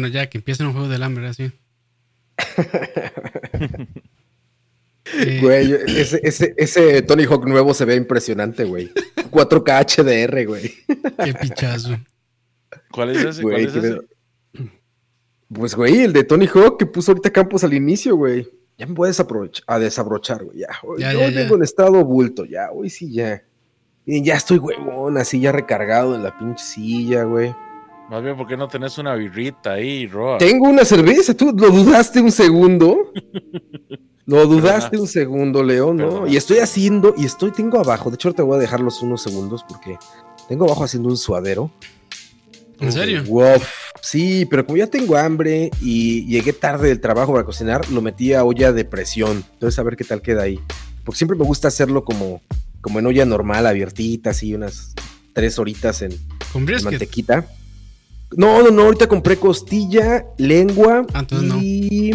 [0.00, 1.52] Bueno, ya que empiecen un juego del hambre, así.
[5.12, 8.90] Eh, güey, ese, ese, ese, Tony Hawk nuevo se ve impresionante, güey.
[9.30, 10.72] 4K HDR, güey.
[11.22, 11.98] Qué pichazo.
[12.90, 13.42] ¿Cuál es ese?
[13.42, 14.00] ¿Cuál es ese?
[15.52, 18.48] Pues, güey, el de Tony Hawk que puso ahorita Campos al inicio, güey.
[18.78, 19.10] Ya me voy
[19.66, 20.60] a, desabrochar, güey.
[20.60, 23.44] Ya, ya, yo tengo en estado bulto, ya, hoy sí, ya.
[24.06, 27.54] Y ya estoy huevón, así ya recargado en la pinche silla, güey.
[28.10, 30.38] Más bien, ¿por qué no tenés una birrita ahí, Roa?
[30.38, 33.12] Tengo una cerveza, tú lo dudaste un segundo.
[34.26, 36.26] lo dudaste un segundo, León, ¿no?
[36.26, 39.22] Y estoy haciendo, y estoy, tengo abajo, de hecho te voy a dejar los unos
[39.22, 39.96] segundos porque
[40.48, 41.70] tengo abajo haciendo un suadero.
[42.80, 43.22] ¿En serio?
[43.28, 43.60] Wow.
[44.02, 48.32] Sí, pero como ya tengo hambre y llegué tarde del trabajo para cocinar, lo metí
[48.32, 49.44] a olla de presión.
[49.52, 50.58] Entonces a ver qué tal queda ahí.
[51.04, 52.42] Porque siempre me gusta hacerlo como,
[52.80, 54.94] como en olla normal, abiertita, así unas
[55.32, 56.10] tres horitas en,
[56.52, 57.46] ¿Con mantequita.
[58.36, 61.26] No, no, no, ahorita compré costilla, lengua ah,
[61.60, 62.12] y...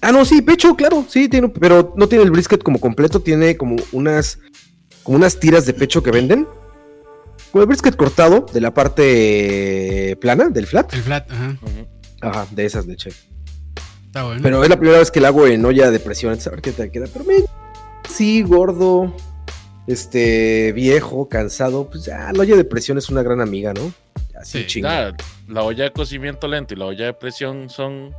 [0.00, 3.56] Ah, no, sí, pecho, claro, sí, tiene, pero no tiene el brisket como completo, tiene
[3.56, 4.38] como unas,
[5.02, 6.46] como unas tiras de pecho que venden.
[7.50, 10.92] Con el brisket cortado de la parte plana, del flat.
[10.94, 11.56] El flat, ajá.
[12.20, 13.10] Ajá, de esas de che.
[14.06, 14.40] Está bueno.
[14.42, 16.72] Pero es la primera vez que la hago en olla de presión, a ver qué
[16.72, 17.06] te queda.
[17.12, 17.34] Pero me...
[18.08, 19.14] sí, gordo,
[19.86, 23.92] este, viejo, cansado, pues ya, la olla de presión es una gran amiga, ¿no?
[24.40, 25.16] Así sí, la,
[25.48, 28.14] la, olla de cocimiento lento y la olla de presión son,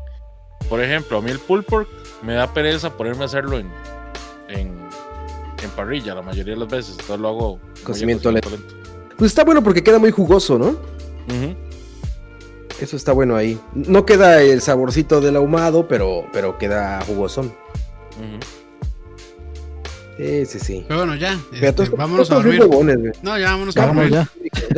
[0.67, 1.88] por ejemplo, a mí el pulled pork
[2.23, 3.69] me da pereza ponerme a hacerlo en,
[4.49, 4.80] en,
[5.75, 8.50] parrilla la mayoría de las veces, entonces lo hago cocimiento, lento.
[9.18, 10.75] Pues está bueno porque queda muy jugoso, ¿no?
[12.81, 13.59] Eso está bueno ahí.
[13.73, 17.53] No queda el saborcito del ahumado, pero, pero queda jugosón.
[20.19, 20.85] Sí, sí, sí.
[20.85, 21.40] Pero bueno, ya.
[21.53, 22.62] Este, vámonos a dormir.
[23.22, 24.12] no, ya vámonos a dormir.
[24.12, 24.28] Ya.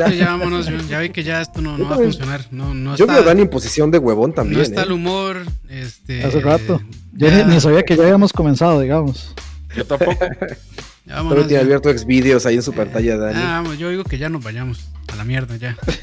[0.08, 0.68] Ya, vámonos.
[0.88, 2.46] Ya vi que ya esto no, no va a funcionar.
[2.52, 4.58] No, no yo me dan en posición de huevón también.
[4.58, 4.84] No está ¿eh?
[4.84, 5.42] el humor.
[5.68, 6.80] Este, Hace rato.
[7.14, 9.34] Yo ni, sabía que ya habíamos comenzado, digamos.
[9.74, 10.12] Yo tampoco.
[11.06, 13.40] ya vámonos, tiene abierto Xvideos ahí en su eh, pantalla, Dani.
[13.42, 15.76] Ah, yo digo que ya nos vayamos a la mierda ya.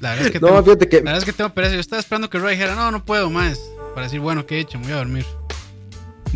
[0.00, 0.96] la verdad es que no, tengo, fíjate que...
[0.96, 1.74] La verdad es que tengo pereza.
[1.74, 3.60] Yo estaba esperando que Roy dijera, no, no puedo más.
[3.94, 4.78] Para decir, bueno, ¿qué he hecho?
[4.78, 5.26] Me voy a dormir.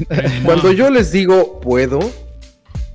[0.44, 2.00] Cuando yo les digo puedo,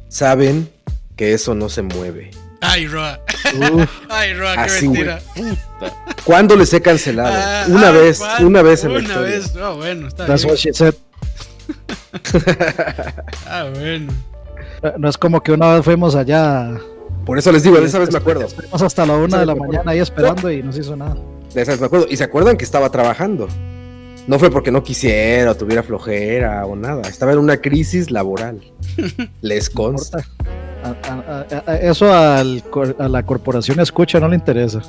[0.10, 0.70] saben
[1.16, 2.32] que eso no se mueve.
[2.62, 3.20] Ay, Roa.
[4.10, 5.20] Ay, Roa, qué mentira.
[6.24, 7.36] ¿Cuándo les he cancelado?
[7.36, 10.52] Ah, una vez, una vez en Una vez, oh, bueno, está That's bien.
[10.52, 10.96] what she said.
[13.48, 14.12] ah, bueno.
[14.98, 16.72] No es como que una vez fuimos allá.
[17.26, 18.46] Por eso les digo, de esa vez me acuerdo.
[18.46, 21.18] Estuvimos hasta la una de la mañana ahí esperando y no se hizo nada.
[21.54, 22.08] De esa vez me acuerdo.
[22.10, 23.48] Y se acuerdan que estaba trabajando.
[24.28, 27.04] No fue porque no quisiera o tuviera flojera o nada.
[27.04, 28.60] Estaba en una crisis laboral.
[29.42, 30.20] Les consta.
[31.82, 34.82] eso a la corporación escucha no le interesa.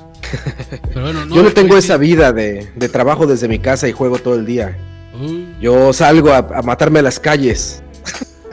[0.94, 4.76] Yo no tengo esa vida de, trabajo desde mi casa y juego todo el día.
[5.14, 5.60] Uh.
[5.60, 7.80] Yo salgo a, matarme a las calles.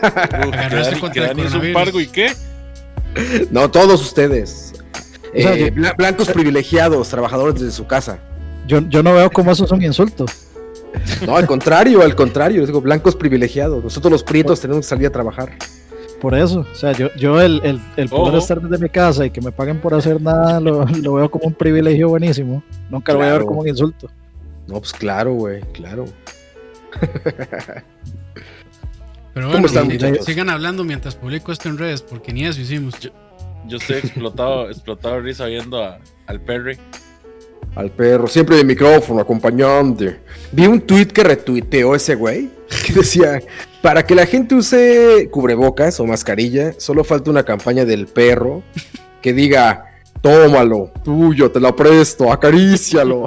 [0.04, 2.32] un pargo y qué?
[3.50, 4.74] No, todos ustedes.
[5.34, 8.20] Eh, blancos privilegiados, trabajadores desde su casa.
[8.68, 10.26] Yo, yo no veo cómo eso es un insulto.
[11.26, 13.84] No, al contrario, al contrario, les digo, blancos privilegiados.
[13.84, 15.58] Nosotros los prietos tenemos que salir a trabajar.
[16.22, 19.32] Por eso, o sea, yo, yo el, el, el poder estar desde mi casa y
[19.32, 20.86] que me paguen por hacer nada, lo,
[21.16, 22.64] veo como un privilegio buenísimo.
[22.90, 24.10] Nunca lo voy a ver como un insulto.
[24.68, 26.06] No, pues claro, güey, claro.
[29.34, 29.68] Pero bueno,
[30.22, 32.96] sigan hablando mientras publico esto en redes, porque ni eso hicimos.
[33.68, 35.84] Yo, estoy explotado, explotado de risa viendo
[36.28, 36.80] al Perry
[37.76, 40.20] al perro, siempre de micrófono, acompañante.
[40.52, 42.50] Vi un tweet que retuiteó ese güey,
[42.86, 43.42] que decía,
[43.82, 48.64] para que la gente use cubrebocas o mascarilla, solo falta una campaña del perro
[49.22, 49.86] que diga,
[50.22, 53.26] tómalo, tuyo, te lo presto, acarícialo.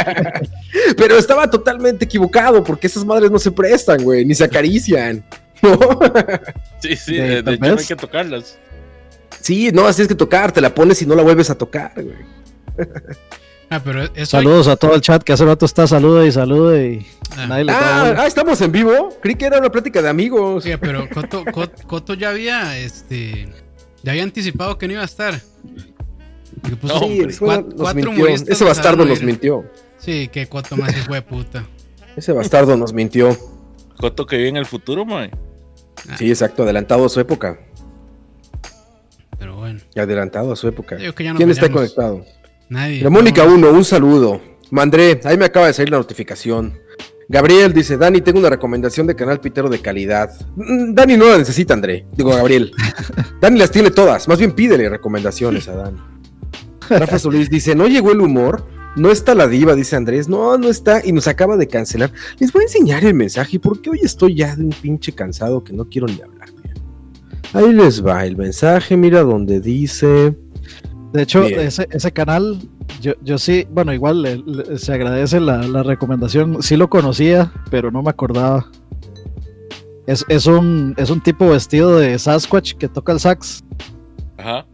[0.96, 5.24] Pero estaba totalmente equivocado, porque esas madres no se prestan, güey, ni se acarician.
[6.80, 8.56] Sí, sí, de, hecho no hay que tocarlas.
[9.40, 11.92] Sí, no, así es que tocar, te la pones y no la vuelves a tocar,
[11.96, 12.38] güey.
[13.70, 17.06] Ah, pero Saludos a todo el chat que hace rato está salude y salude y
[17.36, 17.48] ah.
[17.68, 19.10] ah, ah, estamos en vivo.
[19.20, 20.64] Creí que era una plática de amigos.
[20.64, 21.06] Sí, pero
[21.86, 23.48] Coto, ya había este
[24.02, 25.38] ya había anticipado que no iba a estar.
[28.46, 29.70] Ese bastardo nos mintió.
[29.98, 31.66] Sí, que Coto más hijo de puta.
[32.16, 33.36] Ese bastardo nos mintió.
[33.98, 35.30] Coto que vive en el futuro, mae.
[36.16, 37.58] Sí, exacto, adelantado a su época.
[39.38, 39.80] Pero bueno.
[39.94, 40.96] Adelantado a su época.
[41.14, 42.24] ¿Quién está conectado?
[42.68, 43.02] Nadie.
[43.02, 44.40] La Mónica 1, un saludo.
[44.70, 46.74] Mandré, ahí me acaba de salir la notificación.
[47.30, 50.30] Gabriel dice, Dani, tengo una recomendación de canal pitero de calidad.
[50.56, 52.06] Mm, Dani no la necesita, André.
[52.16, 52.72] Digo, Gabriel.
[53.40, 54.28] Dani las tiene todas.
[54.28, 55.98] Más bien pídele recomendaciones a Dani.
[56.88, 58.66] Rafa Solís dice, ¿no llegó el humor?
[58.96, 60.26] No está la diva, dice Andrés.
[60.26, 61.04] No, no está.
[61.04, 62.10] Y nos acaba de cancelar.
[62.38, 65.74] Les voy a enseñar el mensaje porque hoy estoy ya de un pinche cansado que
[65.74, 66.48] no quiero ni hablar.
[67.52, 68.96] Ahí les va el mensaje.
[68.96, 70.34] Mira donde dice.
[71.12, 72.58] De hecho, ese, canal,
[73.00, 74.44] yo, yo sí, bueno, igual
[74.76, 76.62] se agradece la, recomendación.
[76.62, 78.70] Sí lo conocía, pero no me acordaba.
[80.06, 83.64] Es, es, un, es un tipo vestido de Sasquatch que toca el sax.
[84.36, 84.66] Ajá.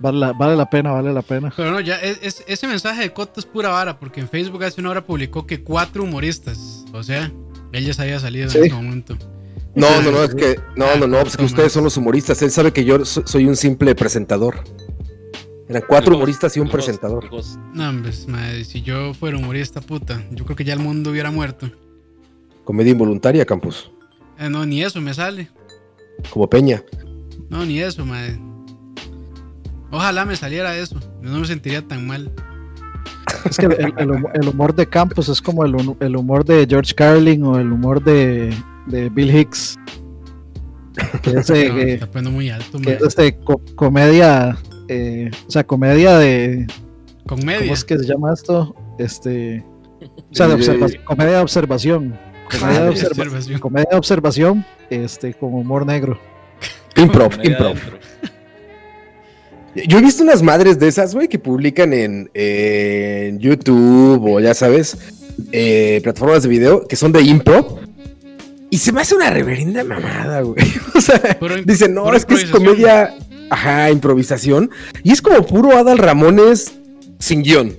[0.00, 1.52] Vale la, vale la pena, vale la pena.
[1.54, 4.80] Pero no, ya es, ese mensaje de Coto es pura vara, porque en Facebook hace
[4.80, 7.30] una hora publicó que cuatro humoristas, o sea,
[7.72, 9.18] él ya se había salido en ese momento.
[9.74, 12.50] No, no, no, es que, no, no, no, es que ustedes son los humoristas, él
[12.50, 14.64] sabe que yo soy un simple presentador.
[15.70, 17.30] Eran cuatro humoristas y un presentador.
[17.72, 21.30] No, pues, madre, si yo fuera humorista, puta, yo creo que ya el mundo hubiera
[21.30, 21.70] muerto.
[22.64, 23.88] Comedia involuntaria, Campus.
[24.36, 25.48] Eh, no, ni eso me sale.
[26.30, 26.82] Como Peña.
[27.48, 28.36] No, ni eso, madre.
[29.92, 30.98] Ojalá me saliera eso.
[31.22, 32.32] No me sentiría tan mal.
[33.48, 35.76] Es que el, humor de Campos es como el,
[36.16, 38.52] humor de George Carlin o el humor de,
[39.12, 39.78] Bill Hicks.
[41.22, 43.38] Que es, está muy alto, que es este,
[43.76, 44.58] comedia,
[44.92, 46.66] eh, o sea, comedia de...
[47.24, 47.60] ¿Comedia?
[47.60, 48.74] ¿Cómo es que se llama esto?
[48.98, 49.64] Este...
[50.00, 52.18] O sea, de comedia de observación.
[52.50, 53.60] Comedia, de observación.
[53.60, 56.18] comedia de observación, este, con humor negro.
[56.96, 57.76] Improv, improv.
[59.86, 64.98] Yo he visto unas madres de esas, güey, que publican en, YouTube o ya sabes,
[65.52, 67.78] eh, plataformas de video que son de impro.
[68.70, 70.64] Y se me hace una reverenda mamada, güey.
[70.94, 73.14] O sea, dicen, no, es que es comedia,
[73.50, 74.70] ajá, improvisación.
[75.02, 76.72] Y es como puro Adal Ramones
[77.18, 77.76] sin guion.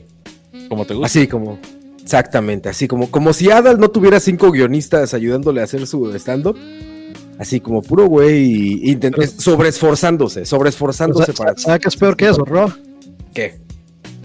[0.69, 1.07] Como te gusta.
[1.07, 1.59] Así como,
[2.01, 6.57] exactamente, así como, como si Adal no tuviera cinco guionistas ayudándole a hacer su stand-up
[7.41, 11.57] así como puro güey, sobre sobreesforzándose, sobreesforzándose para.
[11.57, 12.71] ¿Sabes qué es peor que eso, Ro?
[13.33, 13.59] ¿Qué?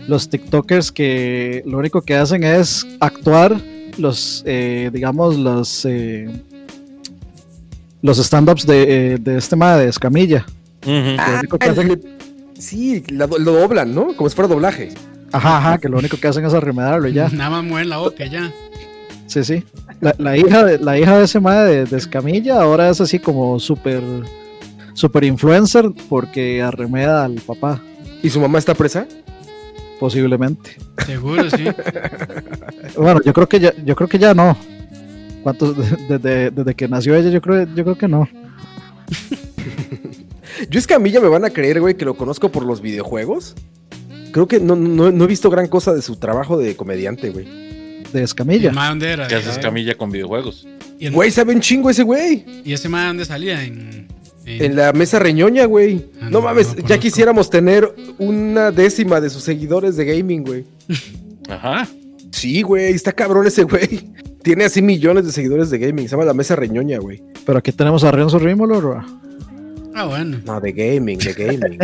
[0.07, 3.59] Los TikTokers que lo único que hacen es actuar
[3.97, 6.29] los, eh, digamos, los, eh,
[8.03, 8.83] los stand-ups de,
[9.15, 10.45] eh, de este tema de Escamilla.
[11.19, 11.43] Ah,
[12.59, 14.15] sí, lo, doblan, ¿no?
[14.17, 14.91] Como si fuera doblaje.
[15.33, 17.29] Ajá, ajá, que lo único que hacen es arremedarlo y ya.
[17.29, 18.53] Nada más mueven la boca ya.
[19.27, 19.65] Sí, sí.
[20.01, 24.03] La, hija, de, la hija de ese madre de, Escamilla ahora es así como súper
[24.95, 27.81] super influencer porque arremeda al papá.
[28.23, 29.07] ¿Y su mamá está presa?
[29.99, 30.77] Posiblemente.
[31.05, 31.65] Seguro, sí.
[32.97, 34.57] bueno, yo creo que ya, yo creo que ya no.
[35.43, 35.77] ¿Cuántos
[36.09, 37.31] desde, desde que nació ella?
[37.31, 38.29] Yo creo, yo creo que no.
[40.71, 43.55] yo Escamilla me van a creer, güey, que lo conozco por los videojuegos.
[44.33, 47.67] Creo que no, no he visto gran cosa de su trabajo de comediante, güey
[48.13, 48.73] de Escamilla.
[49.29, 50.67] ¿Qué hace Escamilla con videojuegos?
[51.13, 52.45] Güey, sabe un chingo ese güey.
[52.65, 53.63] ¿Y ese man dónde salía?
[53.63, 54.09] En,
[54.45, 54.77] en...
[54.77, 56.07] la mesa reñoña, güey.
[56.21, 60.65] Ah, no, mames, ya quisiéramos tener una décima de sus seguidores de gaming, güey.
[61.49, 61.89] Ajá.
[62.33, 64.13] Sí, güey, está cabrón ese güey.
[64.43, 66.07] Tiene así millones de seguidores de gaming.
[66.07, 67.23] Se llama la mesa reñoña, güey.
[67.45, 68.81] Pero aquí tenemos a Renzo Rímolo,
[69.99, 70.39] Ah, bueno.
[70.45, 71.79] No, de gaming, de gaming.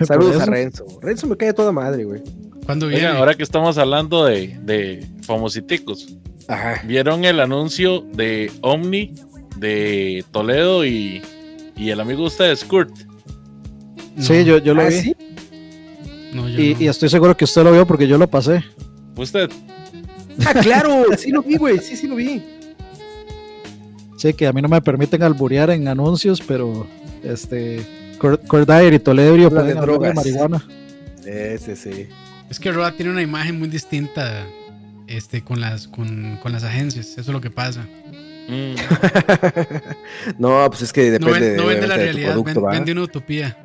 [0.04, 0.84] Saludos a Renzo.
[1.00, 2.22] Renzo me cae toda madre, güey.
[2.66, 3.06] ¿Cuándo viene?
[3.06, 6.16] ahora que estamos hablando de, de famositicos,
[6.84, 9.14] ¿vieron el anuncio de Omni
[9.56, 11.22] de Toledo y,
[11.76, 12.90] y el amigo de ustedes, Kurt?
[14.18, 16.76] Sí, yo, yo lo ¿Ah, vi.
[16.80, 18.64] y, estoy seguro que usted lo vio porque yo lo pasé.
[19.16, 19.48] ¿Usted?
[20.44, 22.42] Ah, claro, sí lo vi, güey, sí, sí lo vi.
[24.20, 26.86] Sí, que a mí no me permiten alburear en anuncios, pero
[27.24, 27.86] este
[28.20, 30.62] Dyer y Toledo pueden hablar de marihuana.
[31.24, 32.08] Sí, sí, sí.
[32.50, 34.44] Es que Roa tiene una imagen muy distinta
[35.06, 37.12] este, con, las, con, las agencias.
[37.12, 37.86] Eso es lo que pasa.
[38.46, 38.74] Mm.
[40.38, 41.56] no, pues es que depende.
[41.56, 42.36] No, vende la realidad,
[42.70, 43.56] vende una utopía.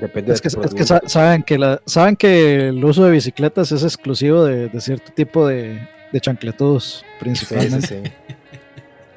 [0.00, 3.82] Depende es, que, es que, saben que la, saben que el uso de bicicletas es
[3.82, 5.80] exclusivo de, cierto tipo de,
[6.12, 8.12] de chancletudos, principalmente.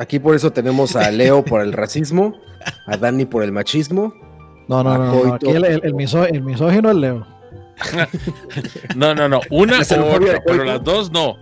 [0.03, 2.37] Aquí por eso tenemos a Leo por el racismo,
[2.87, 4.13] a Dani por el machismo.
[4.67, 7.25] No, no, no, aquí el, el, misógino es Leo.
[8.97, 9.39] no, no, no.
[9.49, 11.37] Una o otra, pero las dos no.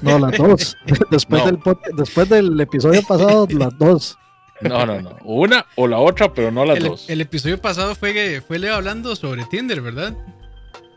[0.00, 0.74] No, las dos.
[1.10, 1.58] Después, Del,
[1.98, 4.16] después del episodio pasado, las dos.
[4.62, 5.18] No, no, no.
[5.24, 7.10] Una o la otra, pero no las dos.
[7.10, 10.14] El episodio pasado fue, fue Leo hablando sobre Tinder, ¿verdad?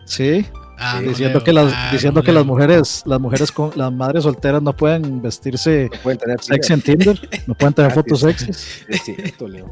[0.05, 0.45] Sí.
[0.79, 4.61] Ah, diciendo que las ah, diciendo que las mujeres las mujeres con las madres solteras
[4.61, 9.01] no pueden vestirse no pueden tener sexy en Tinder no pueden tener fotos sexys es
[9.01, 9.65] cierto Leo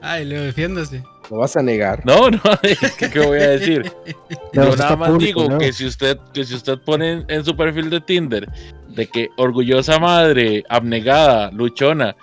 [0.00, 2.04] ay Leo defiéndase ¿Lo vas a negar?
[2.06, 2.40] No, no,
[2.98, 3.92] ¿qué, voy a decir?
[4.52, 8.00] Yo nada más digo que si usted, que si usted pone en, su perfil de
[8.00, 8.48] Tinder
[8.88, 12.16] de que orgullosa madre, abnegada, luchona,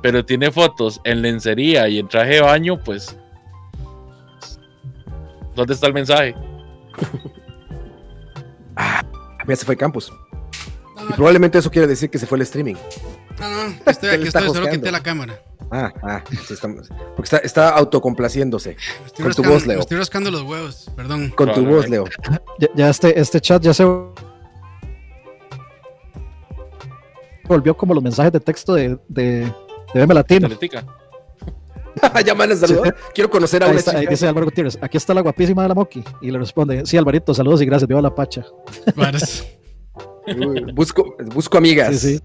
[0.00, 3.16] pero tiene fotos en lencería y en traje de baño, pues.
[5.56, 6.34] ¿Dónde está el mensaje?
[9.46, 10.12] Ya se fue Campus.
[11.08, 12.76] y probablemente eso quiere decir que se fue el streaming.
[13.40, 15.42] No, no, estoy aquí, estoy, solo quité la cámara.
[15.70, 18.76] Ah, ah, sí estamos, porque está, está autocomplaciéndose.
[19.06, 19.80] Estoy con tu voz, Leo.
[19.80, 21.30] estoy rascando los huevos, perdón.
[21.30, 22.04] Con tu voz, Leo.
[22.58, 23.84] Ya, ya, este, este chat ya se
[27.48, 29.52] volvió como los mensajes de texto de, de,
[29.94, 30.48] de BM Latino.
[32.24, 32.82] ya me saludó.
[33.14, 35.74] Quiero conocer a ahí, está, ahí dice Álvaro Gutiérrez, aquí está la guapísima de la
[35.74, 36.02] Moki.
[36.20, 38.44] Y le responde, sí, Alvarito, saludos y gracias, viva la pacha.
[40.74, 41.98] busco, busco amigas.
[41.98, 42.22] Sí, sí.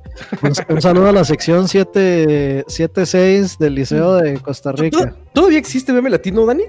[0.70, 5.16] Un, saludo a la sección 76 del Liceo de Costa Rica.
[5.34, 6.64] ¿Todavía existe BM Latino, Dani?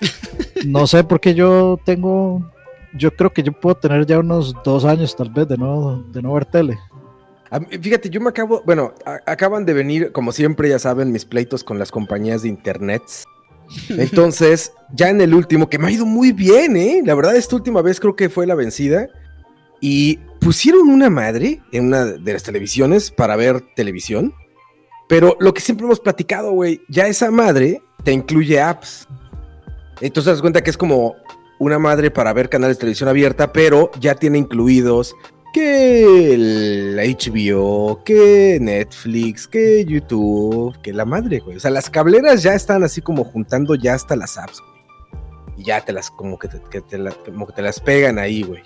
[0.66, 2.50] No sé, porque yo tengo.
[2.94, 6.22] Yo creo que yo puedo tener ya unos dos años, tal vez, de no, de
[6.22, 6.78] no ver tele.
[7.80, 8.94] Fíjate, yo me acabo, bueno,
[9.26, 13.02] acaban de venir, como siempre, ya saben, mis pleitos con las compañías de internet.
[13.88, 17.02] Entonces, ya en el último, que me ha ido muy bien, ¿eh?
[17.04, 19.08] La verdad, esta última vez creo que fue la vencida.
[19.80, 24.34] Y pusieron una madre en una de las televisiones para ver televisión.
[25.08, 29.06] Pero lo que siempre hemos platicado, güey, ya esa madre te incluye apps.
[30.00, 31.14] Entonces das cuenta que es como
[31.58, 35.14] una madre para ver canales de televisión abierta, pero ya tiene incluidos
[35.52, 41.56] que el HBO, que Netflix, que YouTube, que la madre, güey.
[41.56, 44.76] O sea, las cableras ya están así como juntando ya hasta las apps, güey.
[45.58, 46.60] Y ya te las, como que te,
[47.24, 48.62] como que te las pegan ahí, güey.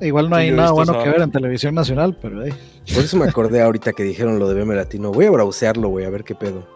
[0.00, 2.52] Igual no hay nada bueno que ver en televisión nacional, pero ahí.
[2.94, 5.10] Por eso me acordé ahorita que dijeron lo de BM Latino.
[5.10, 6.66] Voy a browsearlo, güey, a ver qué pedo.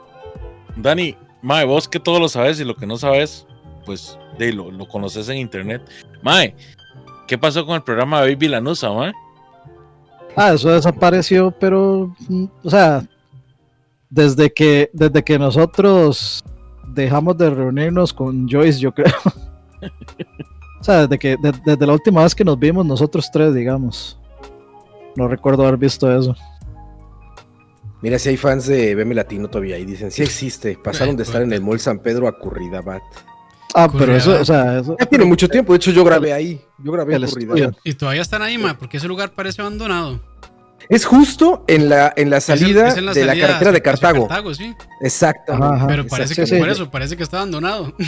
[0.77, 3.47] Dani, Mae, vos que todo lo sabes y lo que no sabes,
[3.85, 5.83] pues de, lo, lo conoces en internet.
[6.23, 6.55] Mae,
[7.31, 9.13] ¿Qué pasó con el programa de Baby Lanusa, man?
[10.35, 13.09] Ah, eso desapareció, pero, mm, o sea,
[14.09, 16.45] desde que, desde que nosotros
[16.89, 19.15] dejamos de reunirnos con Joyce, yo creo.
[20.81, 24.19] o sea, desde, que, desde la última vez que nos vimos nosotros tres, digamos.
[25.15, 26.35] No recuerdo haber visto eso.
[28.03, 30.77] Mira, si hay fans de BM Latino todavía y dicen, sí existe.
[30.83, 33.03] Pasaron de estar en el Mall San Pedro a Curridabat.
[33.75, 35.73] Ah, pero eso, o sea, eso, ya tiene mucho tiempo.
[35.73, 36.61] De hecho, yo grabé ahí.
[36.79, 37.27] Yo grabé el.
[37.85, 40.21] Y todavía están ahí, ma, porque ese lugar parece abandonado.
[40.89, 44.27] Es justo en la, en la salida de la carretera de Cartago.
[44.27, 44.75] Cartago sí.
[45.01, 45.53] Exacto.
[45.87, 47.95] pero parece que por eso, parece que está abandonado.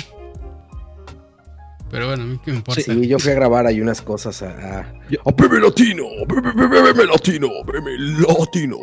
[1.93, 2.81] Pero bueno, ¿qué me importa?
[2.81, 4.47] Sí, yo fui a grabar ahí unas cosas a.
[4.49, 8.79] A, a Latino, Bebe Latino, Bebe Latino.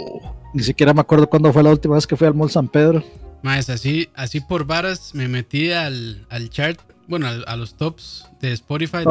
[0.54, 3.04] Ni siquiera me acuerdo cuándo fue la última vez que fui al Mall San Pedro.
[3.42, 8.52] Más, así, así por varas me metí al, al chart, bueno, a los tops de
[8.54, 9.04] Spotify.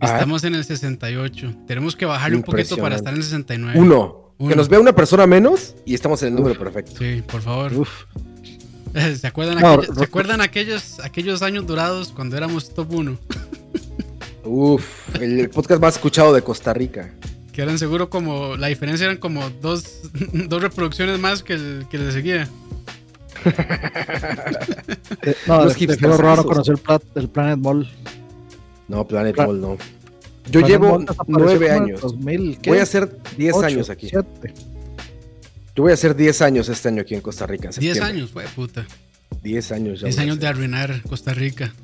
[0.00, 1.54] Estamos en el 68.
[1.66, 3.78] Tenemos que bajarle un poquito para estar en el 69.
[3.78, 4.28] Uno.
[4.38, 6.92] Que nos vea una persona menos y estamos en el número perfecto.
[6.98, 7.72] Sí, por favor.
[9.20, 9.58] ¿Se acuerdan,
[9.94, 13.18] ¿se acuerdan aquellos, aquellos años dorados cuando éramos top 1?
[14.44, 17.12] Uf, el podcast más escuchado de Costa Rica
[17.58, 20.02] que eran seguro como, la diferencia eran como dos,
[20.48, 22.48] dos reproducciones más que el que le seguía.
[25.22, 26.76] Eh, no, es que raro conocer
[27.16, 27.90] el, Planet Mall.
[28.86, 29.76] No, Planet Mall no.
[30.52, 32.00] Yo llevo nueve años.
[32.64, 34.08] voy a hacer diez años aquí.
[34.08, 34.22] Yo
[35.78, 37.70] voy a hacer diez años este año aquí en Costa Rica.
[37.76, 38.86] diez años, güey, puta.
[39.42, 40.06] Diez años ya.
[40.06, 41.74] Diez años de arruinar Costa Rica.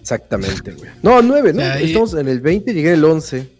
[0.00, 0.90] Exactamente, güey.
[1.04, 1.62] No, nueve, ¿no?
[1.62, 3.54] Estamos en el 20, llegué el 11.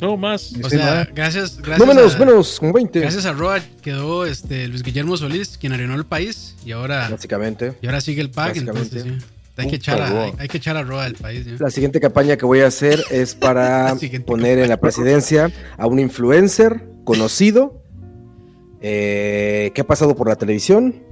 [0.00, 0.52] No, más.
[0.62, 1.78] O sea, gracias, gracias.
[1.78, 3.00] No menos, menos, como 20.
[3.00, 6.54] Gracias a Roa quedó este, Luis Guillermo Solís, quien arenó el país.
[6.64, 7.08] Y ahora.
[7.08, 7.74] Básicamente.
[7.82, 8.56] Y ahora sigue el pack.
[8.56, 9.18] Entonces, sí.
[9.56, 11.60] Hay que, echar a, hay, que echar a Roa del país.
[11.60, 15.98] La siguiente campaña que voy a hacer es para poner en la presidencia a un
[15.98, 17.82] influencer conocido
[18.80, 21.02] eh, que ha pasado por la televisión,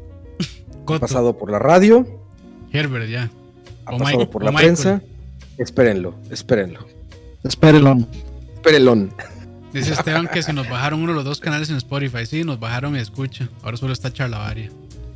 [0.86, 2.06] ha pasado por la radio,
[2.72, 3.30] Herbert ya,
[3.84, 5.02] ha pasado por la prensa.
[5.58, 6.86] Espérenlo, espérenlo.
[7.42, 8.06] Espérenlo.
[8.66, 9.12] Perelón.
[9.72, 12.26] Dice Esteban que si nos bajaron uno de los dos canales en Spotify.
[12.26, 13.48] Sí, nos bajaron y escucha.
[13.62, 14.70] Ahora solo está Charlavaria.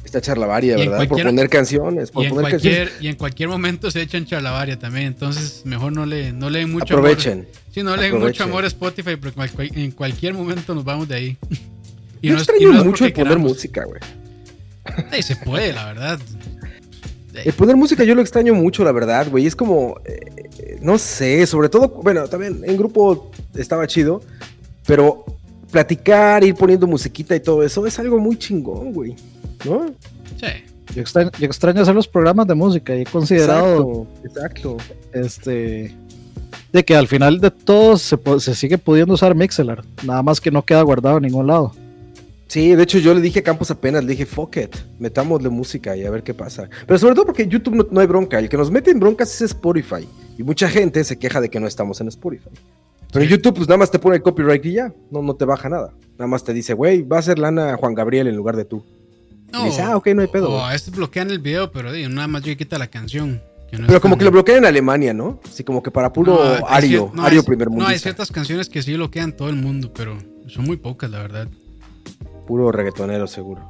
[0.04, 1.08] Está Charlavaria, ¿verdad?
[1.08, 2.12] por poner canciones.
[2.14, 5.06] y, en cualquier, y en cualquier momento se echan Charlavaria también.
[5.06, 7.32] Entonces, mejor no le, no leen mucho Aprovechen.
[7.32, 7.46] amor.
[7.72, 11.36] Sí, no leen mucho amor a Spotify, porque en cualquier momento nos vamos de ahí.
[12.22, 13.98] Y Yo no extraño mucho el poner música, güey.
[15.10, 16.20] Sí, se puede, la verdad.
[17.44, 19.46] El poner música yo lo extraño mucho, la verdad, güey.
[19.46, 24.22] Es como, eh, no sé, sobre todo, bueno, también en grupo estaba chido,
[24.86, 25.24] pero
[25.70, 29.16] platicar, ir poniendo musiquita y todo eso es algo muy chingón, güey.
[29.64, 29.86] ¿No?
[30.38, 30.46] Sí.
[30.94, 34.06] Yo extraño, hacer los programas de música y he considerado.
[34.24, 34.76] Exacto.
[35.12, 35.94] Este.
[36.72, 40.50] De que al final de todo se, se sigue pudiendo usar Mixelar, nada más que
[40.50, 41.72] no queda guardado en ningún lado.
[42.50, 45.96] Sí, de hecho yo le dije a Campos apenas, le dije, fuck it, metámosle música
[45.96, 46.68] y a ver qué pasa.
[46.84, 49.42] Pero sobre todo porque YouTube no, hay bronca, el que nos mete en broncas es
[49.52, 50.08] Spotify.
[50.36, 52.50] Y mucha gente se queja de que no estamos en Spotify.
[53.12, 54.92] Pero en YouTube, pues nada más te pone el copyright y ya.
[55.12, 55.94] No, no te baja nada.
[56.18, 58.84] Nada más te dice, güey, va a ser lana Juan Gabriel en lugar de tú.
[59.52, 60.50] No, dice, ah, ok, no hay pedo.
[60.50, 63.40] O a bloquean el video, pero di, nada más yo quita la canción.
[63.72, 65.38] no Pero como tan- que lo bloquean en Alemania, ¿no?
[65.44, 67.98] Así como que para puro No, Ario, Ario hay- primer No, hay mundo.
[68.00, 71.46] ciertas canciones que sí bloquean todo el mundo, pero son muy pocas, la verdad.
[72.50, 73.62] Puro reggaetonero, seguro.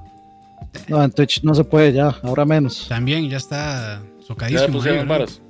[0.88, 2.87] No, en Twitch no se puede ya, ahora menos.
[2.88, 4.80] También ya está socadísimo.
[5.06, 5.42] varas.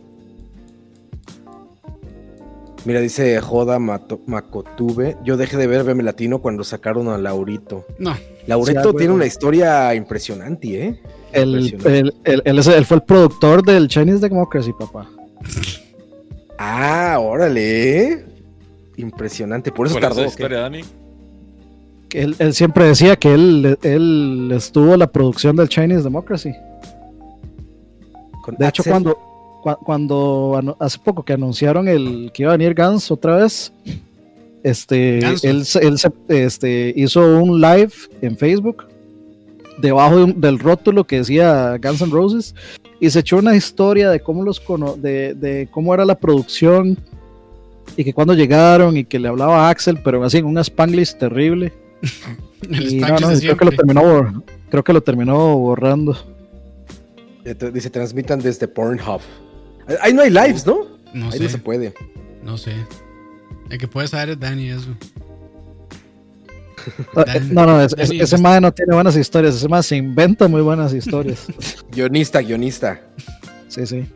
[2.84, 5.16] Mira, dice Joda Mato- Macotube.
[5.22, 7.86] Yo dejé de ver BM Latino cuando sacaron a Laurito.
[8.00, 8.16] No,
[8.48, 11.00] Laurito Sí, ah, tiene una historia impresionante, ¿eh?
[11.30, 11.98] El, Impresionante.
[12.00, 15.08] el- el- él, es- él fue el productor del Chinese Democracy, papá.
[16.58, 18.24] Ah, órale.
[18.96, 19.70] Impresionante.
[19.70, 20.22] Por eso ¿Cuál es tardó.
[20.22, 20.30] ¿o qué?
[20.30, 20.80] historia, Dani?
[22.14, 26.52] Él, él siempre decía que él, él estuvo en la producción del Chinese Democracy.
[28.42, 29.16] Con De hecho, cuando,
[29.62, 33.72] cua- cuando hace poco que anunciaron el que iba a venir Gans otra vez,
[34.62, 35.64] este, él,
[36.28, 38.84] este, hizo un live en Facebook
[39.78, 42.54] debajo de un- del rótulo que decía Guns N' Roses
[42.98, 46.98] y se echó una historia de cómo los cono- de, de cómo era la producción
[47.96, 51.16] y que cuando llegaron y que le hablaba a Axel, pero así en un spanglish
[51.16, 51.72] terrible.
[52.70, 56.16] El Y no, no, de creo que lo terminó creo que lo terminó borrando.
[57.72, 59.20] Dice, transmitan desde Pornhub.
[60.00, 60.86] Ahí no hay lives, ¿no?
[61.14, 61.94] No Ahí sé, no se puede.
[62.44, 62.72] no sé.
[63.70, 64.88] El que puede saber es Dani eso.
[67.14, 69.68] Ah, Dan- No, no, es- es- Dani, ese es- mae no tiene buenas historias, ese
[69.68, 71.46] mae se inventa muy buenas historias.
[71.92, 73.00] Guionista, guionista.
[73.68, 74.06] Sí, sí.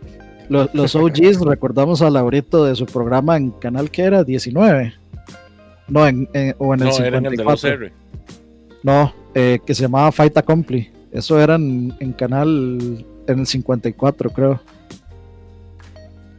[0.48, 4.94] Lo- Los, OGs, recordamos a Laurito de su programa en canal que era 19.
[5.88, 7.86] No, en, en- o en el No, era en el de los 54.
[7.86, 7.92] R.
[8.82, 10.90] No, eh, que se llamaba Fight Accompli.
[11.12, 14.60] Eso era en, en canal en el 54, creo.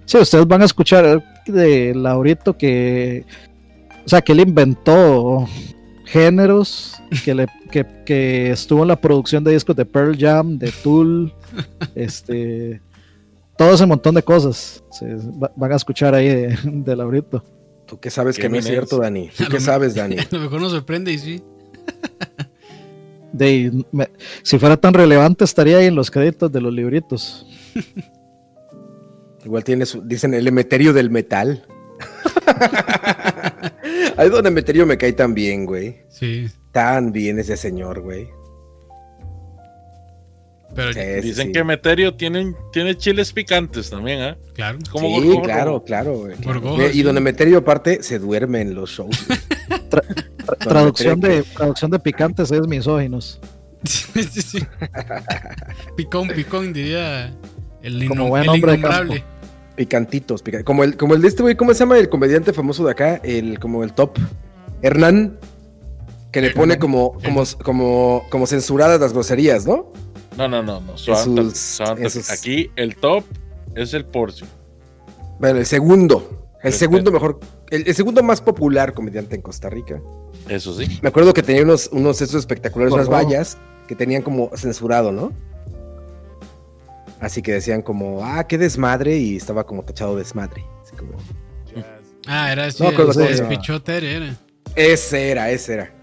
[0.06, 3.26] Sí, ustedes van a escuchar de Laurito que.
[4.06, 5.48] O sea, que él inventó
[6.06, 10.72] géneros, que, le, que, que estuvo en la producción de discos de Pearl Jam, de
[10.84, 11.34] Tool,
[11.96, 12.82] este.
[13.58, 14.84] Todo ese montón de cosas.
[14.92, 17.44] Se, va- van a escuchar ahí de, de Laurito.
[17.86, 19.30] ¿Tú qué sabes Qué que no es cierto, Dani?
[19.38, 20.18] ¿Tú qué sabes, Dani?
[20.20, 21.44] A lo mejor nos sorprende y sí.
[23.32, 24.10] De, me-
[24.44, 27.46] si fuera tan relevante, estaría ahí en los créditos de los libritos.
[29.46, 31.66] Igual tienes, dicen, el emeterio del metal.
[34.18, 35.98] Ahí donde Emeterio me cae tan bien, güey.
[36.10, 36.48] Sí.
[36.72, 38.28] Tan bien ese señor, güey.
[40.76, 41.52] Pero Sí, Dicen sí.
[41.54, 44.38] que Meterio tiene, tiene chiles picantes también, ¿ah?
[44.54, 44.80] claro.
[44.92, 45.44] Como Sí, Gorgorro.
[45.44, 46.90] claro, claro, güey.
[46.90, 47.02] Y sí.
[47.04, 49.26] donde Emeterio aparte se duerme en los shows.
[49.90, 50.04] Tra-
[50.60, 53.40] traducción, de, traducción de picantes es misóginos.
[53.86, 54.60] Sí, sí, sí.
[55.96, 57.32] Picón, picón, diría
[57.84, 59.24] el, Como buen el hombre de innombrable.
[59.76, 62.84] Picantitos, pica- Como el, como el de este güey, ¿cómo se llama el comediante famoso
[62.84, 63.16] de acá?
[63.24, 64.18] El, como el top.
[64.82, 65.38] Hernán.
[66.32, 69.94] Que le pone como, como, como, como censuradas las groserías, ¿no?
[70.38, 70.94] No, no, no, no.
[70.94, 73.24] en sus- Aquí el top
[73.76, 74.46] es el Porcio.
[75.40, 76.48] Bueno, el segundo.
[76.64, 76.78] El Respeto.
[76.80, 77.40] segundo mejor.
[77.70, 80.02] El, el segundo más popular comediante en Costa Rica.
[80.50, 81.00] Eso sí.
[81.02, 85.32] Me acuerdo que tenía unos, unos esos espectaculares, unas vallas que tenían como censurado, ¿no?
[87.20, 90.66] Así que decían como, ah, qué desmadre, y estaba como tachado desmadre.
[90.84, 91.14] Así como,
[92.28, 92.84] Ah, era así.
[92.84, 92.90] No.
[93.48, 94.36] Pichote era.
[94.76, 95.94] ese era, ese era.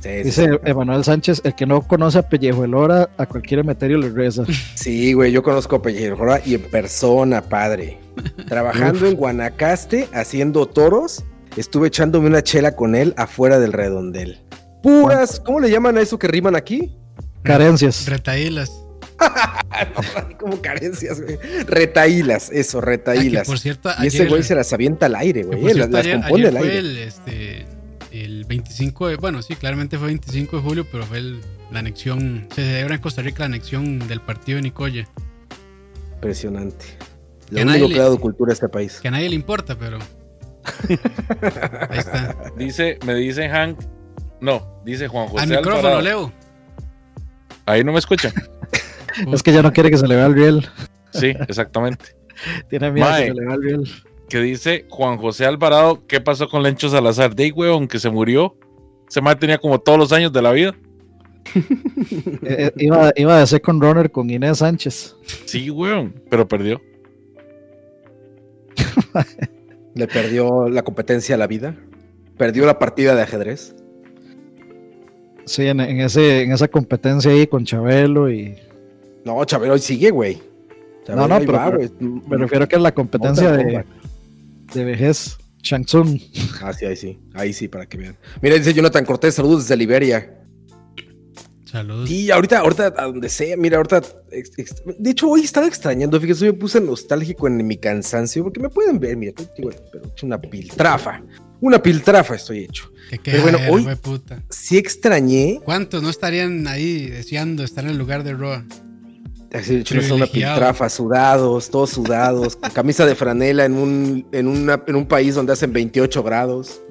[0.00, 0.50] Sí, Dice sí.
[0.64, 4.44] Emanuel Sánchez, el que no conoce a Pellejo el Hora, a cualquier emeterio le reza.
[4.74, 7.98] Sí, güey, yo conozco a Pellejora y en persona, padre.
[8.46, 11.24] Trabajando en Guanacaste, haciendo toros,
[11.56, 14.40] estuve echándome una chela con él afuera del redondel.
[14.82, 16.96] Puras, ¿cómo le llaman a eso que riman aquí?
[17.42, 18.06] Carencias.
[18.08, 18.70] Retaílas.
[20.38, 21.38] Como carencias, güey.
[21.66, 23.46] Retaílas, eso, Ah, retaílas.
[23.48, 25.66] por cierto, y ese güey se las avienta al aire, güey.
[25.70, 26.78] eh, Las, las compone ayer al fue aire.
[26.78, 27.66] el, este,
[28.48, 29.16] 25 de.
[29.16, 32.48] Bueno, sí, claramente fue 25 de julio, pero fue el- la anexión.
[32.54, 35.06] Se celebra en Costa Rica la anexión del partido de Nicoya.
[36.14, 36.84] Impresionante.
[37.50, 38.98] Lo único le- que ha dado cultura a este país.
[39.00, 39.98] Que a nadie le importa, pero.
[41.90, 42.36] Ahí está.
[42.56, 43.78] Dice, me dice Hank.
[44.40, 46.02] No, dice Juan José Al micrófono, Alvarado.
[46.02, 46.32] Leo.
[47.66, 48.32] Ahí no me escuchan.
[49.32, 50.68] Es que ya no quiere que se le vea el riel.
[51.12, 52.16] Sí, exactamente.
[52.70, 53.92] Tiene miedo que se le vea el riel.
[54.28, 57.34] Que dice Juan José Alvarado, ¿qué pasó con Lencho Salazar?
[57.34, 58.54] De ahí, weón, que se murió.
[59.08, 60.74] Ese man tenía como todos los años de la vida.
[62.42, 65.16] Eh, eh, iba, iba de second runner con Inés Sánchez.
[65.46, 66.80] Sí, weón, pero perdió.
[69.94, 71.74] Le perdió la competencia a la vida.
[72.36, 73.74] Perdió la partida de ajedrez.
[75.44, 78.54] Sí, en, en ese, en esa competencia ahí con Chabelo y.
[79.24, 80.40] No, Chabelo hoy sigue, güey.
[81.08, 83.84] no, no, pero, me refiero a que es la competencia de,
[84.74, 85.38] de vejez.
[85.62, 86.20] Shang Tsung.
[86.62, 87.18] Ah, sí, ahí sí.
[87.34, 88.16] Ahí sí, para que vean.
[88.42, 90.34] Mira, dice Jonathan Cortés, saludos desde Liberia.
[91.64, 92.08] Saludos.
[92.08, 94.00] Y ahorita, ahorita, a donde sea, mira, ahorita.
[94.98, 98.70] De hecho, hoy estaba extrañando, fíjate, yo me puse nostálgico en mi cansancio, porque me
[98.70, 101.22] pueden ver, mira, pero he hecho una piltrafa.
[101.60, 102.90] Una piltrafa estoy hecho.
[103.22, 103.86] pero bueno, hoy
[104.48, 105.60] sí extrañé.
[105.64, 108.64] ¿Cuántos no estarían ahí deseando estar en el lugar de Roa?
[109.52, 114.82] Así hecho una piltrafa, sudados, todos sudados, con camisa de franela en un, en, una,
[114.86, 116.82] en un país donde hacen 28 grados.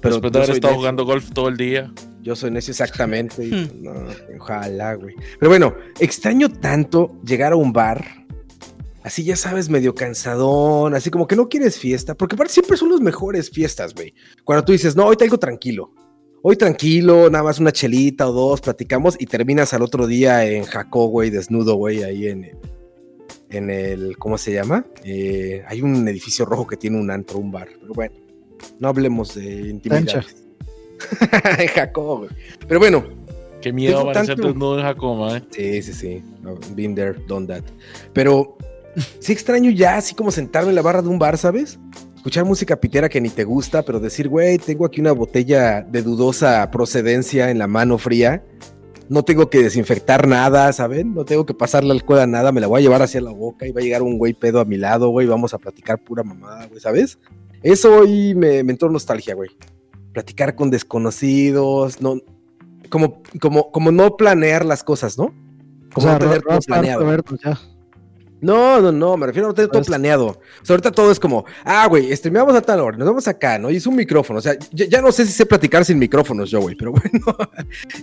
[0.00, 1.92] Pero después de haber estado jugando golf todo el día.
[2.22, 3.44] Yo soy necio exactamente.
[3.44, 3.82] Hmm.
[3.82, 3.92] no,
[4.38, 5.14] ojalá, güey.
[5.38, 8.04] Pero bueno, extraño tanto llegar a un bar.
[9.02, 13.00] Así ya sabes, medio cansadón, así como que no quieres fiesta, porque siempre son las
[13.00, 14.14] mejores fiestas, güey.
[14.44, 15.92] Cuando tú dices, no, hoy te algo tranquilo.
[16.40, 20.64] Hoy tranquilo, nada más una chelita o dos, platicamos y terminas al otro día en
[20.64, 22.56] Jacó, güey, desnudo, güey, ahí en,
[23.50, 24.86] en el, ¿cómo se llama?
[25.02, 28.14] Eh, hay un edificio rojo que tiene un antro, un bar, pero bueno,
[28.78, 30.24] no hablemos de intimidad.
[31.58, 32.30] en Jacó, güey.
[32.66, 33.04] Pero bueno.
[33.60, 35.42] Qué miedo aparecer desnudo en Jacó, ¿eh?
[35.50, 36.22] Sí, sí, sí.
[36.76, 37.64] been there, done that.
[38.12, 38.56] Pero
[39.18, 41.80] sí extraño ya así como sentarme en la barra de un bar, ¿sabes?
[42.28, 46.02] Escuchar música pitera que ni te gusta, pero decir, güey, tengo aquí una botella de
[46.02, 48.44] dudosa procedencia en la mano fría.
[49.08, 51.14] No tengo que desinfectar nada, ¿saben?
[51.14, 53.66] No tengo que pasarle alcohol a nada, me la voy a llevar hacia la boca
[53.66, 56.22] y va a llegar un güey pedo a mi lado, güey, vamos a platicar pura
[56.22, 57.18] mamada, güey, ¿sabes?
[57.62, 59.48] Eso hoy me, me entró nostalgia, güey.
[60.12, 62.20] Platicar con desconocidos, no,
[62.90, 65.34] como, como, como no planear las cosas, ¿no?
[65.94, 67.06] Como no tener todo planeado.
[68.40, 70.26] No, no, no, me refiero a no tener todo pues planeado.
[70.26, 73.58] O sea, ahorita todo es como, ah, güey, streameamos a tal hora, nos vamos acá,
[73.58, 73.70] ¿no?
[73.70, 74.38] Y es un micrófono.
[74.38, 77.36] O sea, ya, no sé si sé platicar sin micrófonos yo, güey, pero bueno.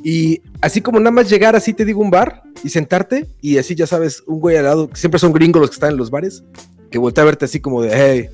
[0.03, 3.75] y así como nada más llegar así, te digo, un bar y sentarte y así,
[3.75, 6.43] ya sabes, un güey al lado, siempre son gringos los que están en los bares,
[6.91, 8.29] que voltea a verte así como de, hey,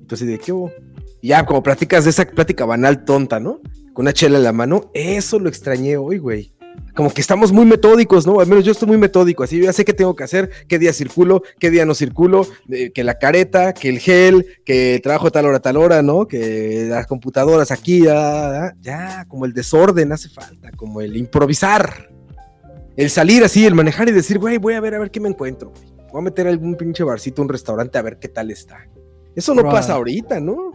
[0.00, 0.72] entonces de, ¿qué hubo?
[1.20, 3.60] Y ya, como platicas de esa plática banal tonta, ¿no?
[3.92, 6.53] Con una chela en la mano, eso lo extrañé hoy, güey
[6.94, 8.40] como que estamos muy metódicos, ¿no?
[8.40, 10.78] Al menos yo estoy muy metódico, así yo ya sé qué tengo que hacer, qué
[10.78, 15.30] día circulo, qué día no circulo, eh, que la careta, que el gel, que trabajo
[15.30, 16.26] tal hora, tal hora, ¿no?
[16.26, 22.10] Que las computadoras aquí, ya, ya, como el desorden hace falta, como el improvisar,
[22.96, 25.28] el salir así, el manejar y decir, güey, voy a ver a ver qué me
[25.28, 25.72] encuentro,
[26.12, 28.86] voy a meter algún pinche barcito, un restaurante a ver qué tal está.
[29.34, 30.72] Eso no pasa ahorita, ¿no?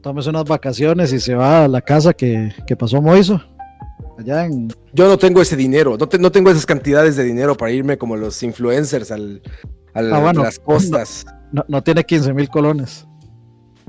[0.00, 3.40] Tomes unas vacaciones y se va a la casa que, que pasó Moiso.
[4.92, 8.16] Yo no tengo ese dinero, no, no, tengo esas cantidades de dinero para irme como
[8.16, 9.42] los influencers al,
[9.94, 11.26] a ah, las costas.
[11.68, 13.06] No, tiene 15 mil colones.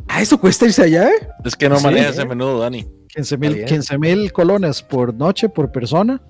[0.08, 1.10] ¿Ah, eso cuesta irse allá?
[1.46, 2.86] Es que no manejas a menudo, Dani.
[3.08, 6.22] 15 mil colones por noche, por persona.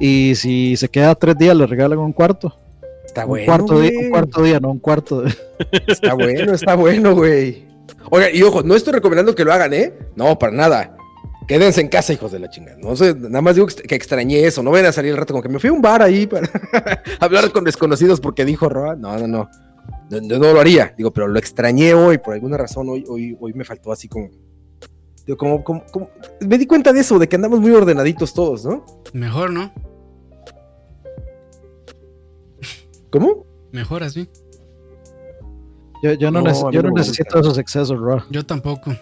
[0.00, 2.58] Y si se queda tres días, le regalan un cuarto.
[3.04, 3.46] Está bueno.
[3.46, 5.24] Cuarto día, un cuarto día, no un cuarto.
[5.86, 7.66] Está bueno, está bueno, güey.
[8.10, 9.92] Oiga, y ojo, no estoy recomendando que lo hagan, ¿eh?
[10.16, 10.96] No, para nada.
[11.52, 12.78] Quédense en casa, hijos de la chingada.
[12.78, 14.62] No sé, nada más digo que extrañé eso.
[14.62, 16.48] No vayan a salir el rato como que me fui a un bar ahí para
[17.20, 18.96] hablar con desconocidos porque dijo Roa.
[18.96, 19.50] No, no, no.
[20.08, 20.94] No, no, lo haría.
[20.96, 22.16] Digo, pero lo extrañé hoy.
[22.16, 24.30] Por alguna razón, hoy, hoy, hoy me faltó así como.
[25.26, 25.84] Digo, como, como,
[26.40, 28.86] Me di cuenta de eso, de que andamos muy ordenaditos todos, ¿no?
[29.12, 29.74] Mejor, ¿no?
[33.10, 33.44] ¿Cómo?
[33.72, 34.26] Mejor así.
[36.02, 38.24] Yo, yo no, yo no necesito esos excesos, Roa.
[38.30, 38.92] Yo tampoco.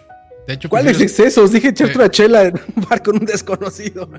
[0.69, 1.51] ¿Cuáles excesos?
[1.51, 4.09] Dije echarte una chela en un bar con un desconocido.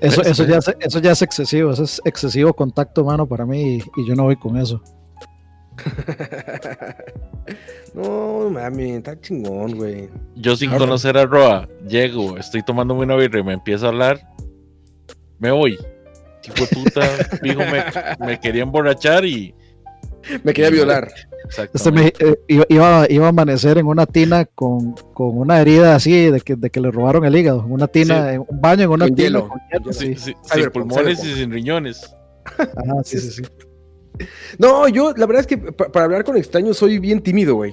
[0.00, 3.82] Eso, eso, ya es, eso ya es excesivo, eso es excesivo contacto humano para mí
[3.96, 4.82] y, yo no voy con eso.
[7.94, 10.08] no, mami, está chingón, güey.
[10.36, 14.20] Yo sin conocer a Roa, llego, estoy tomando una birra y me empiezo a hablar,
[15.38, 15.78] me voy.
[16.42, 17.08] Tipo puta,
[17.42, 19.54] hijo, me, me quería emborrachar y...
[20.42, 21.12] Me quería violar.
[21.72, 22.36] Este eh,
[22.68, 26.70] iba, iba, a amanecer en una tina con, con, una herida así de que, de
[26.70, 27.64] que le robaron el hígado.
[27.68, 29.40] Una tina, un baño en una tina.
[29.40, 32.14] Con sin pulmones y sin riñones.
[33.04, 33.42] sí, sí, sí.
[34.58, 37.72] No, yo la verdad es que para hablar con extraños soy bien tímido, güey.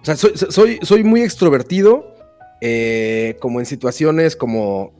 [0.00, 2.14] O sea, soy, soy, soy muy extrovertido,
[2.60, 4.92] eh, como en situaciones como,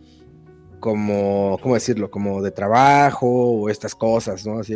[0.81, 2.11] como, ¿cómo decirlo?
[2.11, 4.59] Como de trabajo o estas cosas, ¿no?
[4.59, 4.75] Así,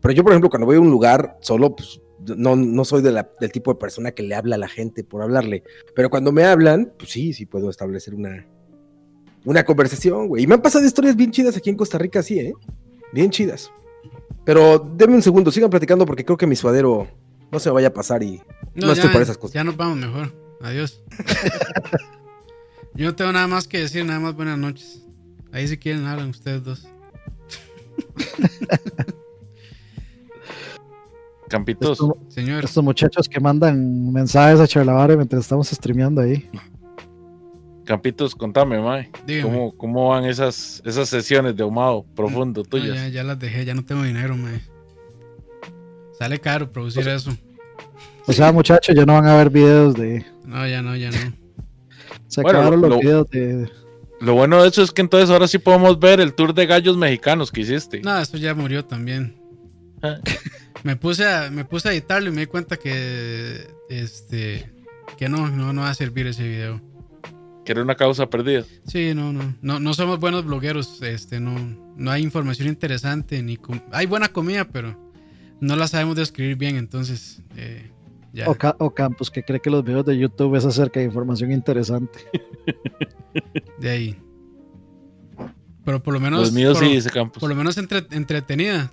[0.00, 2.00] pero yo, por ejemplo, cuando voy a un lugar solo, pues
[2.36, 5.62] no, no soy del tipo de persona que le habla a la gente por hablarle.
[5.94, 8.46] Pero cuando me hablan, pues sí, sí puedo establecer una,
[9.44, 10.44] una conversación, güey.
[10.44, 12.54] Y me han pasado historias bien chidas aquí en Costa Rica, sí, ¿eh?
[13.12, 13.70] Bien chidas.
[14.44, 17.08] Pero denme un segundo, sigan platicando porque creo que mi suadero
[17.50, 18.42] no se vaya a pasar y
[18.74, 19.54] no, estoy por esas cosas.
[19.54, 20.34] Ya nos vamos mejor.
[20.60, 21.02] Adiós.
[22.94, 25.03] Yo no tengo nada más que decir, nada más buenas noches.
[25.54, 26.86] Ahí si quieren hablan ustedes dos.
[31.48, 31.92] Campitos.
[32.00, 32.64] Estos, Señor.
[32.64, 36.48] estos muchachos que mandan mensajes a Charlavare mientras estamos streameando ahí.
[37.84, 39.10] Campitos, contame, mae.
[39.42, 42.96] ¿Cómo, ¿Cómo van esas, esas sesiones de ahumado profundo No, tuyas?
[42.96, 44.60] ya, ya las dejé, ya no tengo dinero, mae.
[46.18, 47.30] Sale caro producir eso.
[48.26, 50.24] O sea, muchachos, ya no van a ver videos de.
[50.46, 51.18] No, ya no, ya no.
[52.26, 53.70] Se Bueno, acabaron lo- los lo- videos de.
[54.24, 56.96] Lo bueno de eso es que entonces ahora sí podemos ver el tour de gallos
[56.96, 58.00] mexicanos que hiciste.
[58.00, 59.36] No, esto ya murió también.
[60.02, 60.18] Ah.
[60.82, 64.70] Me puse a, me puse a editarlo y me di cuenta que este
[65.16, 66.82] que no, no, no va a servir ese video.
[67.64, 68.66] Que era una causa perdida.
[68.86, 71.54] Sí, no, no, no, no somos buenos blogueros, este, no,
[71.96, 73.58] no hay información interesante ni
[73.92, 75.10] hay buena comida, pero
[75.58, 77.90] no la sabemos describir bien, entonces eh,
[78.34, 78.50] ya.
[78.50, 81.52] O, Ca- o Campos, que cree que los videos de YouTube es acerca de información
[81.52, 82.18] interesante.
[83.78, 84.20] De ahí.
[85.84, 86.40] Pero por lo menos.
[86.40, 87.40] Los míos por, sí, dice Campos.
[87.40, 88.90] por lo menos entre- entretenida.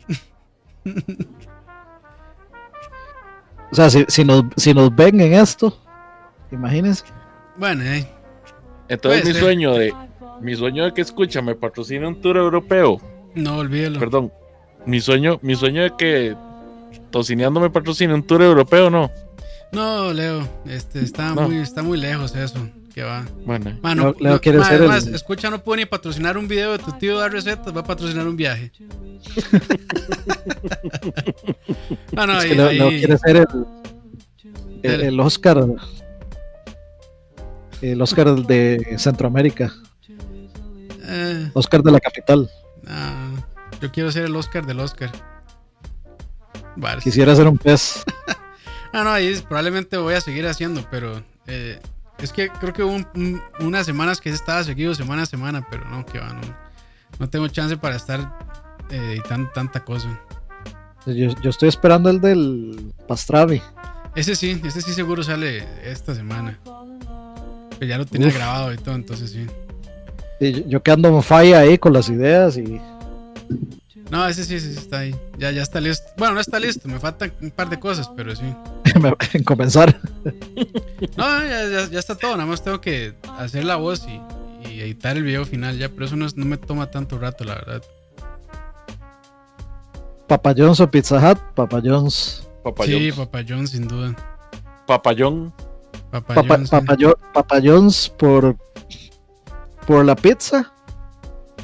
[3.71, 5.77] O sea, si, si, nos, si nos ven en esto,
[6.51, 7.05] imagínense.
[7.57, 8.05] Bueno, eh,
[8.89, 9.93] Entonces mi sueño de
[10.41, 12.99] mi sueño de que escucha me patrocine un tour europeo.
[13.35, 13.99] no olvídelo.
[13.99, 14.31] Perdón.
[14.85, 16.35] Mi sueño, mi sueño de que
[17.11, 19.09] Tocineando me patrocine un tour europeo, no.
[19.71, 21.47] No, Leo, este, está, No.
[21.47, 22.59] Muy, está muy lejos eso.
[22.93, 23.25] Que va.
[23.45, 26.91] Bueno, Mano, Leo- no- el- además, escucha, no puedo ni patrocinar un video de tu
[26.93, 28.69] tío dar recetas, va a patrocinar un viaje.
[32.11, 33.47] no, no, Es ahí, que Leo, ahí- Leo quiere ser
[34.83, 35.65] el, el, Oscar.
[37.81, 39.71] El Oscar de Centroamérica.
[41.03, 42.49] eh, Oscar de la capital.
[42.87, 43.31] ah,
[43.81, 45.11] yo quiero ser el Oscar del Oscar.
[46.75, 47.01] Vale.
[47.01, 48.03] Quisiera ser un pez.
[48.93, 51.79] Ah, no, ahí es- probablemente voy a seguir haciendo, pero eh,
[52.19, 55.65] es que creo que hubo un- un- unas semanas que estaba seguido semana a semana,
[55.69, 56.41] pero no, que va, no,
[57.19, 58.19] no tengo chance para estar
[58.89, 60.19] eh, editando tanta cosa.
[61.05, 63.61] Yo, yo estoy esperando el del Pastravi.
[64.15, 66.59] Ese sí, ese sí seguro sale esta semana.
[67.79, 68.35] Pero ya lo tenía Uf.
[68.35, 69.47] grabado y todo, entonces sí.
[70.39, 72.79] Y yo, que ando falla ahí con las ideas y
[74.11, 75.15] No, ese sí, ese sí está ahí.
[75.37, 76.05] Ya, ya está listo.
[76.17, 78.43] Bueno, no está listo, me faltan un par de cosas, pero sí.
[78.99, 79.99] Me- en comenzar.
[81.17, 84.81] No, ya, ya- ya está todo, nada más tengo que hacer la voz y, y
[84.81, 87.55] editar el video final ya, pero eso no, es- no me toma tanto rato, la
[87.55, 87.81] verdad.
[90.27, 91.39] Papa John's o Pizza Hut.
[91.55, 92.47] Papa John's.
[92.63, 92.99] papayón.
[93.01, 94.15] Sí, Papa John, sin duda.
[94.87, 95.53] papayón.
[96.11, 96.71] Papa, Papa, John, sí.
[96.71, 98.55] Papa Jo- Papa John's por,
[99.87, 100.71] por la pizza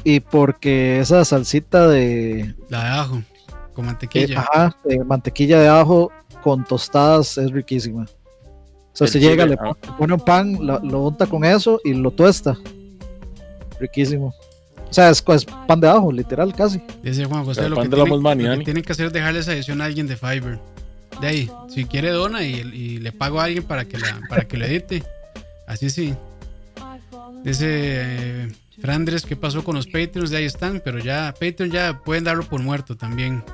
[0.04, 3.12] y porque esa salsita de, La de ajo,
[3.74, 4.40] con que- mantequilla.
[4.40, 6.10] ajá, de mantequilla de ajo
[6.48, 8.04] con tostadas es riquísima.
[8.04, 9.74] O sea, El se llega, chile, le ah.
[9.74, 12.56] pone- pone un pan, lo, lo unta con eso y lo tuesta.
[13.78, 14.34] Riquísimo.
[14.88, 16.80] O sea, es, es pan de ajo, literal, casi.
[17.02, 19.06] Dice Juan José, El lo pan que, de la tienen, lo que tienen que hacer
[19.06, 20.58] es dejarle esa edición a alguien de Fiverr.
[21.20, 24.48] De ahí, si quiere dona y, y le pago a alguien para que, la, para
[24.48, 25.02] que lo edite.
[25.66, 26.14] Así sí.
[27.44, 30.30] Dice eh, Frandres, ¿qué pasó con los Patreons?
[30.30, 33.44] De ahí están, pero ya Patreon ya pueden darlo por muerto también.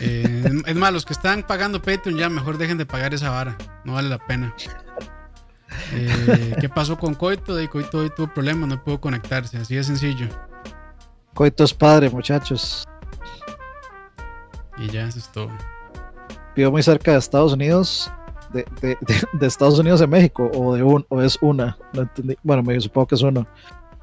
[0.00, 3.56] Eh, es- más, los que están pagando Patreon ya mejor dejen de pagar esa vara.
[3.84, 4.54] No vale la pena.
[5.92, 7.54] Eh, ¿Qué pasó con Coito?
[7.54, 9.58] De Coito hoy tuvo problemas, no pudo conectarse.
[9.58, 10.28] Así de sencillo.
[11.34, 12.84] Coito es padre, muchachos.
[14.78, 15.50] Y ya, eso es todo.
[16.56, 18.10] Vivo muy cerca de Estados Unidos.
[18.52, 22.02] De, de- de- de Estados Unidos a México o de un o es una no
[22.02, 23.46] entendí bueno me supongo que es una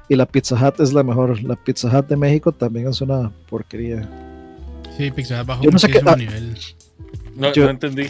[0.08, 3.30] y la Pizza Hut es la mejor la Pizza Hut de México también es una
[3.48, 4.08] porquería
[5.00, 6.58] Sí, Pixar bajó Yo no sé qué- nivel.
[7.34, 8.06] No, Yo- no entendí.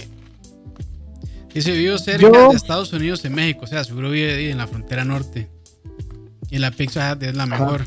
[1.54, 3.60] Dice, vivo cerca Yo- de Estados Unidos en México.
[3.62, 5.48] O sea, seguro vive ahí en la frontera norte.
[6.50, 7.86] Y la Pizza Hut es la mejor.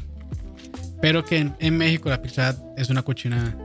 [1.01, 3.57] Pero que en, en México la Pizza Hut es una cochinada.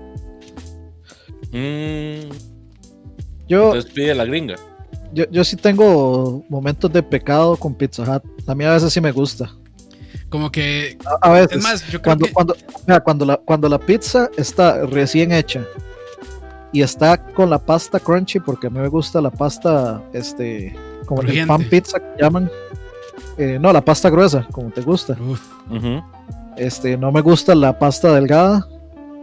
[1.52, 2.30] Mm,
[3.46, 4.56] yo, entonces pide la gringa.
[5.14, 9.00] yo yo sí tengo momentos de pecado con Pizza Hut a mí a veces sí
[9.00, 9.50] me gusta
[10.28, 12.32] Como que, a, a veces es más, yo creo cuando que...
[12.32, 15.64] cuando mira, cuando la cuando la pizza está recién hecha
[16.72, 21.22] y está con la pasta crunchy porque a mí me gusta la pasta este como
[21.22, 22.50] el pan pizza que llaman
[23.38, 25.16] Eh, no la pasta gruesa como te gusta.
[25.20, 25.40] Uf,
[26.56, 28.66] este no me gusta la pasta delgada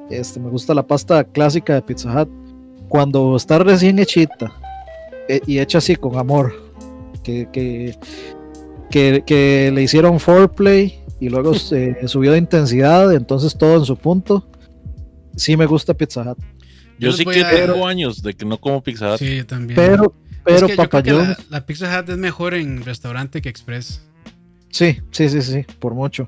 [0.10, 2.30] este me gusta la pasta clásica de Pizza Hut.
[2.90, 4.54] Cuando está recién hechita
[5.28, 6.54] eh, y hecha así con amor
[7.24, 7.98] que, que,
[8.90, 13.98] que, que le hicieron foreplay y luego se subió de intensidad entonces todo en su
[13.98, 14.50] punto
[15.36, 16.38] sí me gusta Pizza Hut
[17.00, 19.20] Yo sí que tengo años de que no como Pizza Hut.
[19.20, 19.76] sí, yo también.
[19.76, 20.12] pero Es
[20.44, 24.02] pero yo creo que la, Pizza Hut es mejor en restaurante que Express.
[24.70, 26.28] Sí, sí, sí, sí, por mucho.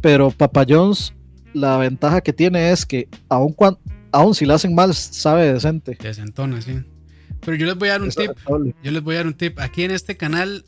[0.00, 1.14] Pero Papa John's,
[1.52, 3.78] la ventaja que tiene es que aun, cuan-
[4.12, 5.96] aún si la hacen mal, sabe decente.
[6.00, 6.80] Desentona, sí.
[7.40, 8.32] Pero yo les voy a dar un tip.
[8.82, 9.58] Yo les voy a dar un tip.
[9.60, 10.64] Aquí en este canal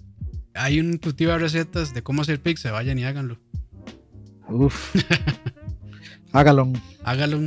[0.56, 2.72] hay un intuitiva de recetas de cómo hacer pizza.
[2.72, 3.38] Vayan y háganlo.
[4.48, 4.94] Uf.
[6.32, 6.72] hágalo.
[7.04, 7.40] Hágalo.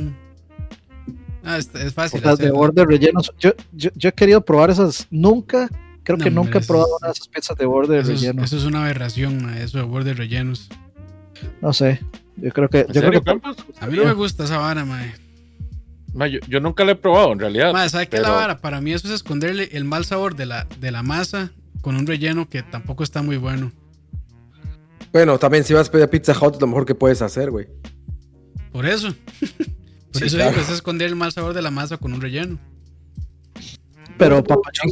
[1.42, 2.20] Ah, es, es fácil.
[2.22, 3.32] Las de borde rellenos.
[3.38, 5.06] Yo, yo, yo, he querido probar esas.
[5.10, 5.68] Nunca,
[6.02, 8.44] creo que nunca he probado una de esas pizzas de borde rellenos.
[8.44, 10.68] Eso es una aberración, eso de borde rellenos.
[11.62, 12.00] No sé.
[12.36, 12.86] Yo creo que.
[12.92, 13.30] Yo creo que
[13.80, 15.14] a mí no me gusta esa vara, mae.
[16.30, 17.72] yo, yo, nunca la he probado, en realidad.
[17.72, 18.58] Mae, ¿sabe qué la vara?
[18.58, 22.06] Para mí eso es esconderle el mal sabor de la, de la masa con un
[22.06, 23.72] relleno que tampoco está muy bueno.
[25.12, 27.66] Bueno, también si vas a pedir Pizza Hut, es lo mejor que puedes hacer, güey.
[28.72, 29.08] Por eso.
[30.12, 32.58] Por eso digo, es esconder el mal sabor de la masa con un relleno.
[34.18, 34.90] Pero Papayón,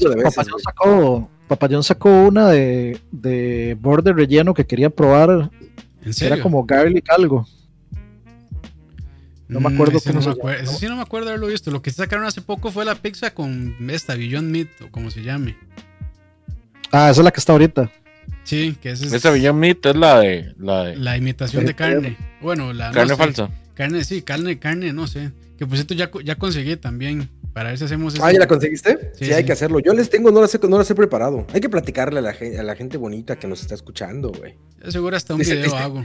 [0.65, 5.51] sacó, Papayón sacó una de, de borde relleno que quería probar.
[6.03, 6.35] ¿En serio?
[6.35, 7.47] Era como garlic algo.
[9.49, 11.49] No me mm, acuerdo cómo no se me Eso sí no me acuerdo de haberlo
[11.49, 11.71] visto.
[11.71, 15.23] Lo que sacaron hace poco fue la pizza con esta Beyond Meat o como se
[15.23, 15.57] llame.
[16.93, 17.91] Ah, esa es la que está ahorita.
[18.45, 19.03] Sí, que es.
[19.03, 20.55] Esa Meat es la de.
[20.59, 20.97] La, de...
[20.97, 22.17] la imitación de carne.
[22.41, 22.91] Bueno, la.
[22.93, 23.51] Carne falsa.
[23.75, 25.33] Carne, sí, carne, carne, no sé.
[25.59, 27.29] Que por cierto ya, ya conseguí también.
[27.53, 28.25] Para ver si hacemos eso.
[28.25, 29.13] Ah, ¿ya la conseguiste?
[29.15, 29.81] Sí, hay que hacerlo.
[29.81, 31.47] Yo les tengo, no las, he, no las he preparado.
[31.53, 34.55] Hay que platicarle a la, a la gente bonita que nos está escuchando, güey.
[34.89, 36.05] Seguro hasta un video hago.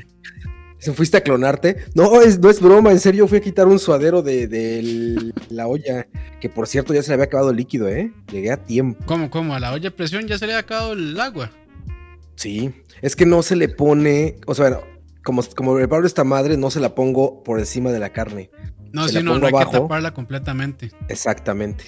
[0.83, 1.77] ¿Se fuiste a clonarte?
[1.95, 5.65] No, es, no es broma, en serio, fui a quitar un suadero de, de la
[5.65, 6.07] olla,
[6.41, 8.11] que por cierto ya se le había acabado el líquido, ¿eh?
[8.29, 9.01] Llegué a tiempo.
[9.05, 9.55] ¿Cómo, cómo?
[9.55, 11.51] ¿A la olla de presión ya se le había acabado el agua?
[12.35, 14.81] Sí, es que no se le pone, o sea,
[15.23, 18.49] como, como preparo esta madre, no se la pongo por encima de la carne.
[18.91, 20.91] No, si no, no hay que taparla completamente.
[21.07, 21.85] Exactamente.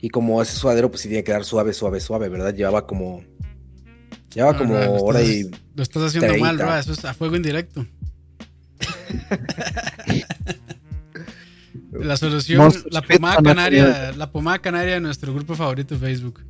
[0.00, 2.52] Y como ese suadero, pues sí tiene que dar suave, suave, suave, ¿verdad?
[2.52, 3.22] Llevaba como.
[4.34, 5.48] Llevaba como hora y.
[5.76, 6.76] Lo estás haciendo mal, bro.
[6.76, 7.86] Eso es a fuego indirecto.
[11.92, 16.44] La solución, la pomada canaria, la pomada canaria de nuestro grupo favorito de Facebook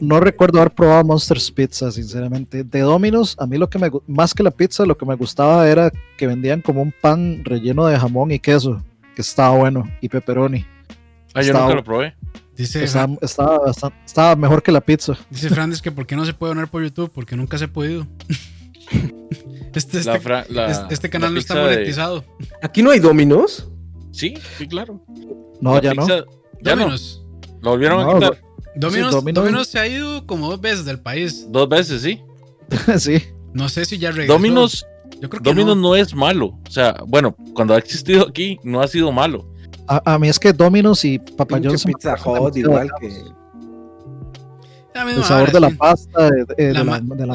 [0.00, 2.62] no, recuerdo haber probado Monsters Pizza, sinceramente.
[2.62, 5.68] De Domino's, a mí lo que me más que la pizza, lo que me gustaba
[5.68, 8.82] era que vendían como un pan relleno de jamón y queso,
[9.14, 10.66] que estaba bueno, y pepperoni.
[11.34, 12.14] Ah, yo nunca lo probé.
[12.54, 13.16] Dice estaba,
[14.04, 15.16] estaba, mejor que la pizza.
[15.30, 17.68] Dice Francis que por qué no se puede donar por YouTube, porque nunca se ha
[17.68, 18.06] podido.
[19.74, 20.10] Este, este,
[20.90, 22.24] este, canal no está monetizado.
[22.60, 23.68] ¿Aquí no hay Domino's?
[24.10, 25.02] Sí, sí, claro.
[25.60, 26.06] No, ya no.
[26.60, 26.90] Ya no.
[27.62, 28.42] Lo volvieron a quitar.
[28.74, 31.46] Dominos, se ha ido como dos veces del país.
[31.50, 32.20] Dos veces, sí.
[32.98, 33.22] sí.
[33.52, 34.32] No sé si ya regresó.
[34.32, 34.86] Dominos,
[35.20, 35.94] Yo creo que Dominos no.
[35.94, 36.58] es malo.
[36.66, 39.48] O sea, bueno, cuando ha existido aquí, no ha sido malo.
[39.88, 43.12] A, mí es que Dominos y Papa John's Pizza Hut, igual que.
[44.94, 46.84] El sabor de la pasta, de, la,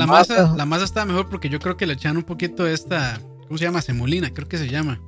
[0.06, 0.54] masa.
[0.56, 3.20] La masa está mejor porque yo creo que le echan un poquito de esta.
[3.48, 3.82] ¿Cómo se llama?
[3.82, 5.02] Semolina, creo que se llama.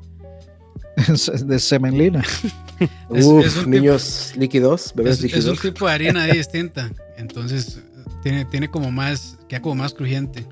[1.46, 2.24] de semenlina.
[3.10, 5.46] Uf, niños líquidos, bebés líquidos.
[5.46, 6.92] Es un tipo de harina distinta.
[7.18, 7.82] Entonces,
[8.24, 10.46] tiene, tiene como más, queda como más crujiente.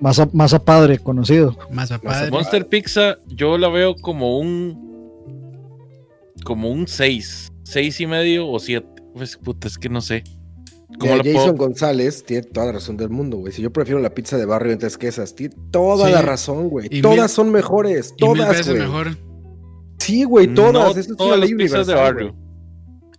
[0.00, 1.56] más, a, padre, conocido.
[1.70, 2.30] Más a padre.
[2.30, 4.90] Monster Pizza, yo la veo como un.
[6.44, 7.52] Como un 6.
[7.64, 8.86] 6 y medio o 7.
[9.14, 10.24] Pues puta, es que no sé.
[11.00, 13.52] Jason González tiene toda la razón del mundo, güey.
[13.52, 16.88] Si yo prefiero la pizza de barrio antes que esas, tiene toda la razón, güey.
[17.00, 18.14] Todas son mejores.
[18.16, 19.16] Todas, mil veces mejor.
[19.98, 20.72] Sí, güey, todas.
[20.72, 22.34] No, es todas las pizzas de barrio.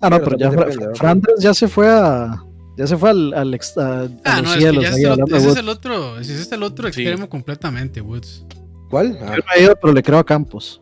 [0.01, 0.51] Ah, no, pero, ya
[0.95, 2.43] Frandres ya se fue a.
[2.77, 4.83] Ya se fue al, al a, ah, no, cielos.
[4.83, 8.45] Es que ya ese, es el otro, ese es el otro extremo completamente, Woods.
[8.89, 9.17] ¿Cuál?
[9.21, 9.35] Ah.
[9.37, 10.79] Yo me he ido, pero le creo a Campos.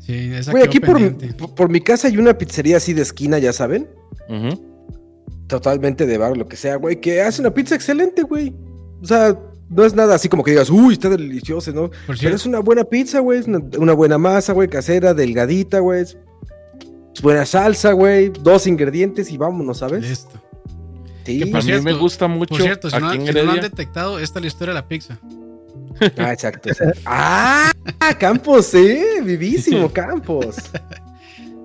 [0.00, 0.98] Sí, esa Güey, aquí por,
[1.54, 3.88] por, mi casa hay una pizzería así de esquina, ya saben.
[5.46, 8.54] Totalmente de bar, lo que sea, güey, que hace una pizza excelente, güey.
[9.02, 9.38] O sea,
[9.68, 11.90] no es nada así como que digas, uy, está delicioso, ¿no?
[12.06, 13.42] Pero es una buena pizza, güey.
[13.46, 16.04] Una, una, buena masa, güey, casera, delgadita, güey.
[17.22, 18.30] Buena salsa, güey.
[18.30, 20.02] Dos ingredientes y vámonos, ¿sabes?
[20.02, 20.40] Listo.
[21.24, 21.50] Sí.
[21.50, 22.54] Que a mí me gusta mucho.
[22.54, 25.18] Por cierto, si, no, si no, han detectado, esta es la historia de la pizza.
[26.18, 26.70] Ah, exacto.
[27.06, 27.70] ah,
[28.18, 30.56] Campos, sí, vivísimo, Campos.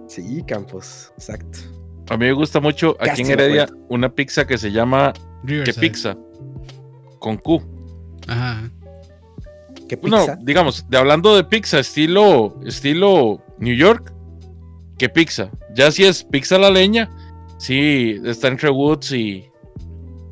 [0.07, 1.59] Sí, Campos, exacto.
[2.09, 5.13] A mí me gusta mucho aquí en Heredia una pizza que se llama
[5.45, 6.17] ¿Qué pizza?
[7.19, 7.61] Con Q.
[8.27, 8.69] Ajá.
[9.87, 10.37] ¿Qué pizza?
[10.41, 14.13] digamos, de hablando de pizza, estilo, estilo New York,
[14.97, 15.49] ¿qué pizza?
[15.73, 17.09] Ya si es pizza la leña,
[17.57, 19.49] sí, está entre Woods y,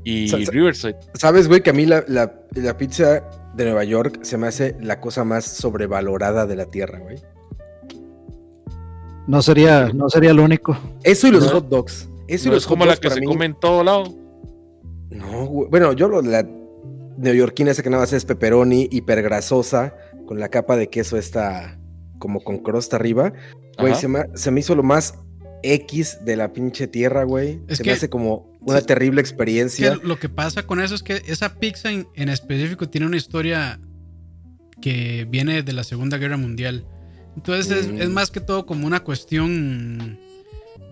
[0.04, 0.98] y Riverside.
[1.16, 3.24] ¿Sabes, güey, que a mí la, la, pizza
[3.56, 7.18] de Nueva York se me hace la cosa más sobrevalorada de la tierra, güey?
[9.28, 10.78] No sería, no sería lo único.
[11.04, 12.10] Eso y los hot dogs.
[12.28, 14.16] Eso y los es como la que se come en todo lado.
[15.10, 15.70] No, güey.
[15.70, 16.48] Bueno, yo lo, la,
[17.18, 21.80] neoyorquina esa que nada más es pepperoni hipergrasosa con la capa de queso esta
[22.20, 23.34] como con crosta arriba.
[23.80, 25.16] Güey, se me, se me hizo lo más
[25.64, 27.62] X de la pinche tierra, güey.
[27.70, 29.98] Se me hace como una terrible experiencia.
[30.04, 33.80] lo que pasa con eso es que esa pizza en, específico tiene una historia
[34.82, 36.86] que viene de la Segunda Guerra Mundial.
[37.38, 38.12] Entonces es, mm.
[38.12, 40.20] más que todo como una cuestión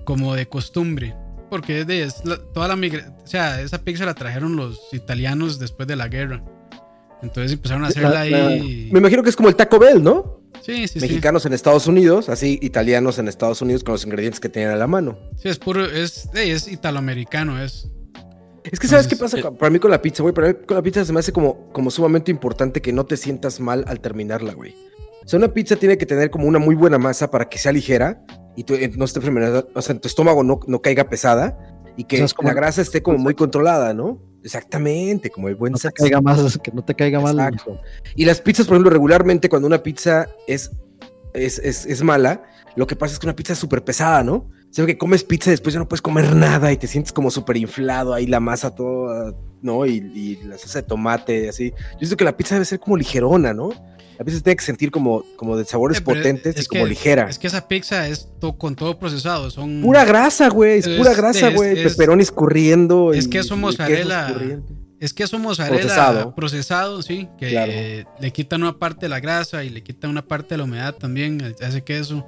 [0.05, 1.15] como de costumbre.
[1.49, 2.21] Porque es,
[2.53, 6.43] toda la o sea, esa pizza la trajeron los italianos después de la guerra.
[7.23, 8.89] Entonces empezaron a hacerla ahí.
[8.91, 10.41] Me imagino que es como el Taco Bell, ¿no?
[10.61, 14.49] Sí, sí, Mexicanos en Estados Unidos, así italianos en Estados Unidos con los ingredientes que
[14.49, 15.17] tenían a la mano.
[15.37, 17.89] Sí, es puro, es, es italoamericano, es.
[18.63, 20.33] Es que, ¿sabes qué pasa para mí con la pizza, güey?
[20.33, 23.17] Para mí con la pizza se me hace como, como sumamente importante que no te
[23.17, 24.73] sientas mal al terminarla, güey.
[25.25, 27.71] O sea, una pizza tiene que tener como una muy buena masa para que sea
[27.71, 28.23] ligera
[28.55, 31.57] y tú, eh, no esté o sea, en tu estómago no, no caiga pesada
[31.97, 34.21] y que la grasa esté como muy controlada, ¿no?
[34.43, 37.39] Exactamente, como el buen no te caiga más, que no te caiga mal.
[37.39, 37.79] Exacto.
[38.15, 40.71] Y las pizzas, por ejemplo, regularmente cuando una pizza es,
[41.33, 42.43] es, es, mala,
[42.75, 44.35] lo que pasa es que una pizza es súper pesada, ¿no?
[44.35, 47.11] O sea, que comes pizza y después ya no puedes comer nada y te sientes
[47.11, 49.87] como súper inflado ahí la masa toda, ¿no?
[49.87, 51.71] Y, y la salsa de tomate, así.
[51.93, 53.71] Yo siento que la pizza debe ser como ligerona, ¿no?
[54.19, 57.27] A veces tiene que sentir como, como de sabores potentes y como ligera.
[57.29, 59.51] Es que esa pizza es con todo procesado.
[59.51, 59.81] Son...
[59.81, 60.79] Pura grasa, güey.
[60.79, 61.83] Es, pura grasa, güey.
[61.83, 63.13] Peperonis corriendo.
[63.13, 64.33] Es que eso mozzarella.
[64.99, 67.27] Es que eso mozzarella procesado, procesado sí.
[67.37, 70.63] Que le quita una parte de la grasa y le quita una parte de la
[70.63, 72.25] humedad también a ese queso.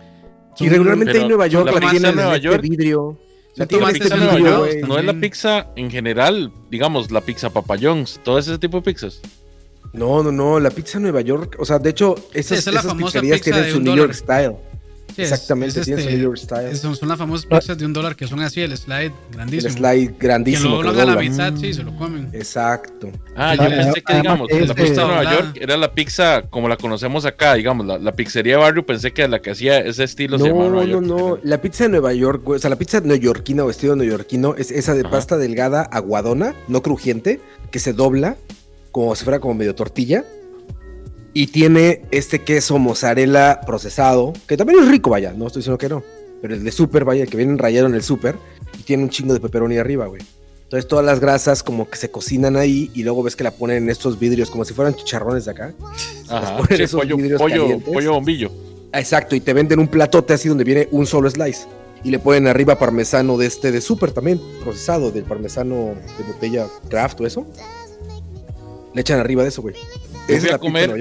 [0.59, 3.17] y regularmente en Nueva York la, tienen Nueva York, vidrio.
[3.55, 8.19] La pizza de Nueva York no es la pizza en general, digamos, la pizza papayons,
[8.23, 9.21] todo ese tipo de pizzas.
[9.93, 13.41] No, no, no, la pizza Nueva York, o sea, de hecho, esas, esa esas pizzerías
[13.41, 14.55] tienen su New York Style.
[15.17, 16.95] Exactamente, tienen su New este, York Style.
[16.95, 19.69] Son, las famosas pizzas de un dólar que son así, el slide grandísimo.
[19.69, 20.77] El slide grandísimo.
[20.77, 22.29] Que lo doblan a la mitad, sí, se lo comen.
[22.33, 23.09] Exacto.
[23.35, 26.77] Ah, yo pensé que, digamos, la pizza de Nueva York era la pizza como la
[26.77, 30.43] conocemos acá, digamos, la, pizzería de barrio, pensé que la que hacía ese estilo no,
[30.43, 31.05] se llamaba Nueva York.
[31.05, 33.95] No, no, no, la pizza de Nueva York, o sea, la pizza neoyorquina o estilo
[33.95, 37.39] neoyorquino es esa de pasta delgada, aguadona, no crujiente,
[37.71, 38.37] que se dobla
[38.91, 40.25] como si fuera como medio tortilla
[41.33, 45.89] y tiene este queso mozzarella procesado, que también es rico, vaya, no estoy diciendo que
[45.89, 46.03] no.
[46.41, 48.35] Pero el de super, vaya, que viene rayado en el super,
[48.79, 50.21] y tiene un chingo de pepperoni arriba, güey.
[50.63, 53.83] Entonces todas las grasas como que se cocinan ahí y luego ves que la ponen
[53.83, 55.73] en estos vidrios como si fueran chicharrones de acá.
[56.27, 58.51] Ajá, pollo, pollo, bombillo.
[58.91, 61.67] Exacto, y te venden un platote así donde viene un solo slice.
[62.03, 66.67] Y le ponen arriba parmesano de este de super también, procesado, del parmesano de botella
[66.89, 67.47] craft o eso.
[68.97, 69.75] Le echan arriba de eso, güey.
[70.27, 70.91] Es la comer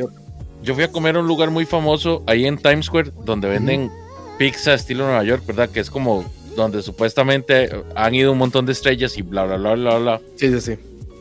[0.62, 3.90] yo fui a comer a un lugar muy famoso ahí en Times Square donde venden
[4.36, 5.70] pizza estilo Nueva York, ¿verdad?
[5.70, 9.74] Que es como donde supuestamente han ido un montón de estrellas y bla, bla, bla,
[9.76, 10.20] bla, bla.
[10.34, 10.76] Sí, sí, sí.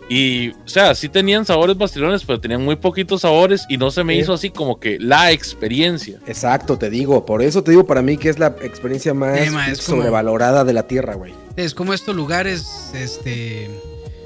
[0.09, 4.03] Y, o sea, sí tenían sabores bastilones, pero tenían muy poquitos sabores y no se
[4.03, 6.19] me hizo así como que la experiencia.
[6.27, 7.25] Exacto, te digo.
[7.25, 9.39] Por eso te digo para mí que es la experiencia más
[9.77, 11.33] sobrevalorada de la tierra, güey.
[11.55, 13.69] Es como estos lugares, este.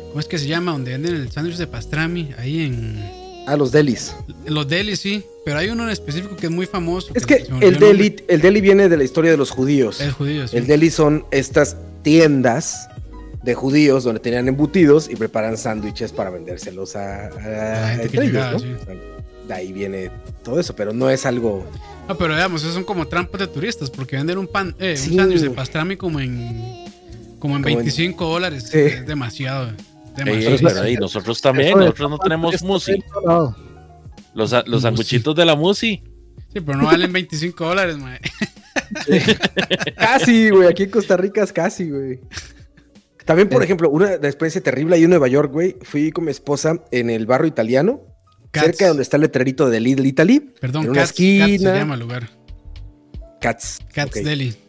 [0.10, 0.72] ¿Cómo es que se llama?
[0.72, 3.20] Donde venden el sándwich de pastrami, ahí en.
[3.48, 4.16] Ah, los delis.
[4.46, 5.24] Los delis, sí.
[5.46, 7.12] Pero hay uno en específico que es muy famoso.
[7.16, 10.02] Es que, el, deli, el deli viene de la historia de los judíos.
[10.02, 12.90] El judío, El deli son estas tiendas
[13.44, 18.66] de judíos donde tenían embutidos y preparan sándwiches para vendérselos a, ellos,
[19.48, 20.12] De ahí viene
[20.44, 21.66] todo eso, pero no es algo.
[22.08, 25.16] No, pero digamos, esos son como trampas de turistas, porque venden un pan, eh, un
[25.18, 26.90] sándwich de pastrami como en
[27.40, 28.74] como en 25 dólares.
[28.74, 29.72] Es demasiado
[31.00, 33.04] nosotros también, nosotros no tenemos musi.
[34.34, 36.04] Los, los sanguchitos de la musi.
[36.54, 38.20] Sí, pero no valen 25 dólares, mae.
[39.96, 40.68] casi, güey.
[40.68, 42.20] Aquí en Costa Rica es casi, güey.
[43.26, 45.78] También, por ejemplo, una experiencia terrible ahí en Nueva York, güey.
[45.84, 48.02] Fui con mi esposa en el barrio italiano,
[48.52, 50.40] cerca de donde está el letrerito de Lidl Italy.
[50.60, 51.46] Perdón, en una esquina.
[51.46, 52.30] Cats se llama el lugar.
[53.40, 53.80] Cats.
[53.94, 54.69] Cats Deli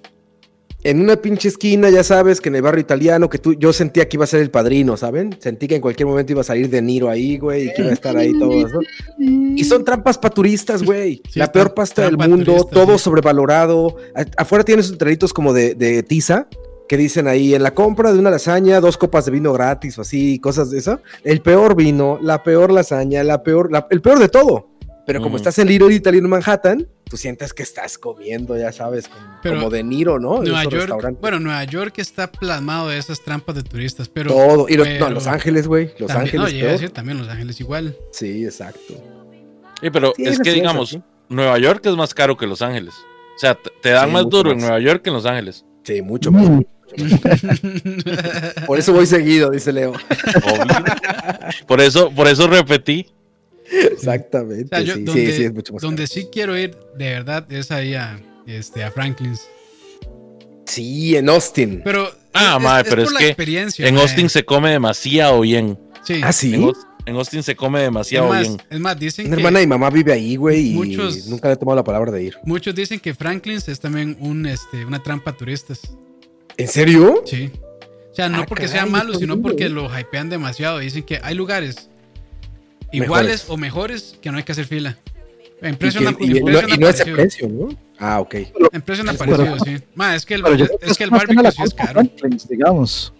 [0.82, 4.08] en una pinche esquina, ya sabes, que en el barrio italiano, que tú, yo sentía
[4.08, 5.36] que iba a ser el padrino, ¿saben?
[5.38, 7.90] Sentí que en cualquier momento iba a salir de Niro ahí, güey, y que iba
[7.90, 8.80] a estar ahí todo eso.
[9.18, 11.22] Y son trampas para turistas, güey.
[11.34, 13.96] la peor pasta del mundo, todo sobrevalorado.
[14.36, 16.48] afuera tienes letreritos como de, de tiza,
[16.88, 20.00] que dicen ahí, en la compra de una lasaña, dos copas de vino gratis o
[20.00, 21.00] así, cosas de eso.
[21.22, 24.69] El peor vino, la peor lasaña, la peor, el peor de todo.
[25.10, 29.10] Pero como estás en Little Italy en Manhattan, tú sientes que estás comiendo, ya sabes,
[29.42, 30.40] como, de Niro, ¿no?
[30.40, 34.30] Nueva York, bueno, Nueva York está plasmado de esas trampas de turistas, pero.
[34.30, 34.68] Todo.
[34.68, 35.90] Y no, Los Ángeles, güey.
[35.98, 36.40] Los Ángeles.
[36.40, 37.96] No, llega a decir también Los Ángeles igual.
[38.12, 38.94] Sí, exacto.
[39.82, 40.96] Sí, pero es que, digamos,
[41.28, 42.94] Nueva York es más caro que Los Ángeles.
[43.34, 45.64] O sea, te dan más duro en Nueva York que en Los Ángeles.
[45.82, 46.48] Sí, mucho más.
[48.68, 49.92] por eso voy seguido, dice Leo.
[51.66, 53.08] por eso, por eso repetí.
[53.70, 54.76] Exactamente.
[54.84, 58.20] sí, donde, sí, es mucho más Donde sí quiero ir, de verdad, es ahí a,
[58.46, 59.48] este, a Franklin's.
[60.66, 61.80] Sí, en Austin.
[61.84, 62.10] Pero.
[62.32, 63.34] Ah, mae, pero es que
[63.78, 65.78] en Austin se come demasiado bien.
[66.04, 66.20] Sí.
[66.22, 66.54] Ah, sí.
[67.06, 68.62] En, Austin se come demasiado es bien.
[68.70, 71.56] Es más, dicen Una hermana y mamá vive ahí, güey, y muchos, nunca le he
[71.56, 72.36] tomado la palabra de ir.
[72.44, 75.80] Muchos dicen que Franklin's es también un, este, una trampa a turistas.
[76.56, 77.22] ¿En serio?
[77.26, 77.50] Sí.
[78.12, 80.78] O sea, no Ah, porque caray, sea malo, sino porque lo hypean demasiado.
[80.78, 81.89] Dicen que hay lugares
[82.92, 84.96] iguales o mejores que no hay que hacer fila.
[85.62, 87.08] En Y, precio que- no, y en no, precio no y no es parecido.
[87.08, 87.68] el precio, ¿no?
[87.98, 88.34] Ah, ok.
[88.72, 89.84] En precio no ha Pero- parecido, sí.
[89.94, 91.92] Ma, es que el, es, creo que el barbecue la sí es caro.
[91.92, 93.12] Franklin's, digamos.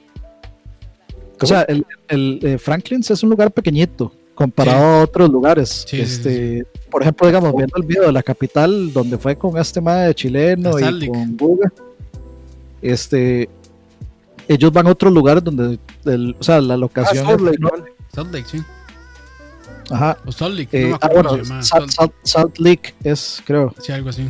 [1.43, 4.85] O sea, el, el, eh, Franklin's es un lugar pequeñito comparado Sí.
[5.01, 5.85] a otros lugares.
[5.87, 9.57] Sí, sí, este, Por ejemplo, digamos, viendo el video de la capital donde fue con
[9.59, 11.71] este de chileno y con Buga,
[12.83, 13.49] este,
[14.49, 17.25] ellos van a otros lugares donde, el- o sea, la Ah, locación.
[17.27, 17.85] Salt es- Lake, no- ¿no?
[18.13, 18.59] Salt Lake, sí.
[19.91, 20.17] Ajá.
[20.27, 21.63] O Salt Lake, eh, no me ah, acuerdo bueno, cómo se llama.
[21.63, 23.75] Salt, Salt- Salt- Lake es, creo.
[23.81, 24.27] Sí, algo así.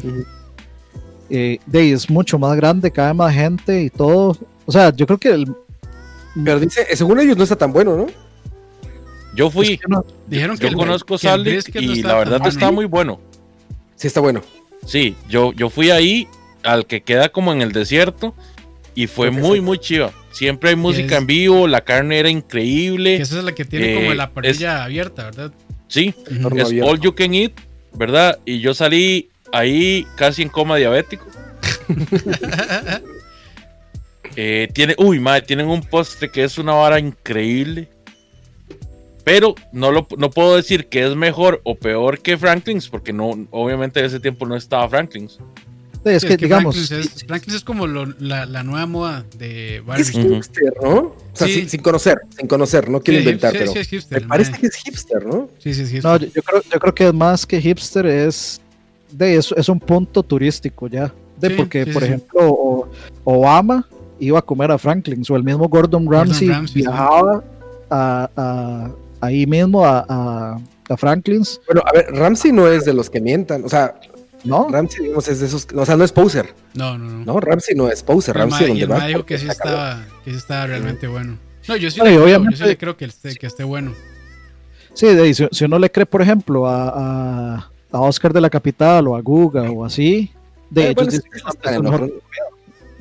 [1.31, 4.37] eh, de es mucho más grande, cae más gente y todo.
[4.67, 5.53] O sea, yo creo que el,
[6.45, 8.07] Pero dice, eh, según ellos no está tan bueno, ¿no?
[9.35, 12.03] Yo fui, es que no- Dijeron que yo el- conozco que Salt Lake no y
[12.03, 12.49] la verdad bueno.
[12.49, 13.21] está muy bueno.
[13.97, 14.41] Sí, está bueno.
[14.87, 16.27] Sí, yo, yo fui ahí
[16.63, 18.35] al que queda como en el desierto
[18.95, 19.61] y fue muy, sí.
[19.63, 20.13] muy chiva.
[20.33, 23.17] Siempre hay música es- en vivo, la carne era Que increíble.
[23.17, 25.53] esa es la que tiene Eh, como la parrilla abierta, ¿verdad?
[25.89, 26.91] Sí, es abierto.
[26.91, 27.53] all you can eat,
[27.95, 28.39] ¿verdad?
[28.45, 31.27] Y yo salí ahí casi en coma diabético.
[34.37, 37.89] Eh, tiene, uy, madre, tienen un postre que es una vara increíble.
[39.25, 43.47] Pero no, lo, no puedo decir que es mejor o peor que Franklin's, porque no,
[43.51, 45.39] obviamente en ese tiempo no estaba Franklin's.
[46.03, 47.07] Sí, es Sí, que, digamos, Franklin's
[47.49, 50.21] es, es como lo- la, la nueva moda de Es barbecue.
[50.25, 50.35] Ujú.
[50.37, 50.91] hipster, ¿no?
[50.97, 51.55] O sea, Sí.
[51.55, 55.27] sin, sin conocer, sin conocer, no quiero Sí, es hipster, me parece que es hipster,
[55.27, 55.49] ¿no?
[55.59, 56.01] Sí, sí, sí.
[56.03, 58.61] no, yo, yo creo, yo creo que es más que hipster, es
[59.11, 61.13] de eso, es un punto turístico ya.
[61.39, 62.89] De Sí, porque, sí, por ejemplo, o-
[63.25, 63.87] Obama
[64.19, 66.81] iba a comer a Franklin's o el mismo Gordon Ramsay, Ramsay, sí.
[66.81, 67.45] viajaba
[67.91, 68.91] a, a-
[69.21, 73.21] ahí mismo a, a, a Franklin's, Bueno, a ver, Ramsey no es de los que
[73.21, 73.95] mientan, o sea,
[74.45, 74.69] ¿no?
[74.69, 77.25] Ramsey, digamos, es de esos, o sea, no es poser, No, no, no.
[77.25, 77.41] ¿no?
[77.41, 80.67] Ramsey no es poser, Ramsey y donde el dijo que sí estaba, que sí estaba
[80.67, 81.37] realmente bueno.
[81.69, 83.65] No, yo sí, le y creo, obviamente- yo sí le creo que esté, que esté
[83.65, 83.93] bueno.
[84.95, 86.89] Sí, de si, si uno le cree, por ejemplo, a,
[87.55, 90.33] a, a Oscar de la Capital o a Guga o así,
[90.71, 92.13] de Eh, ellos bueno, dicen es- que mejor.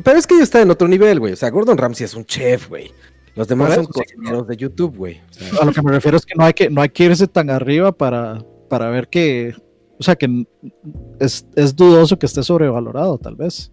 [0.04, 1.34] Pero es que ellos están en otro nivel, güey.
[1.34, 2.92] O sea, Gordon Ramsay es un chef, güey.
[3.36, 5.20] Los demás son cocineros de YouTube, güey.
[5.30, 7.06] O sea, A lo que me refiero es que no hay que, no hay que
[7.06, 9.56] irse tan arriba para, para ver que,
[10.00, 10.46] o sea, que
[11.20, 13.70] es, es dudoso que esté sobrevalorado, tal vez.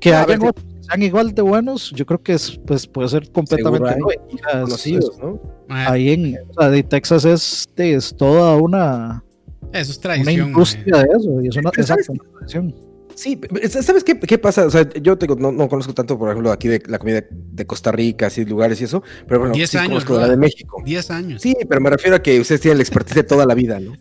[0.00, 2.58] Que A ver, hayan que- otros que sean igual de buenos, yo creo que es,
[2.66, 5.40] pues, puede ser completamente es- conocidos, es- ¿no?
[5.68, 9.24] Ahí en, o sea, de Texas es, es toda una,
[9.72, 12.74] Eso es una industria de eso, y es una, Pero ¿sabes exacto, una tradición.
[13.14, 14.66] Sí, ¿sabes qué, qué pasa?
[14.66, 17.24] O sea, yo te digo, no, no conozco tanto, por ejemplo, aquí de la comida
[17.30, 20.36] de Costa Rica, así, lugares y eso, pero bueno, Diez sí años, conozco la de
[20.36, 20.82] México.
[20.84, 21.42] 10 años.
[21.42, 23.92] Sí, pero me refiero a que ustedes tienen la expertise de toda la vida, ¿no?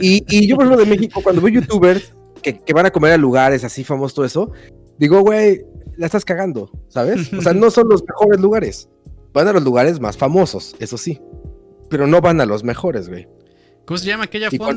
[0.00, 3.12] Y, y yo, por ejemplo, de México, cuando veo youtubers que, que van a comer
[3.12, 4.52] a lugares así famosos, todo eso,
[4.98, 5.62] digo, güey,
[5.96, 7.32] la estás cagando, ¿sabes?
[7.32, 8.88] O sea, no son los mejores lugares.
[9.32, 11.20] Van a los lugares más famosos, eso sí.
[11.90, 13.28] Pero no van a los mejores, güey.
[13.84, 14.76] ¿Cómo se llama aquella ¿Y cuál?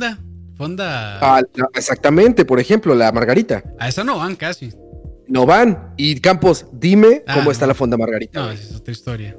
[0.57, 1.19] Fonda?
[1.21, 3.63] Ah, la- exactamente, por ejemplo, la Margarita.
[3.79, 4.71] A esa no van casi.
[5.27, 5.93] No van.
[5.97, 8.39] Y Campos, dime Ah, cómo está la fonda Margarita.
[8.39, 9.37] No, es otra historia.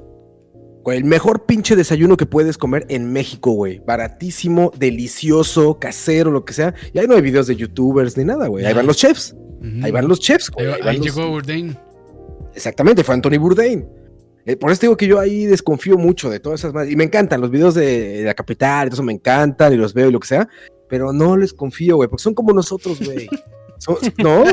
[0.85, 3.79] El mejor pinche desayuno que puedes comer en México, güey.
[3.85, 6.73] Baratísimo, delicioso, casero, lo que sea.
[6.93, 8.65] Y ahí no hay videos de youtubers ni nada, güey.
[8.65, 9.35] Ahí van los chefs.
[9.83, 10.73] Ahí van los chefs, Ahí, güey.
[10.75, 11.77] Ahí van ahí los- llegó Bourdain.
[12.55, 13.87] Exactamente, fue Anthony Bourdain.
[14.45, 16.89] Eh, por eso digo que yo ahí desconfío mucho de todas esas más.
[16.89, 17.85] Y me encantan los videos de,
[18.19, 20.47] de la capital, eso me encantan y los veo y lo que sea.
[20.89, 23.29] Pero no les confío, güey, porque son como nosotros, güey.
[24.17, 24.43] ¿No?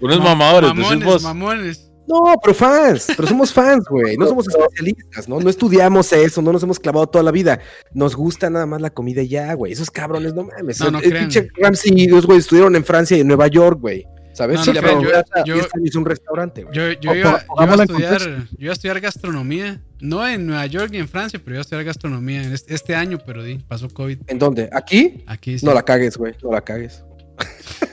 [0.00, 1.90] Unos Ma- mamadores, mamones, mamones.
[2.06, 4.16] no, pero fans, pero somos fans, güey.
[4.16, 5.40] No somos especialistas, ¿no?
[5.40, 7.58] No estudiamos eso, no nos hemos clavado toda la vida.
[7.92, 9.72] Nos gusta nada más la comida y ya, güey.
[9.72, 10.80] Esos cabrones, no mames.
[10.80, 11.24] No, no el crean.
[11.24, 14.06] pinche Ramsey y los güey estuvieron en Francia y en Nueva York, güey.
[14.38, 14.58] ¿Sabes?
[14.58, 15.10] No, Sí, no yo-
[15.44, 16.64] yo- 10 años un restaurante.
[16.72, 17.38] Yo, iba, yo iba a
[17.82, 18.28] estudiar, contexto.
[18.52, 19.80] yo iba a estudiar gastronomía.
[20.00, 22.94] No en Nueva York ni en Francia, pero iba a estudiar gastronomía en este, este
[22.94, 24.18] año, pero di, pasó COVID.
[24.28, 24.70] ¿En dónde?
[24.72, 25.24] ¿Aquí?
[25.26, 25.66] Aquí sí.
[25.66, 26.34] No la cagues, güey.
[26.42, 27.02] No la cagues.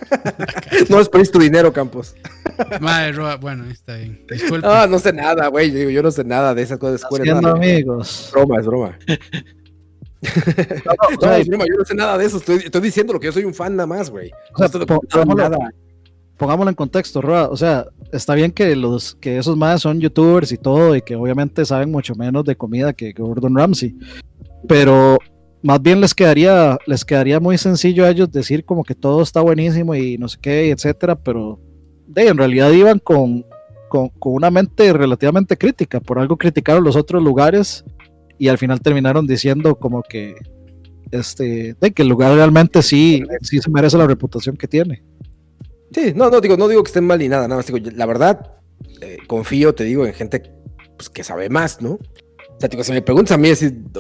[0.89, 2.16] no desperdicies tu dinero, Campos.
[2.80, 4.24] Madre, Roa, bueno, está bien.
[4.30, 4.68] Disculpe.
[4.70, 5.72] Ah, no sé nada, güey.
[5.72, 7.24] Yo digo, yo no sé nada de esas cosas de escuela.
[7.24, 7.56] Haciendo nada.
[7.56, 8.26] amigos.
[8.28, 9.00] Es broma, es broma.
[9.06, 9.16] No,
[11.22, 12.38] no, No, es broma, yo no sé nada de eso.
[12.38, 14.30] Estoy, estoy diciendo lo que yo soy un fan nada más, güey.
[14.54, 15.72] O sea, No estoy po- documentando pongámoslo- nada.
[16.38, 17.50] Pongámoslo en contexto, Roa.
[17.50, 21.16] O sea, está bien que los que esos más son youtubers y todo, y que
[21.16, 23.96] obviamente saben mucho menos de comida que Gordon Ramsay.
[24.68, 25.18] Pero
[25.66, 29.42] más bien les quedaría, les quedaría muy sencillo a ellos decir como que todo está
[29.42, 31.60] buenísimo y no sé qué, etcétera, pero
[32.06, 33.44] de, en realidad iban con,
[33.90, 37.84] con, una mente relativamente crítica, por algo criticaron los otros lugares
[38.38, 40.36] y al final terminaron diciendo como que
[41.10, 45.04] este, que el lugar realmente sí, sí se merece la reputación que tiene.
[45.96, 48.06] Sí, no, no digo, no digo que estén mal ni nada, nada más digo, la
[48.06, 48.52] verdad,
[49.00, 50.52] eh, confío, te digo, en gente
[50.98, 51.91] pues, que sabe más, ¿no?
[51.91, 53.50] O sea, si me preguntas a mí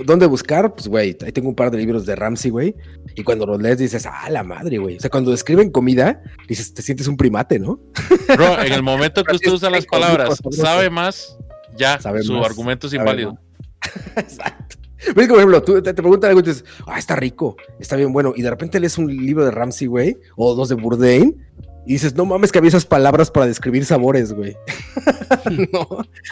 [0.03, 2.75] dónde buscar, pues, güey, ahí tengo un par de libros de Ramsey, güey.
[3.15, 4.97] Y cuando los lees dices, ah, la madre, güey.
[4.97, 7.79] O sea, cuando describen comida, dices, te sientes un primate, ¿no?
[8.27, 11.37] Bro, en el momento que usted usa las palabras, sabe más,
[11.77, 13.39] ya, su argumento es inválido.
[14.17, 14.77] Exacto.
[15.13, 18.33] Por ejemplo, tú te, preguntan algo y dices, ah, está rico, está bien bueno.
[18.35, 21.45] Y de repente lees un libro de Ramsey, güey, o dos de Bourdain,
[21.85, 24.57] y dices, no mames que había esas palabras para describir sabores, güey.
[25.71, 25.87] no.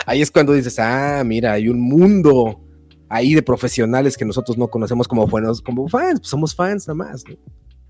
[0.05, 2.59] Ahí es cuando dices, ah, mira, hay un mundo
[3.07, 6.95] ahí de profesionales que nosotros no conocemos como buenos, como fans, pues somos fans nada
[6.95, 7.23] más.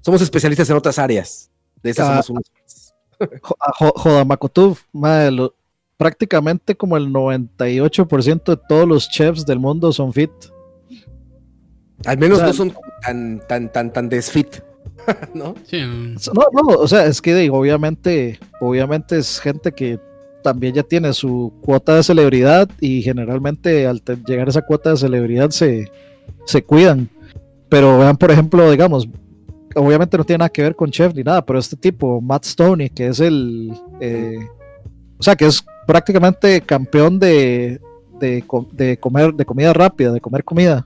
[0.01, 1.49] Somos especialistas en otras áreas.
[1.81, 2.93] De esas ah, somos unos fans.
[5.97, 10.31] prácticamente como el 98% de todos los chefs del mundo son fit.
[12.05, 14.61] Al menos no son tan, tan, tan, tan desfit.
[15.33, 15.55] ¿no?
[16.33, 19.99] No, no, o sea, es que digo, obviamente, obviamente es gente que
[20.43, 24.97] también ya tiene su cuota de celebridad y generalmente al llegar a esa cuota de
[24.97, 25.91] celebridad se,
[26.45, 27.09] se cuidan.
[27.69, 29.07] Pero vean, por ejemplo, digamos,
[29.75, 32.89] obviamente no tiene nada que ver con Chef ni nada, pero este tipo, Matt Stoney,
[32.89, 34.37] que es el, eh,
[35.17, 37.81] o sea, que es prácticamente campeón de,
[38.19, 38.43] de,
[38.73, 40.85] de, comer, de comida rápida, de comer comida.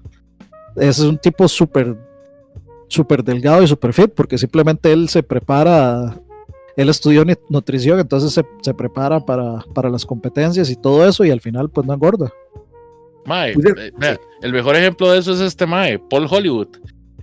[0.75, 1.97] Ese es un tipo súper
[2.87, 6.19] súper delgado y súper fit, porque simplemente él se prepara,
[6.75, 11.41] él estudió nutrición, entonces se, prepara para, para, las competencias y todo eso, y al
[11.41, 12.31] final pues no engorda.
[13.25, 16.69] Mae, eh, el mejor ejemplo de eso es este Mae, Paul Hollywood.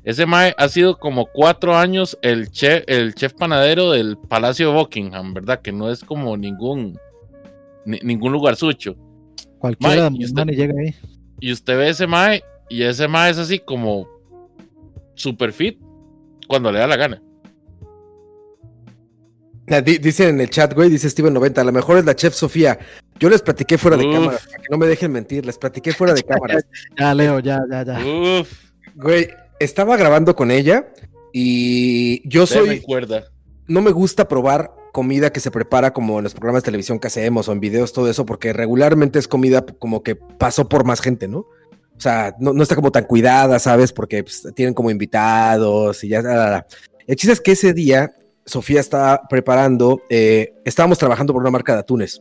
[0.05, 4.75] Ese Mae ha sido como cuatro años el chef, el chef panadero del Palacio de
[4.75, 5.63] Buckingham, ¿verdad?
[5.63, 6.99] Que no es como ningún,
[7.87, 8.97] ningún lugar sucho.
[9.59, 10.95] Cualquiera y usted, llega ahí.
[11.41, 14.07] Y usted ve ese Mae, y ese Mae es así como
[15.15, 15.79] super fit
[16.49, 17.23] cuando le da la gana.
[19.67, 22.79] Dice en el chat, güey, dice Steven 90, a lo mejor es la chef Sofía.
[23.19, 26.13] Yo les platiqué fuera de cámara, para que no me dejen mentir, les platiqué fuera
[26.13, 26.61] de cámara.
[26.99, 27.99] ya, Leo, ya, ya, ya.
[28.05, 28.53] Uf.
[28.95, 30.93] Güey, estaba grabando con ella
[31.33, 32.85] y yo soy...
[33.67, 37.07] No me gusta probar comida que se prepara como en los programas de televisión que
[37.07, 41.01] hacemos o en videos, todo eso, porque regularmente es comida como que pasó por más
[41.01, 41.47] gente, ¿no?
[41.97, 43.93] O sea, no, está como tan cuidada, ¿sabes?
[43.93, 46.67] Porque pues, tienen como invitados y ya.
[47.07, 48.13] El chiste es que ese día
[48.47, 52.21] Sofía estaba preparando, eh, estábamos trabajando por una marca de atunes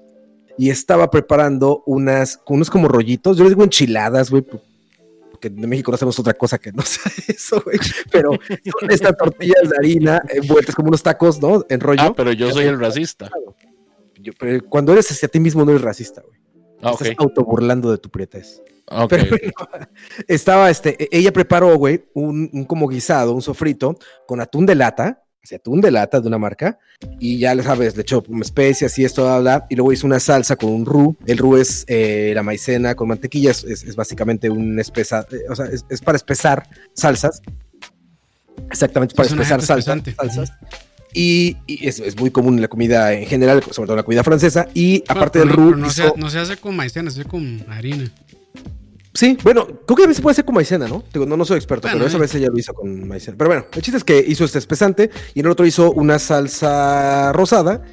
[0.57, 5.91] y estaba preparando unas, unos como rollitos, yo les digo enchiladas, güey, porque en México
[5.91, 7.77] no hacemos otra cosa que no sea eso, güey,
[8.11, 8.31] pero
[8.79, 11.65] son estas tortillas de harina envueltas como unos tacos, ¿no?
[11.69, 12.01] En rollo.
[12.01, 13.29] Ah, pero yo soy el racista.
[14.39, 16.39] pero cuando eres hacia ti mismo no eres racista, güey.
[16.81, 18.61] Ah, Estás autoburlando de tu prietez.
[20.27, 25.23] estaba, este, e, ella preparó, güey, un, como guisado, un sofrito con atún de lata,
[25.51, 26.79] o atún de lata de una marca,
[27.19, 30.55] y ya le sabes, le echó especias y esto, bla, y luego hizo una salsa
[30.55, 31.17] con un roux.
[31.25, 35.65] El roux es eh, la maicena con mantequilla, es, básicamente un espesa, eh, o sea,
[35.65, 37.41] es, para espesar salsas.
[38.69, 40.51] Exactamente, para espesar salsas.
[41.13, 44.67] Y, es, muy común en la comida en general, sobre todo en la comida francesa.
[44.73, 45.75] Y aparte del roux.
[45.75, 48.11] No, se, no se hace con maicena, se hace con harina.
[49.13, 51.03] Sí, bueno, creo que a veces puede ser con maicena, ¿no?
[51.13, 53.37] Digo, no, no soy experto, pero esa vez ella lo hizo con maicena.
[53.37, 56.17] Pero bueno, el chiste es que hizo este espesante y en el otro hizo una
[56.17, 57.83] salsa rosada,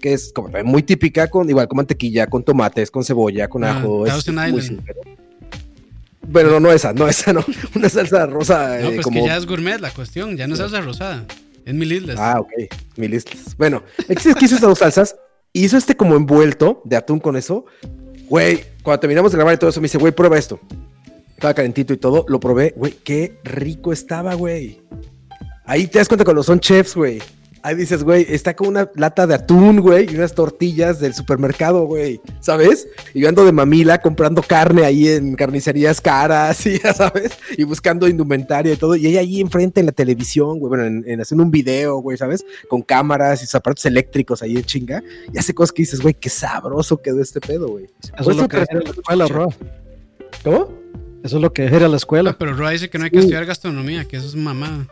[0.00, 3.78] que es como muy típica, con igual con mantequilla, con tomates, con cebolla, con ah,
[3.78, 4.06] ajo.
[4.06, 4.24] Es
[6.30, 7.44] bueno, no, no esa, no esa, no.
[7.74, 8.78] Una salsa rosa.
[8.78, 11.26] No, pues que ya es gourmet la cuestión, ya no es salsa rosada.
[11.64, 12.16] Es mil islas.
[12.18, 12.50] Ah, ok,
[12.96, 13.56] mil islas.
[13.56, 15.16] Bueno, el chiste es que hizo estas dos salsas,
[15.52, 17.64] hizo este como envuelto de atún con eso,
[18.30, 20.60] Güey, cuando terminamos de grabar y todo eso, me dice, güey, prueba esto.
[21.30, 24.80] Estaba calentito y todo, lo probé, güey, qué rico estaba, güey.
[25.64, 27.20] Ahí te das cuenta cuando son chefs, güey.
[27.62, 31.84] Ahí dices, güey, está con una lata de atún, güey, y unas tortillas del supermercado,
[31.84, 32.88] güey, ¿sabes?
[33.12, 37.64] Y yo ando de mamila comprando carne ahí en carnicerías caras, y ya sabes, y
[37.64, 41.44] buscando indumentaria y todo, y ella ahí enfrente en la televisión, güey, bueno, en, haciendo
[41.44, 42.46] un video, güey, ¿sabes?
[42.68, 46.30] Con cámaras y zapatos eléctricos ahí en chinga, y hace cosas que dices, güey, qué
[46.30, 47.86] sabroso quedó este pedo, güey.
[48.18, 49.26] Eso es lo que era la escuela.
[50.42, 50.80] ¿Cómo?
[51.22, 52.36] Eso es lo que era la escuela.
[52.38, 54.88] pero Ro dice que no hay que estudiar gastronomía, que eso es mamá.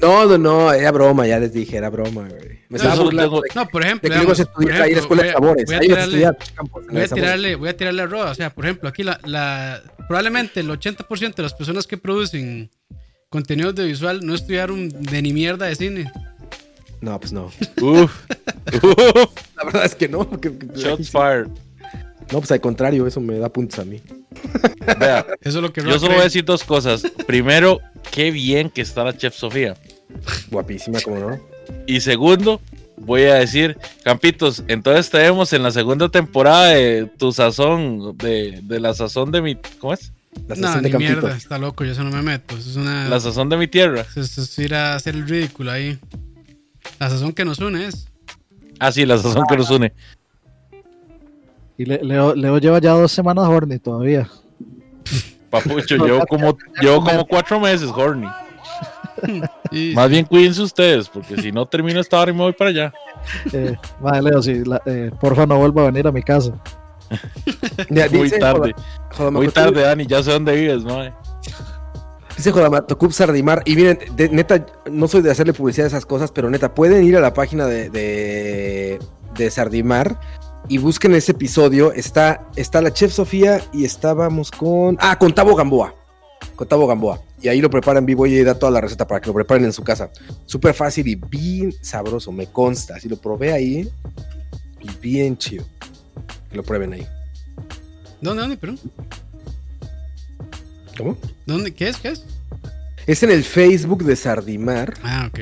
[0.00, 2.60] No, no, no, era broma, ya les dije, era broma, güey.
[2.68, 3.42] Me estaba burlando.
[3.54, 5.64] no, por ejemplo, de que a estudiar ahí en escuela de sabores.
[5.66, 6.34] Voy a, tirarle,
[6.90, 8.30] voy a tirarle, voy a tirarle a Roa.
[8.30, 12.70] O sea, por ejemplo, aquí la, la probablemente el 80% de las personas que producen
[13.28, 16.12] contenido audiovisual, no estudiaron de ni mierda de cine.
[17.00, 17.50] No, pues no.
[17.80, 18.26] Uf.
[19.56, 20.28] La verdad es que no.
[20.40, 21.48] que- Shots fired.
[22.32, 24.00] No, pues al contrario, eso me da puntos a mí.
[24.98, 27.02] Vea, Eso es lo que yo solo voy a decir dos cosas.
[27.26, 27.80] Primero,
[28.12, 29.74] qué bien que está la Chef Sofía.
[30.50, 31.40] Guapísima, como no.
[31.86, 32.60] Y segundo,
[32.96, 38.60] voy a decir, Campitos, entonces te vemos en la segunda temporada de tu sazón, de,
[38.62, 39.56] de la sazón de mi.
[39.78, 40.12] ¿Cómo es?
[40.46, 41.12] La No, sesión ni de Campito.
[41.20, 42.56] mierda, está loco, yo eso no me meto.
[42.56, 43.08] Eso es una.
[43.08, 44.02] La sazón de mi tierra.
[44.02, 45.98] Eso es, es ir a hacer el ridículo ahí.
[47.00, 48.06] La sazón que nos une es.
[48.78, 49.92] Ah, sí, la sazón que nos une.
[51.80, 54.28] Y Le- Leo, Leo lleva ya dos semanas horny todavía.
[55.48, 58.28] Papucho, llevo como, llevo como cuatro meses, horny.
[59.70, 62.68] Y- Más bien cuídense ustedes, porque si no termino esta hora y me voy para
[62.70, 62.92] allá.
[63.52, 66.52] Eh, madre, Leo, si la- eh, porfa no vuelva a venir a mi casa.
[67.88, 68.74] Mira, Muy dice tarde.
[69.16, 70.98] Joda- Muy tarde, Dani, ya sé dónde vives, ¿no?
[72.36, 73.62] Dice Jodamatocup Sardimar.
[73.64, 77.04] Y miren, de- neta, no soy de hacerle publicidad a esas cosas, pero neta, pueden
[77.04, 78.98] ir a la página de, de,
[79.34, 80.18] de Sardimar
[80.68, 81.92] y busquen ese episodio.
[81.92, 84.96] Está, está la chef Sofía y estábamos con.
[85.00, 85.94] Ah, con Tabo Gamboa.
[86.56, 87.20] Con Tabo Gamboa.
[87.42, 89.72] Y ahí lo preparan vivo y da toda la receta para que lo preparen en
[89.72, 90.10] su casa.
[90.46, 93.00] Súper fácil y bien sabroso, me consta.
[93.00, 93.90] Si lo probé ahí,
[94.80, 95.64] y bien chido.
[96.50, 97.06] Que lo prueben ahí.
[98.20, 98.78] ¿Dónde, dónde, perdón?
[100.96, 101.16] ¿Cómo?
[101.46, 101.72] ¿Dónde?
[101.72, 101.96] ¿Qué es?
[101.96, 102.24] ¿Qué es?
[103.06, 104.94] Es en el Facebook de Sardimar.
[105.02, 105.40] Ah, ok.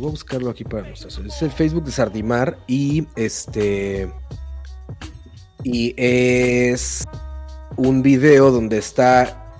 [0.00, 1.26] Voy a buscarlo aquí para mostrar.
[1.26, 4.10] Es el Facebook de Sardimar y este.
[5.62, 7.06] Y es
[7.76, 9.52] un video donde está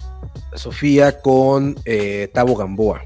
[0.54, 3.02] Sofía con eh, Tabo Gamboa.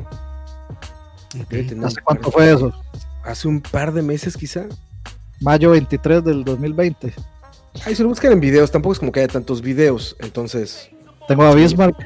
[1.85, 2.73] ¿Hace cuánto fue eso?
[3.25, 4.67] Hace un par de meses, quizá.
[5.41, 7.13] Mayo 23 del 2020.
[7.85, 8.71] Ahí se lo buscan en videos.
[8.71, 10.15] Tampoco es como que haya tantos videos.
[10.21, 10.89] Entonces,
[11.27, 11.97] Tengo a Bismarck.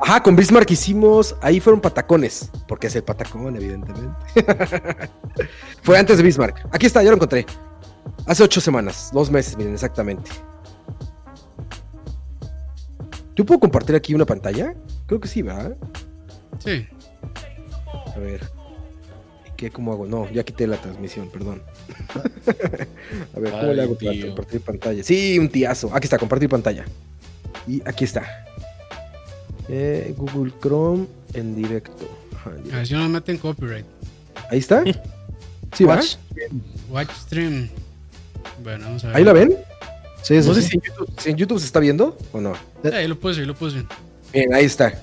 [0.00, 1.34] Ajá, con Bismarck hicimos.
[1.40, 2.50] Ahí fueron patacones.
[2.68, 4.08] Porque es el patacón, evidentemente.
[5.82, 6.66] Fue antes de Bismarck.
[6.70, 7.44] Aquí está, ya lo encontré.
[8.26, 10.30] Hace ocho semanas, dos meses, miren, exactamente.
[13.34, 14.74] ¿Yo puedo compartir aquí una pantalla?
[15.06, 15.72] Creo que sí, ¿va?
[16.60, 16.86] Sí.
[18.14, 18.40] A ver.
[19.56, 19.70] ¿Qué?
[19.70, 20.06] ¿Cómo hago?
[20.06, 21.62] No, ya quité la transmisión, perdón.
[23.36, 24.26] A ver, ¿cómo Ay, le hago para tío.
[24.28, 25.02] compartir pantalla?
[25.02, 25.94] Sí, un tiazo.
[25.94, 26.84] Aquí está, compartir pantalla.
[27.66, 28.44] Y aquí está.
[29.68, 32.08] Eh, Google Chrome en directo.
[32.36, 32.76] Ajá, en A directo.
[32.76, 33.86] ver si no nos meten copyright.
[34.50, 34.84] Ahí está.
[35.72, 35.84] Sí.
[35.84, 36.16] Watch.
[36.90, 37.68] Watch stream.
[38.62, 39.16] Bueno, vamos a ver.
[39.16, 39.56] ¿Ahí la ven?
[40.22, 40.68] Sí, sí, No sé sí.
[40.68, 42.54] si en, YouTube, si en YouTube se está viendo o no.
[42.82, 43.84] Sí, ahí lo puse, ahí lo puse.
[44.32, 44.94] Bien, ahí está.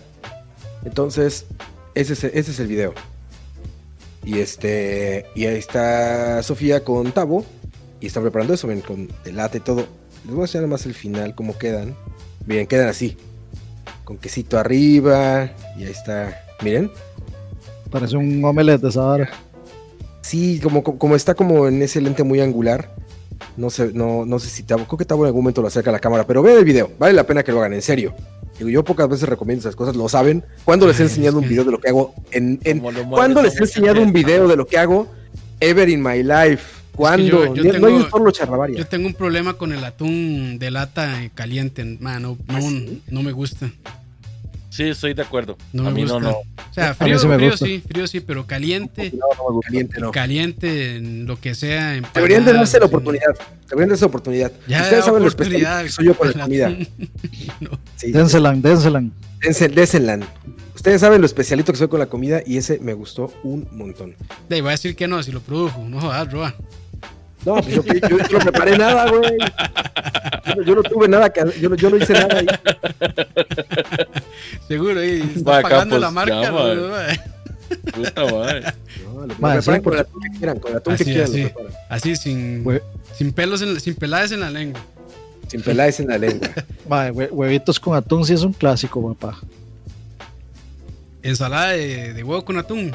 [0.86, 1.46] Entonces,
[1.94, 2.94] ese es, ese es el video.
[4.24, 5.26] Y este.
[5.36, 7.46] Y ahí está Sofía con Tabo.
[8.00, 9.88] Y están preparando eso, ven, con el late y todo.
[10.26, 11.96] Les voy a enseñar más el final, cómo quedan.
[12.46, 13.18] Miren, quedan así.
[14.04, 15.52] Con quesito arriba.
[15.78, 16.44] Y ahí está.
[16.62, 16.92] Miren.
[17.90, 19.30] Parece un omelette de esa vara.
[20.22, 22.90] Sí, como, como está como en ese lente muy angular.
[23.58, 25.90] No sé, no, no sé si Tabo, creo que Tabo en algún momento lo acerca
[25.90, 28.14] a la cámara, pero vean el video, vale la pena que lo hagan, en serio.
[28.58, 30.46] Digo, yo pocas veces recomiendo esas cosas, lo saben.
[30.64, 33.64] Cuando les he enseñado un video de lo que hago en, en ¿Cuándo les he
[33.64, 35.08] enseñado un video de lo que hago
[35.60, 36.81] ever in my life?
[37.02, 37.56] ¿Cuándo?
[37.56, 38.78] yo- tengo- no hay solo charlavaria.
[38.78, 41.84] Yo tengo un problema con el atún de lata eh, caliente.
[42.00, 43.02] Man, no, no, ¿Ah, sí?
[43.10, 43.70] no me gusta.
[44.70, 45.58] Sí, estoy de acuerdo.
[45.74, 46.20] No a me mí gusta.
[46.20, 46.38] no, no.
[46.38, 49.12] O sea, frío, sí frío sí, frío sí, pero caliente,
[49.66, 50.12] Caliente no.
[50.12, 52.00] caliente, en lo que sea.
[52.14, 53.36] Deberían de darse la oportunidad.
[53.70, 54.52] Deberían darse la oportunidad.
[54.70, 55.86] Ya, Ustedes saben lo oportunidad.
[55.86, 56.68] especial que soy yo con la comida.
[56.68, 56.88] atún.
[57.60, 57.80] No.
[57.98, 58.12] Sí.
[58.14, 59.12] Dénselan, dénselan.
[59.42, 60.20] Dense- désenla.
[60.74, 64.16] Ustedes saben lo especialito que soy con la comida y ese me gustó un montón.
[64.48, 65.84] De voy a decir que no, si lo produjo.
[65.88, 66.56] No jodas, Roa.
[67.46, 69.38] No, pues yo, yo, yo no preparé nada, güey.
[70.46, 72.46] Yo, no- yo no tuve nada, que, yo, no- yo no hice nada ahí.
[74.68, 76.52] Seguro, ahí está Va, pagando Campos, la marca.
[76.52, 77.20] madre.
[77.94, 78.62] Puta madre.
[79.06, 81.24] No, lo, Madre, preparan sí, con el atún que quieran, con el atún que quieran.
[81.24, 81.42] así.
[81.44, 81.74] lo preparan.
[81.90, 82.82] Así, sin, Hue-
[83.18, 84.82] sin pelos, en, sin pelades en la lengua.
[85.48, 86.50] Sin peláis en la lengua.
[86.90, 89.40] madre, hue- huevitos con atún sí es un clásico, papá.
[91.24, 92.92] Ensalada de, de huevo con atún.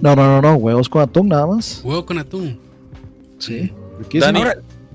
[0.00, 1.80] No, no, no, no, huevos con atún nada más.
[1.84, 2.58] Huevo con atún.
[3.38, 3.72] Sí.
[4.20, 4.42] Dani,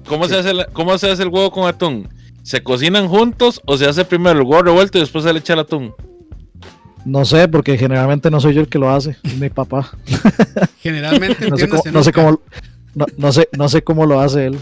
[0.08, 2.08] ¿cómo, se hace la- ¿cómo se hace el huevo con atún?
[2.44, 5.54] ¿Se cocinan juntos o se hace primero el huevo revuelto y después se le echa
[5.54, 5.94] el atún?
[7.06, 9.90] No sé, porque generalmente no soy yo el que lo hace, es mi papá.
[10.80, 12.42] Generalmente No sé cómo, no sé cómo,
[12.96, 14.58] no, no sé, no sé cómo lo hace él.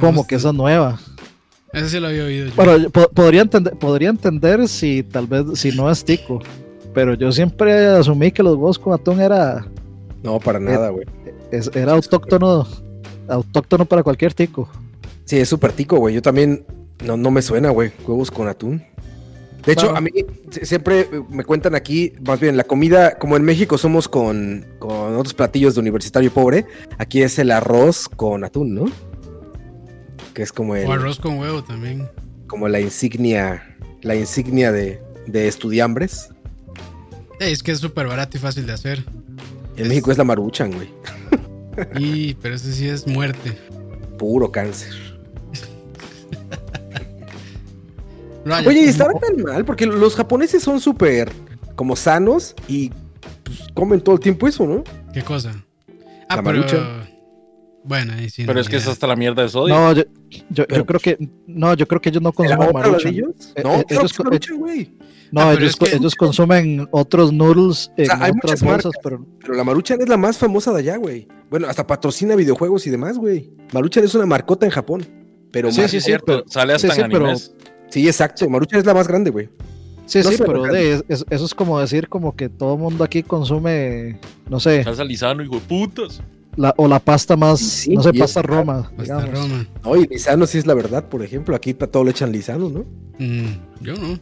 [0.00, 0.98] Como que esa es nueva.
[1.72, 2.52] Ese sí lo había oído yo.
[2.56, 6.40] Bueno, yo po- podría entender, podría entender si tal vez si no es tico,
[6.94, 9.66] pero yo siempre asumí que los huevos con atún era
[10.22, 11.06] No, para nada, güey.
[11.52, 12.66] es- era autóctono,
[13.28, 14.68] autóctono para cualquier tico.
[15.24, 16.14] Sí, es súper tico, güey.
[16.14, 16.64] Yo también
[17.04, 17.92] no, no me suena, güey.
[18.06, 18.82] Huevos con atún.
[19.66, 20.10] De hecho, a mí
[20.62, 25.34] siempre me cuentan aquí, más bien la comida, como en México somos con, con otros
[25.34, 26.64] platillos de universitario pobre,
[26.96, 28.86] aquí es el arroz con atún, ¿no?
[30.32, 30.86] Que es como el...
[30.86, 32.08] O arroz con huevo también.
[32.46, 36.30] Como la insignia, la insignia de, de estudiambres.
[37.40, 39.04] es que es súper barato y fácil de hacer.
[39.78, 40.88] En México es la maruchan, güey.
[41.96, 43.56] Y, pero ese sí es muerte.
[44.18, 44.92] Puro cáncer.
[48.66, 51.30] Oye, y estaba tan mal, porque los japoneses son súper
[51.76, 52.90] como sanos y
[53.44, 54.82] pues, comen todo el tiempo eso, ¿no?
[55.12, 55.52] ¿Qué cosa?
[56.28, 56.97] Ah, la pero...
[57.84, 58.44] Bueno, ahí sí.
[58.44, 59.74] Pero es que es hasta la mierda de sodio.
[59.74, 60.02] No, yo,
[60.50, 61.18] yo, yo creo que.
[61.46, 63.14] No, yo creo que ellos no consumen maruchan.
[63.14, 63.52] Ellos?
[63.54, 64.12] Eh, no, eh, ellos,
[64.58, 64.92] güey.
[65.30, 69.26] No, ah, ellos, ellos, consumen otros noodles en hay otras bolsas, pero...
[69.38, 71.28] pero la Maruchan es la más famosa de allá, güey.
[71.50, 73.50] Bueno, hasta patrocina videojuegos y demás, güey.
[73.72, 75.06] Maruchan es una marcota en Japón.
[75.50, 77.54] Pero sí, sí, sí, pero, sale hasta en animes.
[77.90, 78.48] Sí, exacto.
[78.48, 79.50] Maruchan es la más grande, güey.
[80.06, 84.18] Sí, sí, pero eso es como decir como que todo el mundo aquí consume,
[84.48, 84.82] no sé.
[84.82, 86.22] Salsa lisano, hijo de putas.
[86.56, 88.90] La, o la pasta más, no sé, pasta Roma.
[88.96, 89.66] Pasta Roma.
[89.84, 91.54] Oye, lisano sí es la verdad, por ejemplo.
[91.54, 92.84] Aquí para todo le echan lisano, ¿no?
[93.18, 94.18] Mm, yo no.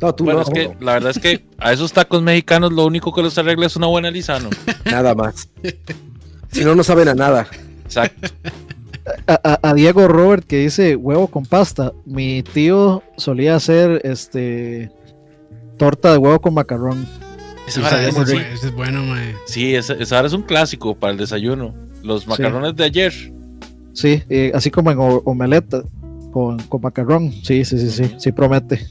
[0.00, 0.46] No, tú bueno, no.
[0.46, 3.66] Es que, la verdad es que a esos tacos mexicanos lo único que los arregla
[3.66, 4.50] es una buena lisano.
[4.84, 5.48] Nada más.
[6.52, 7.46] si no, no saben a nada.
[7.84, 8.28] Exacto
[9.26, 11.92] a, Diego Robert que dice huevo con pasta.
[12.04, 14.90] Mi tío solía hacer este
[15.76, 17.06] torta de huevo con macarrón.
[17.78, 19.34] Ese, es, bueno, mae.
[19.46, 21.74] Sí, ese, ahora es un clásico para el desayuno.
[22.02, 23.12] Los macarrones de ayer.
[23.92, 24.22] Sí,
[24.54, 25.82] así como en omeleta
[26.32, 27.32] con, con, macarrón.
[27.32, 28.86] Sí, sí, sí, sí, sí promete.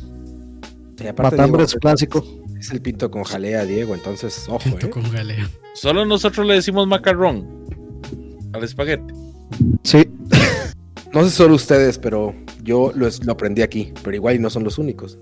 [1.18, 2.26] Matambre es clásico.
[2.60, 4.60] Es el pinto con jalea, Diego, entonces, ojo.
[4.60, 4.90] Pinto eh.
[4.90, 5.50] con jalea.
[5.74, 7.48] Solo nosotros le decimos macarrón
[8.54, 9.14] al espagueti.
[9.84, 10.08] Sí.
[11.12, 15.18] No sé solo ustedes, pero yo lo, aprendí aquí, pero igual no son los únicos.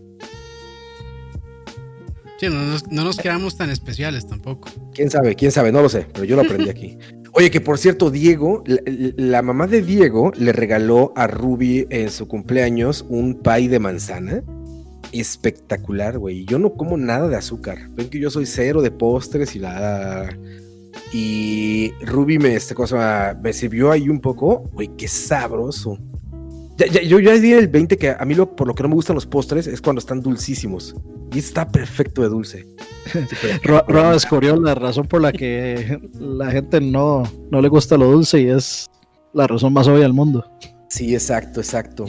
[2.40, 4.70] Sí, no nos, quedamos tan especiales tampoco.
[4.94, 6.98] Quién sabe, quién sabe, no lo sé, pero yo lo aprendí aquí.
[7.34, 12.28] Oye, que por cierto, Diego, la, mamá de Diego le regaló a Ruby en su
[12.28, 14.44] cumpleaños un pie de manzana.
[15.12, 16.46] Espectacular, güey.
[16.46, 17.90] Yo no como nada de azúcar.
[17.92, 20.30] Ven que yo soy cero de postres y la
[21.14, 24.70] y Ruby me, este cosa, me sirvió ahí un poco.
[24.74, 25.98] Güey, qué sabroso.
[26.78, 29.16] Yo ya di el 20 que a mí lo, por lo que no me gustan
[29.16, 30.96] los postres es cuando están dulcísimos.
[31.34, 32.68] Y está perfecto de dulce.
[33.64, 38.42] Rob descubrió la razón por la que la gente no, no le gusta lo dulce
[38.42, 38.88] y es
[39.34, 40.46] la razón más obvia del mundo.
[40.90, 42.06] Sí, exacto, exacto.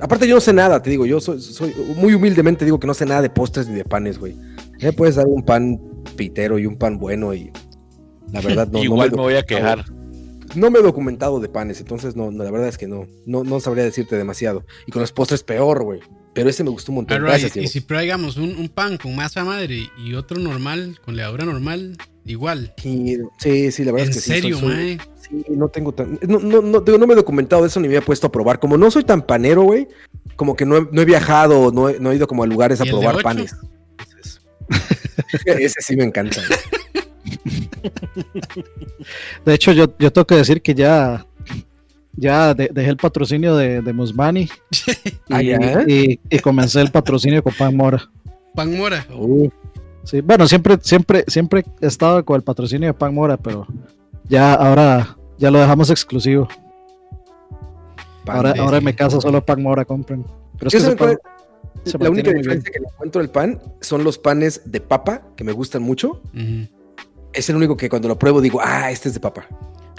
[0.00, 2.94] Aparte yo no sé nada, te digo, yo soy, soy muy humildemente digo que no
[2.94, 4.36] sé nada de postres ni de panes, güey.
[4.80, 5.80] Me puedes dar un pan
[6.16, 7.50] pitero y un pan bueno y
[8.32, 8.78] la verdad, no.
[8.82, 9.84] Igual me, voy a quejar.
[10.54, 13.60] No me he documentado de panes, entonces no, la verdad es que no, no, no
[13.60, 14.64] sabría decirte demasiado.
[14.86, 16.00] Y con los postres peor, güey.
[16.34, 17.22] Pero ese me gustó un montón.
[17.22, 21.44] Gracias, y, si probamos un, un, pan con masa madre y otro normal, con levadura
[21.44, 22.74] normal, igual.
[22.76, 24.64] Sí, sí, sí la verdad es que serio, sí.
[24.64, 26.18] ¿En serio, Sí, no tengo tan.
[26.28, 28.60] No, no, no, no, me he documentado de eso ni me he puesto a probar.
[28.60, 29.88] Como no soy tan panero, güey,
[30.36, 32.80] como que no he, no he viajado, no he, no he, ido como a lugares
[32.82, 33.56] a probar panes.
[35.46, 36.42] ese sí me encanta.
[39.44, 41.26] De hecho, yo, yo tengo que decir que ya,
[42.16, 44.48] ya dejé el patrocinio de, de Musmani
[45.30, 48.10] ah, y, y, comencé el patrocinio con Pan Mora.
[48.54, 49.06] Pan Mora.
[49.12, 49.48] Uh.
[50.04, 53.66] sí, bueno, siempre, siempre, siempre he estado con el patrocinio de Pan Mora, pero
[54.28, 56.48] ya ahora ya lo dejamos exclusivo.
[58.26, 60.24] ahora, ahora en mi casa solo Pan Mora compren.
[60.58, 65.22] Pero es que la única diferencia que encuentro el pan son los panes de papa,
[65.36, 66.22] que me gustan mucho
[67.34, 69.46] es el único que cuando lo pruebo digo, ah, este es de papa.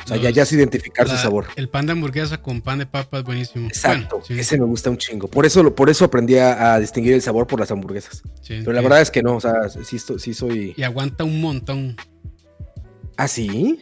[0.04, 1.48] O sea, ya, ya sé identificar su sabor.
[1.56, 3.68] El pan de hamburguesa con pan de papa es buenísimo.
[3.68, 5.28] Exacto, ese me gusta un chingo.
[5.28, 8.22] Por eso, por eso aprendí a, distinguir el sabor por las hamburguesas.
[8.48, 10.76] Pero la verdad es que no, o sea, sí, sí soy...
[10.78, 11.96] Y aguanta un montón.
[13.18, 13.80] ¿Ah, sí?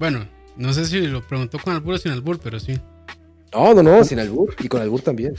[0.00, 0.26] Bueno,
[0.56, 2.80] no sé si lo preguntó con albur o sin albur, pero sí.
[3.52, 4.56] No, no, no, sin albur.
[4.58, 5.34] Y con albur también.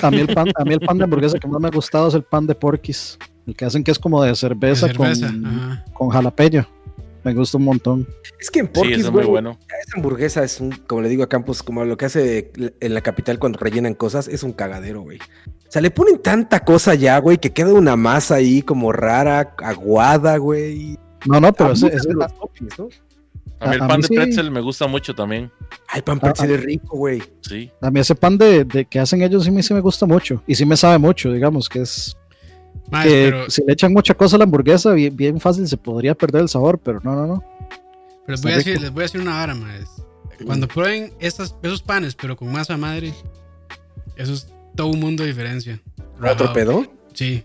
[0.00, 2.08] A mí el pan, a mí el pan de hamburguesa que más me ha gustado
[2.08, 3.18] es el pan de porquis.
[3.48, 5.10] El que hacen que es como de cerveza, con,
[5.94, 6.68] con, jalapeño.
[7.24, 8.06] Me gusta un montón.
[8.38, 9.58] Es que en Porky's, sí, muy bueno.
[9.86, 13.00] esa hamburguesa es un, como le digo a Campos, como lo que hace en la
[13.00, 15.18] capital cuando rellenan cosas, es un cagadero, güey.
[15.46, 19.54] O sea, le ponen tanta cosa ya, güey, que queda una masa ahí como rara,
[19.62, 20.98] aguada, güey.
[21.24, 22.34] No, no, pero ese, es las
[22.78, 22.88] ¿no?
[23.60, 25.50] A mí el pan de pretzel me gusta mucho también.
[25.88, 27.22] Ay, pan pretzel es rico, güey.
[27.40, 27.70] Sí.
[27.80, 30.42] A mí ese pan de, de, que hacen ellos sí me, sí me gusta mucho.
[30.46, 32.14] Y sí me sabe mucho, digamos, que es
[32.90, 36.48] que si le echan mucha cosa a la hamburguesa, bien, fácil se podría perder el
[36.48, 37.44] sabor, pero no, no, no.
[38.26, 40.02] Pero les voy, a decir, les voy a decir una vara, más.
[40.44, 43.12] Cuando prueben esos panes, pero con masa madre,
[44.16, 45.80] eso es todo un mundo de diferencia.
[46.22, 46.84] ¿Otro pedo?
[47.12, 47.42] Sí.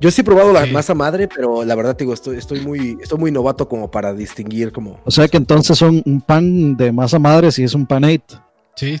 [0.00, 3.18] Yo sí he probado la masa madre, pero la verdad digo, estoy, estoy muy, estoy
[3.18, 5.00] muy novato como para distinguir como.
[5.04, 8.47] O sea que entonces son un pan de masa madre si es un pan 8.
[8.78, 9.00] Sí.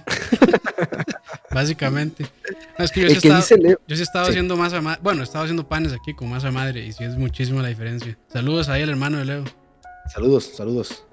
[1.52, 2.26] Básicamente.
[2.78, 3.44] es que yo, sí estaba,
[3.86, 4.98] yo sí estaba haciendo masa madre.
[5.04, 8.18] Bueno, estaba haciendo panes aquí con masa madre y sí es muchísima la diferencia.
[8.26, 9.44] Saludos ahí al hermano de Leo.
[10.12, 11.04] Saludos, saludos.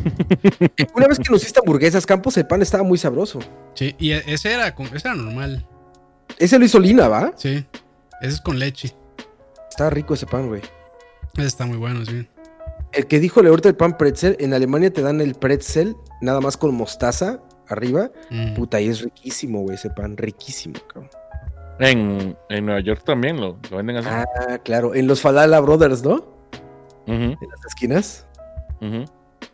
[0.96, 3.38] Una vez que nos hiciste hamburguesas, Campos, el pan estaba muy sabroso.
[3.74, 5.64] Sí, y e, ese era, ese era normal.
[6.36, 7.32] Ese lo hizo Lina, ¿va?
[7.36, 7.64] Sí,
[8.20, 8.92] ese es con leche.
[9.68, 10.62] Está rico ese pan, güey.
[11.36, 12.26] Ese está muy bueno, sí.
[12.92, 16.56] El que dijo ahorita el pan pretzel, en Alemania te dan el pretzel nada más
[16.56, 18.10] con mostaza arriba.
[18.30, 18.54] Mm.
[18.54, 21.10] Puta, y es riquísimo, güey, ese pan, riquísimo, cabrón.
[21.78, 22.36] En,
[22.66, 24.08] Nueva York también lo, venden así.
[24.10, 26.24] Ah, claro, en los Falala Brothers, ¿no?
[27.06, 28.26] En las esquinas.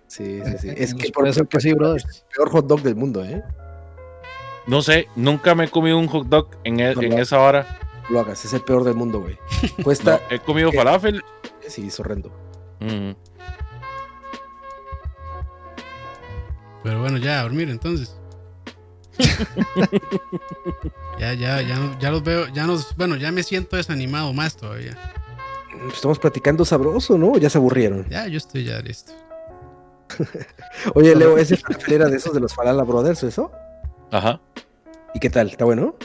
[0.07, 0.69] Sí, sí, sí.
[0.77, 1.97] Es que por eso que sí, brother.
[1.97, 3.43] Es el peor hot dog del mundo, ¿eh?
[4.67, 7.79] No sé, nunca me he comido un hot dog en, e, en esa hora.
[8.11, 9.39] Lo hagas, es el peor del mundo, güey.
[9.83, 10.21] Cuesta.
[10.31, 11.23] he comido falafel.
[11.67, 12.31] Sí, es horrendo.
[16.87, 18.17] Pero bueno, ya a dormir entonces.
[21.19, 24.97] ya, ya, ya, ya los veo, ya nos, bueno, ya me siento desanimado más todavía.
[25.93, 27.37] Estamos platicando sabroso, ¿no?
[27.39, 28.09] Ya se aburrieron.
[28.09, 29.13] Ya, yo estoy ya listo.
[30.95, 31.59] Oye, Leo, ¿ese
[31.89, 33.51] era de esos de los Falala Brothers, eso?
[34.13, 34.41] Ajá.
[35.13, 35.49] ¿Y qué tal?
[35.49, 35.97] ¿Está bueno?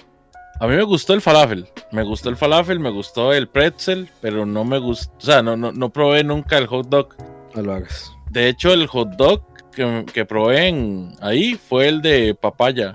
[0.59, 1.69] A mí me gustó el falafel.
[1.91, 5.13] Me gustó el falafel, me gustó el pretzel, pero no me gustó.
[5.15, 7.15] O sea, no, no, no probé nunca el hot dog.
[7.53, 8.11] No lo hagas.
[8.31, 12.93] De hecho, el hot dog que, que probé en, ahí fue el de papaya.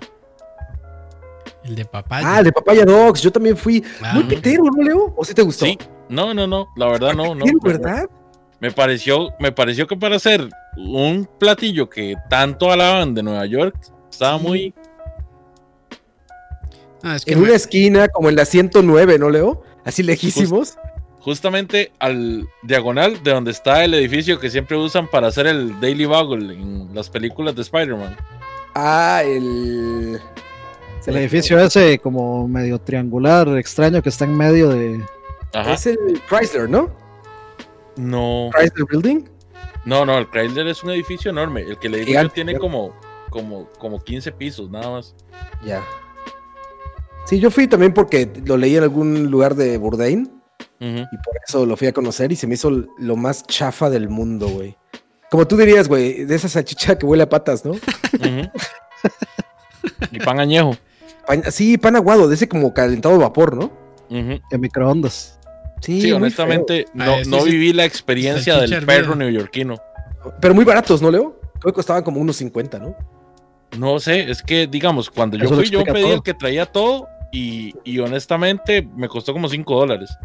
[1.64, 2.34] El de papaya.
[2.34, 3.20] Ah, el de papaya dogs.
[3.20, 4.12] Yo también fui ah.
[4.14, 5.14] muy pitero, ¿no, Leo?
[5.16, 5.66] ¿O sí te gustó?
[5.66, 5.78] Sí.
[6.08, 6.68] No, no, no.
[6.76, 7.44] La verdad, no, no.
[7.62, 8.08] ¿Verdad?
[8.60, 13.76] Me pareció, me pareció que para hacer un platillo que tanto alaban de Nueva York,
[14.10, 14.72] estaba muy.
[17.02, 19.62] Ah, en una esquina, como en la 109, ¿no, Leo?
[19.84, 20.78] Así lejísimos.
[21.26, 26.04] Justamente al diagonal de donde está el edificio que siempre usan para hacer el Daily
[26.04, 28.16] Bugle en las películas de Spider-Man.
[28.76, 30.20] Ah, el.
[31.04, 35.04] El edificio ese como medio triangular, extraño, que está en medio de.
[35.52, 35.98] Es el
[36.28, 36.90] Chrysler, ¿no?
[37.96, 38.50] No.
[38.56, 39.24] ¿Chrysler Building?
[39.84, 41.62] No, no, el Chrysler es un edificio enorme.
[41.62, 42.94] El que el edificio tiene como,
[43.30, 45.16] como, como 15 pisos, nada más.
[45.64, 45.82] Ya.
[47.24, 50.35] Sí, yo fui también porque lo leí en algún lugar de Bourdain.
[50.78, 54.08] Y por eso lo fui a conocer y se me hizo lo más chafa del
[54.08, 54.76] mundo, güey.
[55.30, 57.74] Como tú dirías, güey, de esa salchicha que huele a patas, ¿no?
[60.12, 60.76] y pan añejo.
[61.50, 63.72] sí, pan aguado, de ese como calentado vapor, ¿no?
[64.10, 65.38] En microondas.
[65.80, 69.76] Sí, honestamente, no, ah, viví la experiencia del perro neoyorquino.
[70.40, 71.38] Pero muy baratos, ¿no, Leo?
[71.60, 72.96] Creo que costaban como unos 50, ¿no?
[73.78, 77.98] No sé, es que, digamos, cuando yo fui, yo pedí el que traía todo y,
[77.98, 80.16] honestamente me costó como 5 dólares.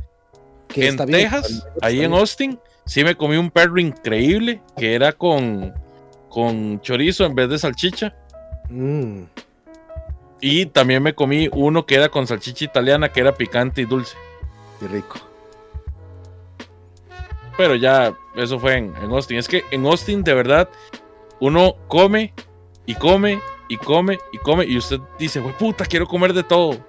[0.76, 5.74] En Texas, ahí en Austin, sí me comí un perro increíble que era con,
[6.30, 8.16] con chorizo en vez de salchicha.
[8.70, 9.24] Mm.
[10.42, 14.18] Y también me comí uno que era con salchicha italiana, que era picante y dulce.
[14.80, 15.20] Qué rico.
[17.58, 19.38] Pero ya, eso fue en, Austin.
[19.38, 20.68] Es que en Austin, de verdad,
[21.40, 22.34] uno come
[22.88, 24.66] y come y come y come.
[24.66, 26.84] Y usted dice, güey, puta, quiero comer de todo.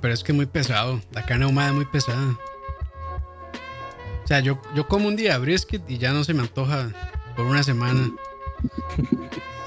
[0.00, 1.00] pero es que es muy pesado.
[1.12, 2.36] La carne ahumada es muy pesada.
[4.30, 6.88] O sea, yo, yo como un día brisket y ya no se me antoja
[7.34, 8.12] por una semana.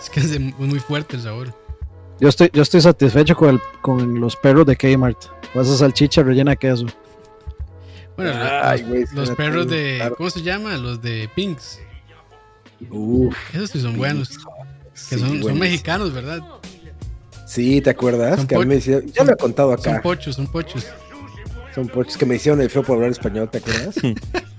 [0.02, 1.54] es que es muy fuerte el sabor.
[2.22, 5.18] Yo estoy, yo estoy satisfecho con, el, con los perros de Kmart.
[5.54, 6.86] Esa salchicha rellena de queso.
[8.16, 8.32] Bueno,
[9.12, 10.14] los, perros de.
[10.16, 10.78] ¿Cómo se llama?
[10.78, 11.82] Los de Pinks.
[12.90, 14.30] Uf, Esos sí son buenos.
[15.10, 16.42] Que son, mexicanos, ¿verdad?
[17.48, 18.46] Sí, ¿te acuerdas?
[18.46, 19.96] que me decía, ya me he contado acá.
[19.96, 20.88] Son pochos, son pochos.
[21.76, 23.96] Son pochos que me hicieron el feo por hablar español, ¿te acuerdas?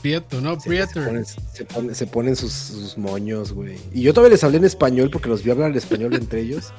[0.00, 0.56] Prieto, ¿no?
[0.58, 1.00] Prieto.
[1.92, 3.76] Se, ponen, sus, moños, güey.
[3.92, 6.72] Y yo todavía les hablé en español porque los vi hablar en español entre ellos.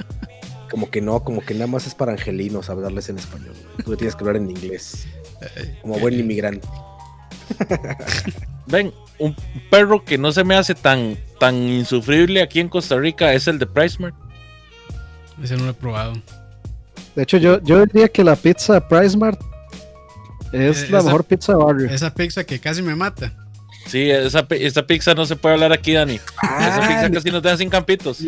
[0.70, 3.56] Como que no, como que nada más es para angelinos hablarles en español.
[3.84, 5.08] Tú tienes que hablar en inglés.
[5.82, 6.68] Como buen inmigrante.
[8.68, 9.36] Ven, un
[9.70, 13.60] perro que no se me hace tan, tan insufrible aquí en Costa Rica es el
[13.60, 14.16] de PriceMart.
[15.44, 16.14] Ese no lo he probado.
[17.16, 19.42] De hecho, yo, yo diría que la pizza PriceMart
[20.52, 21.90] es eh, la mejor pizza de barrio.
[21.90, 23.34] Esa pizza que casi me mata.
[23.90, 24.46] Sí, esa,
[24.86, 26.16] pizza no se puede hablar aquí, Dani.
[26.16, 28.20] esa pizza ah, casi nos deja sin campitos.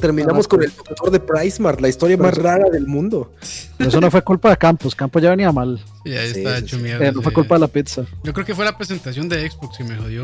[0.00, 3.32] terminamos con el doctor de PriceMart, la historia más rara del mundo.
[3.80, 5.82] Eso no fue culpa de Campos, Campos ya venía mal.
[6.04, 7.06] Sí, ahí está hecho mierda.
[7.06, 8.04] Eh, no fue culpa de la pizza.
[8.22, 10.22] Yo creo que fue la presentación de Xbox que me jodió.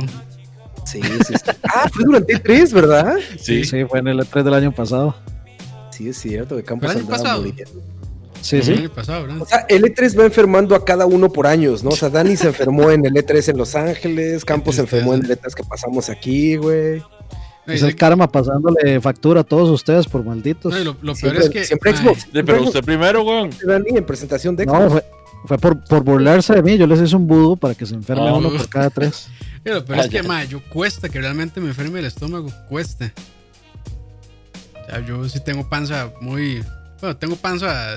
[0.85, 1.35] Sí, sí, sí.
[1.65, 3.17] Ah, fue durante E3, ¿verdad?
[3.39, 3.65] Sí.
[3.65, 5.17] Sí, fue en el E3 del año pasado.
[5.91, 7.43] Sí, es cierto, de Campos ¿Fue el año pasado?
[7.43, 7.83] muriendo.
[8.45, 8.73] Sí, El sí.
[8.75, 9.41] año pasado, ¿verdad?
[9.43, 11.91] O sea, el E3 va enfermando a cada uno por años, ¿no?
[11.91, 15.25] O sea, Dani se enfermó en el E3 en Los Ángeles, Campos se enfermó en
[15.25, 17.03] el E3 que pasamos aquí, güey.
[17.67, 20.75] No, Es el karma pasándole factura a todos ustedes por malditos.
[20.75, 21.65] no, lo, lo peor Siempre, es que.
[21.65, 22.21] siempre Xbox.
[22.25, 23.49] Sí, pero usted primero, weón.
[23.67, 24.81] Dani en presentación de Xbox.
[24.81, 25.05] No, fue,
[25.47, 26.77] fue por, por burlarse de mí.
[26.77, 28.35] Yo les hice un budo para que se enferme Ah.
[28.35, 29.29] uno por cada tres.
[29.65, 32.51] y lo peor es que, mae, yo cuesta que realmente me enferme el estómago.
[32.69, 33.11] Cuesta.
[34.83, 36.63] O sea, yo sí tengo panza muy.
[37.01, 37.97] Bueno, tengo panza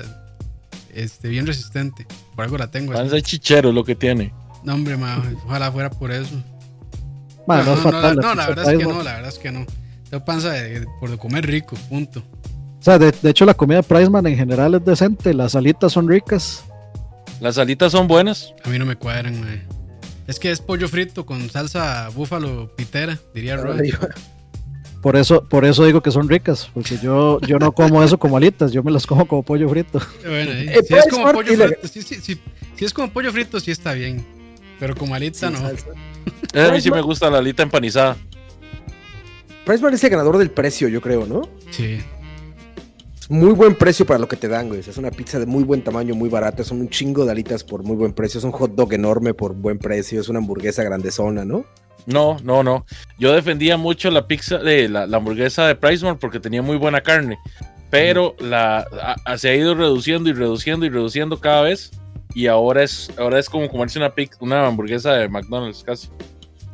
[1.02, 2.06] este, bien resistente.
[2.34, 2.92] Por algo la tengo.
[2.92, 3.00] así.
[3.02, 4.32] Panza de chichero es lo que tiene.
[4.64, 6.34] No, hombre, mae, ojalá fuera por eso.
[7.46, 8.16] Ma, no, es fatal.
[8.16, 9.66] no, la verdad es que no, la verdad es que no.
[10.10, 12.22] Tengo panza de, de- por comer rico, punto.
[12.78, 15.34] O sea, de, de hecho, la comida Priceman en general es decente.
[15.34, 16.64] Las alitas son ricas.
[17.40, 18.52] Las alitas son buenas.
[18.64, 19.66] A mí no me cuadran.
[20.26, 23.92] Es que es pollo frito con salsa búfalo pitera, diría Roy.
[25.02, 26.68] Por eso, por eso digo que son ricas.
[26.74, 28.72] Porque yo, yo no como eso como alitas.
[28.72, 30.00] Yo me las como como pollo frito.
[30.24, 32.40] Bueno, Eh, si es Price como pollo frito, sí, sí, sí.
[32.76, 34.24] Si es como pollo frito, sí está bien.
[34.80, 35.58] Pero como alita, no.
[36.54, 38.16] Eh, A mí sí me gusta la alita empanizada.
[39.64, 41.42] Price Mart es el ganador del precio, yo creo, ¿no?
[41.70, 41.98] Sí.
[43.20, 44.80] Es muy buen precio para lo que te dan, güey.
[44.80, 46.64] Es una pizza de muy buen tamaño, muy barata.
[46.64, 48.38] Son un chingo de alitas por muy buen precio.
[48.38, 50.20] Es un hot dog enorme por buen precio.
[50.20, 51.64] Es una hamburguesa grandezona, ¿no?
[52.08, 52.86] No, no, no.
[53.18, 56.76] Yo defendía mucho la pizza de la, la hamburguesa de Price Mart porque tenía muy
[56.78, 57.38] buena carne.
[57.90, 61.90] Pero la a- a- se ha ido reduciendo y reduciendo y reduciendo cada vez.
[62.34, 66.08] Y ahora es, ahora es como comerse una, pic- una hamburguesa de McDonald's casi.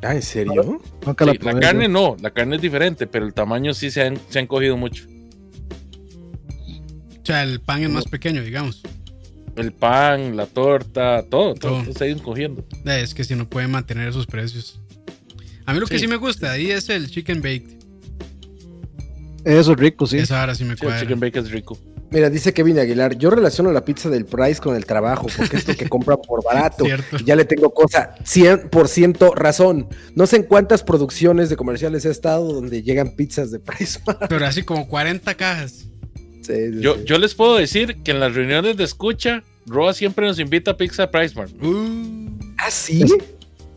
[0.02, 0.80] Ah, ¿en serio?
[1.32, 4.38] Sí, la carne no, la carne es diferente, pero el tamaño sí se han, se
[4.38, 5.04] han cogido mucho.
[7.22, 8.82] O sea, el pan es más pequeño, digamos.
[9.56, 11.82] El pan, la torta, todo, todo, Todo.
[11.84, 12.64] todo se ha ido cogiendo.
[12.84, 14.80] Eh, Es que si no pueden mantener esos precios.
[15.66, 16.06] A mí lo que Sí.
[16.06, 17.74] me gusta ahí es el chicken baked.
[19.44, 20.18] Eso es rico, sí.
[20.18, 21.00] Esa ahora sí me Sí, el cuadra.
[21.00, 21.78] chicken bacon es rico.
[22.10, 25.66] Mira, dice Kevin Aguilar, yo relaciono la pizza del Price con el trabajo, porque es
[25.66, 26.84] lo que compra por barato.
[26.84, 27.16] Cierto.
[27.18, 29.88] Y ya le tengo cosa, 100% razón.
[30.14, 34.22] No sé en cuántas producciones de comerciales he estado donde llegan pizzas de Price Mart.
[34.28, 35.86] Pero así como 40 cajas.
[36.42, 37.00] Sí, sí, Yo, sí.
[37.04, 40.76] yo les puedo decir que en las reuniones de escucha, Roa siempre nos invita a
[40.76, 41.52] pizza Price Mart.
[41.62, 43.04] Uh, ¿Ah, sí?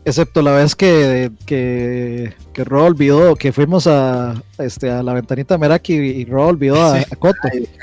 [0.08, 5.58] Excepto la vez que, que, que Ro olvidó, que fuimos a, este, a la ventanita
[5.58, 7.04] Meraki y, Ro olvidó a, Sí.
[7.10, 7.38] a Coto.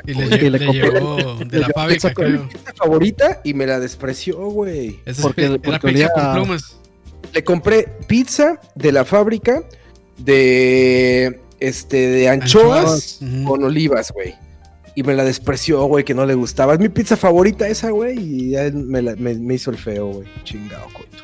[0.05, 2.41] y le, Y le le compré- llevó de la Yo fábrica, pizza con creo.
[2.43, 4.99] mi pizza favorita y me la despreció, güey.
[5.05, 6.78] Esa es Porque- era porque olía con a- plumas.
[7.34, 9.63] Le compré pizza de la fábrica
[10.17, 14.34] de este de anchoas, con olivas, güey.
[14.95, 16.73] Y me la despreció, güey, que no le gustaba.
[16.73, 18.17] Es mi pizza favorita esa, güey.
[18.17, 20.28] Y ya me, la- me- me hizo el feo, güey.
[20.45, 21.23] Chingado, coito.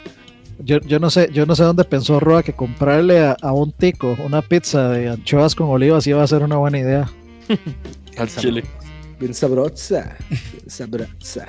[0.64, 3.72] Yo, yo no sé, yo no sé dónde pensó Roa que comprarle a, a un
[3.72, 7.10] tico una pizza de anchoas con olivas iba a ser una buena idea.
[8.18, 8.64] Al chile.
[9.20, 10.18] Bien sabrosa.
[10.30, 11.48] Bien sabrosa.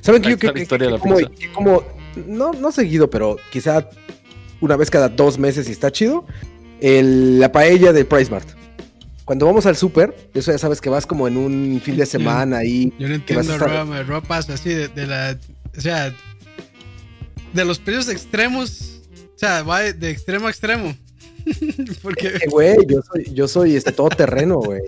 [0.00, 0.66] ¿Saben que yo que,
[0.98, 1.30] como, pizza.
[1.38, 1.82] que como-
[2.26, 3.88] no, no seguido, pero quizá
[4.60, 6.24] una vez cada dos meses y está chido?
[6.80, 8.48] El- la paella de Price Mart.
[9.24, 12.58] Cuando vamos al súper, eso ya sabes que vas como en un fin de semana
[12.58, 12.92] ahí.
[12.98, 15.36] Yo no entiendo, me- Roa pasa así de, de la.
[15.76, 16.14] O sea,
[17.52, 19.00] de los precios extremos.
[19.34, 20.96] O sea, va de, de extremo a extremo.
[22.02, 22.28] Porque.
[22.28, 24.80] Eh, Güey, yo soy, yo soy este todo terreno, güey.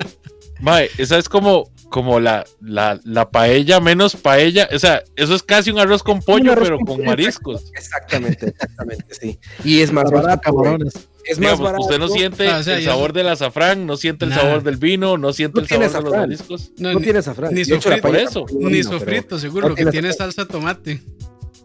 [0.61, 4.69] Mae, esa es como, como la, la, la paella menos paella.
[4.75, 7.71] O sea, eso es casi un arroz con pollo, arroz pero con con pollo, mariscos.
[7.75, 9.39] Exactamente, exactamente, sí.
[9.65, 10.53] Y es más barato.
[10.53, 10.65] güey.
[10.65, 10.95] camarones.
[11.25, 11.83] Es más Digamos, barato.
[11.85, 14.77] usted no siente Ah, o sea, el sabor del azafrán, no siente el sabor del
[14.77, 16.73] vino, no siente No el sabor de los mariscos.
[16.79, 17.55] No, tiene azafrán.
[17.55, 18.47] ni sofrito, por eso.
[18.59, 19.75] Ni sofrito, seguro.
[19.75, 21.01] que tiene salsa tomate.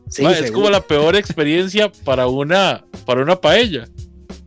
[0.10, 3.88] Sí, es como la peor experiencia para una, para una paella.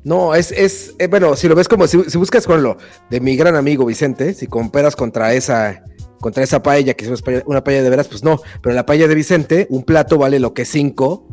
[0.05, 2.79] No, es, es, eh, bueno, si lo ves como, si, si buscas con lo
[3.11, 5.83] de mi gran amigo Vicente, si comparas contra esa,
[6.21, 8.87] contra esa paella, que es una paella, una paella de veras, pues no, pero la
[8.87, 11.27] paella de Vicente, un plato vale lo que cinco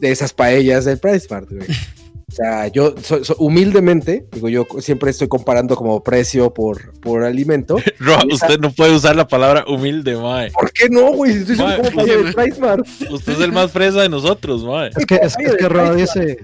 [0.00, 1.66] de esas paellas del Price Mart, güey.
[2.32, 7.24] O sea, yo so- so- humildemente, digo, yo siempre estoy comparando como precio por, por
[7.24, 7.76] alimento.
[7.98, 10.50] Ro, Esa- usted no puede usar la palabra humilde, mae.
[10.50, 11.32] ¿Por qué no, güey?
[11.34, 12.86] Si estoy Mae, como Mart.
[13.10, 14.90] Usted es el más fresa de nosotros, mae.
[14.96, 16.38] Es que, es, es de que Price dice,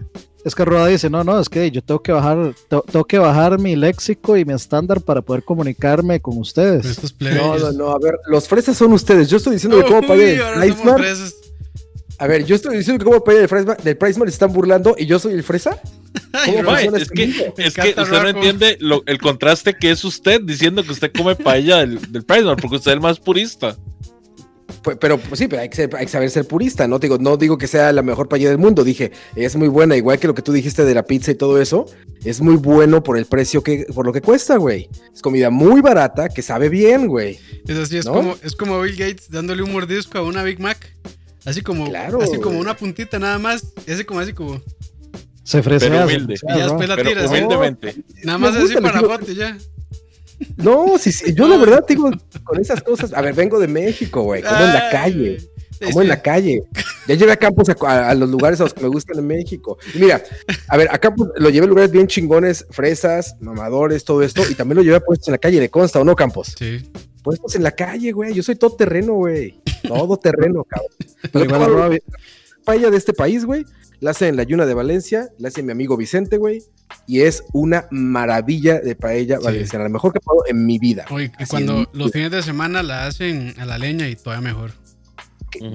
[0.44, 3.18] es que Roa dice, no, no, es que yo tengo que bajar, te- tengo que
[3.18, 6.84] bajar mi léxico y mi estándar para poder comunicarme con ustedes.
[6.84, 9.30] Estos No, no, no, a ver, los fresas son ustedes.
[9.30, 10.52] Yo estoy diciendo que como paella
[12.18, 14.34] A ver, yo estoy diciendo que como paella del Price Mart, del Price Mart se
[14.34, 15.78] están burlando y yo soy el fresa.
[16.32, 19.90] Ay, ¿Cómo funciona es este que, es que usted no entiende lo- el contraste que
[19.92, 23.00] es usted diciendo que usted come paella del, del Price Mart, porque usted es el
[23.00, 23.76] más purista.
[25.00, 26.98] pero pues, sí, pero hay, que hay, que saber ser purista, ¿no?
[26.98, 30.18] Digo, no digo que sea la mejor paella del mundo, dije, es muy buena, igual
[30.18, 31.86] que lo que tú dijiste de la pizza y todo eso,
[32.24, 34.88] es muy bueno por el precio que, por lo que cuesta, güey.
[35.14, 37.38] Es comida muy barata que sabe bien, güey.
[37.66, 40.96] Es así, es, como, es como Bill Gates dándole un mordisco a una Big Mac.
[41.48, 41.86] Así como,
[42.20, 43.64] así como una puntita nada más.
[43.86, 44.60] Ese como así como.
[45.44, 45.88] Se ofrece.
[45.88, 46.34] humilde.
[46.34, 47.30] Y ya después la tiras.
[47.30, 47.94] Humildemente.
[48.22, 49.56] Nada más así para foto ya.
[50.58, 52.10] No, sí, sí, yo la verdad digo,
[52.44, 55.38] con esas cosas, a ver, vengo de México, güey, como en la calle,
[55.84, 56.62] como en la calle.
[57.08, 59.78] Ya llevé a Campos a, los lugares a los que me gustan en México.
[59.94, 60.22] Y mira,
[60.68, 64.54] a ver, a Campos lo llevé a lugares bien chingones, fresas, mamadores, todo esto, y
[64.54, 66.54] también lo llevé a puestos en la calle, ¿de consta o no, Campos?
[66.56, 66.88] Sí.
[67.28, 70.90] Puestos en la calle, güey, yo soy todo terreno, güey, todo terreno, cabrón.
[71.30, 72.02] Pero igual,
[72.64, 73.66] paella de este país, güey,
[74.00, 76.62] la hace en la Yuna de Valencia, la hace mi amigo Vicente, güey,
[77.06, 81.04] y es una maravilla de paella valenciana, la mejor que he probado en mi vida.
[81.10, 84.72] Oye, y cuando los fines de semana la hacen a la leña y todavía mejor.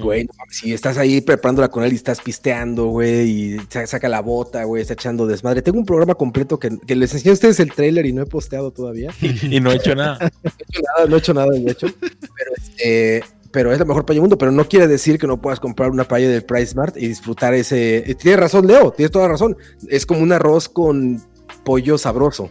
[0.01, 4.63] Güey, si estás ahí preparándola con él y estás pisteando, güey, y saca la bota,
[4.63, 5.61] güey, está echando desmadre.
[5.61, 8.71] Tengo un programa completo que, les enseñé a ustedes el trailer y no he posteado
[8.71, 9.11] todavía.
[9.21, 10.17] y no he hecho nada.
[10.43, 11.87] no he hecho nada, no he hecho nada, de hecho.
[11.99, 13.23] Pero este
[13.53, 15.91] pero es la mejor paella del mundo, pero no quiere decir que no puedas comprar
[15.91, 18.15] una paella del Price Mart y disfrutar ese...
[18.19, 19.55] Tienes razón, Leo, tienes toda razón.
[19.89, 21.21] Es como un arroz con
[21.63, 22.49] pollo sabroso.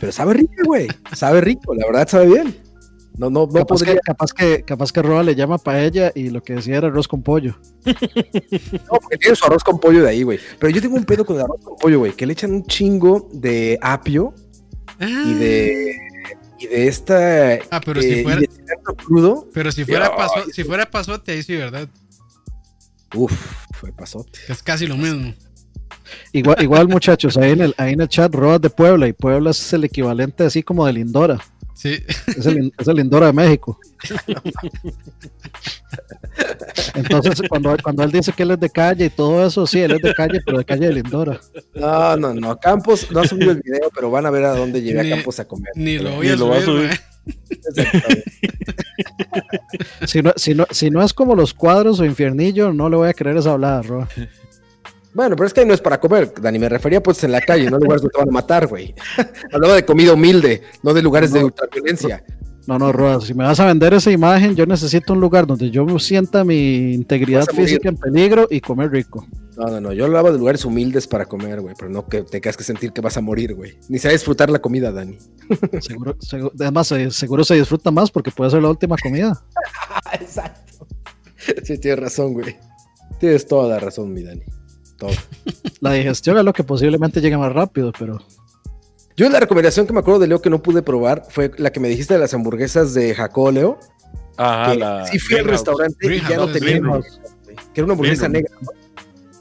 [0.00, 0.88] Pero sabe rico, güey.
[1.14, 2.56] Sabe rico, la verdad sabe bien.
[3.16, 3.94] No, no, no capaz podría...
[3.94, 7.08] Que, capaz que, capaz que Roa le llama paella y lo que decía era arroz
[7.08, 7.56] con pollo.
[7.84, 10.38] No, porque tiene su arroz con pollo de ahí, güey.
[10.58, 12.66] Pero yo tengo un pedo con el arroz con pollo, güey, que le echan un
[12.66, 14.34] chingo de apio
[15.00, 15.96] y de
[16.58, 17.54] y de esta.
[17.70, 18.40] Ah, pero si eh, fuera.
[18.96, 21.88] Crudo, pero si fuera, paso, si fuera pasote, ahí sí, ¿verdad?
[23.14, 23.32] Uf,
[23.72, 24.38] fue pasote.
[24.48, 25.34] Es casi lo mismo.
[26.32, 29.50] Igual, igual muchachos, ahí en el, ahí en el chat, Rodas de Puebla, y Puebla
[29.50, 31.38] es el equivalente así como de Lindora.
[31.74, 32.02] Sí.
[32.28, 33.78] Es el, es el Lindora de México.
[36.94, 39.92] Entonces, cuando, cuando él dice que él es de calle y todo eso, sí, él
[39.92, 41.40] es de calle, pero de calle de Lindora.
[41.74, 42.56] No, no, no.
[42.58, 45.40] Campos, no ha subido el video, pero van a ver a dónde llegué a Campos
[45.40, 45.72] a comer.
[45.74, 46.90] Ni lo voy a, subir, a subir.
[50.06, 53.08] si, no, si, no, si no es como los cuadros o infiernillo, no le voy
[53.08, 54.08] a creer esa hablada, Roa.
[55.14, 56.58] Bueno, pero es que ahí no es para comer, Dani.
[56.58, 58.94] Me refería pues en la calle, no lugares donde te van a matar, güey.
[59.52, 62.24] Hablaba de comida humilde, no de lugares de ultraviolencia.
[62.66, 65.70] No, no, Roa, si me vas a vender esa imagen, yo necesito un lugar donde
[65.70, 69.26] yo sienta mi integridad física en peligro y comer rico.
[69.56, 72.40] No, no, no, yo hablaba de lugares humildes para comer, güey, pero no que te
[72.40, 73.78] tengas que sentir que vas a morir, güey.
[73.88, 75.18] Ni se va a disfrutar la comida, Dani.
[75.80, 76.16] Seguro,
[76.58, 79.44] además, eh, seguro se disfruta más porque puede ser la última comida.
[80.12, 80.86] Exacto.
[81.62, 82.56] Sí, tienes razón, güey.
[83.20, 84.42] Tienes toda la razón, mi Dani.
[85.80, 88.18] La digestión es lo que posiblemente llegue más rápido, pero.
[89.16, 91.78] Yo la recomendación que me acuerdo de Leo que no pude probar fue la que
[91.78, 93.78] me dijiste de las hamburguesas de Jacob Leo.
[94.36, 97.20] Ajá, la sí fui al restaurante y ya no teníamos.
[97.72, 98.70] Que era una hamburguesa negra, ¿no?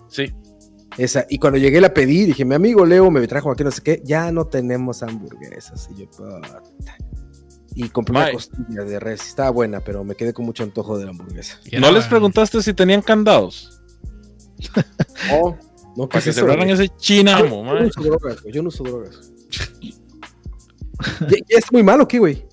[0.10, 0.32] Sí.
[0.98, 3.82] Esa, y cuando llegué la pedí, dije, mi amigo Leo me trajo aquí no sé
[3.82, 5.90] qué, ya no tenemos hamburguesas.
[5.92, 6.08] Y yo,
[7.74, 11.06] Y compré una costilla de res, estaba buena, pero me quedé con mucho antojo de
[11.06, 11.60] la hamburguesa.
[11.80, 13.73] ¿No les preguntaste si tenían candados?
[15.30, 15.58] No,
[15.96, 18.54] no, Para que cerraran ese chinamo, Yo no uso drogas, güey.
[18.54, 19.32] Yo no uso drogas.
[21.30, 22.46] ¿Ya, es muy malo qué, güey?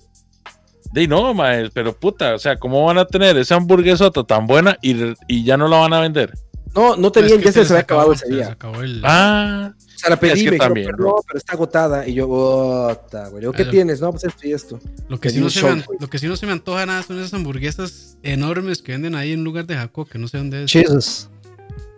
[0.93, 4.77] De no, mae, pero puta, o sea, ¿cómo van a tener esa hamburguesota tan buena
[4.81, 6.33] y, y ya no la van a vender?
[6.75, 8.57] No, no tenían, ya se, se había acabado ese día.
[8.81, 9.01] El...
[9.03, 12.07] Ah, o sea, la pedí, es que también, no, pero está agotada.
[12.07, 13.43] Y yo, bota, güey.
[13.51, 13.99] ¿Qué tienes?
[13.99, 14.79] No, pues esto y esto.
[15.09, 17.19] Lo que, sí no se me, lo que sí no se me antoja nada son
[17.19, 20.71] esas hamburguesas enormes que venden ahí en lugar de Jaco, que no sé dónde es.
[20.71, 21.29] Jesus.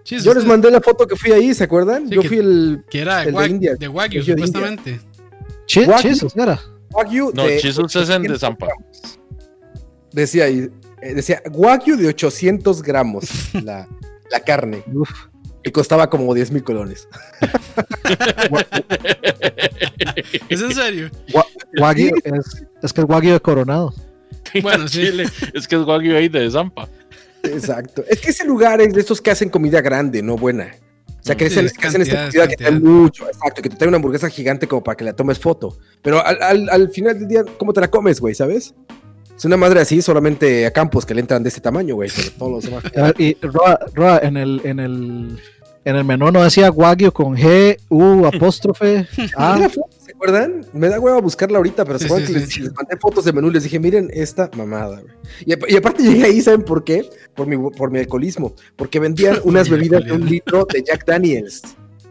[0.05, 2.09] Yo les mandé la foto que fui ahí, ¿se acuerdan?
[2.09, 2.84] Yo fui el.
[2.89, 4.99] Que era de, India, de Wagyu, supuestamente.
[5.65, 6.59] Chisos, era.
[6.91, 8.67] Wagyu no, Chisos es en de Zampa.
[10.11, 10.69] Decía ahí,
[11.01, 13.25] eh, decía Wagyu de 800 gramos
[13.63, 13.88] la,
[14.30, 14.84] la carne.
[15.63, 17.07] Y costaba como 10 mil colones.
[20.49, 21.09] ¿Es en serio?
[21.80, 23.93] Wagyu es, es que es Wagyu de Coronado.
[24.61, 25.01] Bueno, sí.
[25.53, 26.88] es que es Wagyu ahí de Zampa.
[27.44, 28.03] Exacto.
[28.07, 30.74] Es que ese lugar es de estos que hacen comida grande, no buena.
[31.07, 31.65] O sea, que, hacen
[32.02, 35.06] esta comida que trae mucho, exacto, que te trae una hamburguesa gigante como para que
[35.06, 35.78] la tomes foto.
[36.02, 38.36] Pero al, final del día, ¿cómo te la comes, güey?
[38.36, 38.74] ¿Sabes?
[39.36, 42.10] Es una madre así, solamente a campos que le entran de este tamaño, güey.
[42.14, 43.14] Pero todos los demás.
[43.18, 45.40] Y Roa, Roa, en el, en el
[45.86, 49.06] en el menú no decía Wagyu con G, U, apóstrofe.
[49.36, 49.70] A.
[50.23, 50.65] ¿Se acuerdan?
[50.71, 53.63] Me da hueva buscarla ahorita, pero se acuerdan que les, mandé fotos de menú les
[53.63, 55.13] dije, miren esta mamada, güey.
[55.45, 57.09] Y, aparte llegué ahí, ¿saben por qué?
[57.35, 58.55] Por mi, por mi alcoholismo.
[58.77, 61.61] Porque vendían unas bebidas de un litro de Jack Daniels.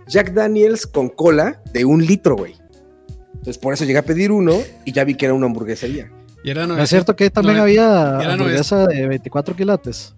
[0.09, 2.55] Jack Daniels con cola de un litro, güey.
[3.33, 6.13] Entonces por eso llegué a pedir uno y ya vi que era una hamburguesería.
[6.45, 10.15] Y era ¿No es cierto que también no, había hamburguesa de 24 quilates?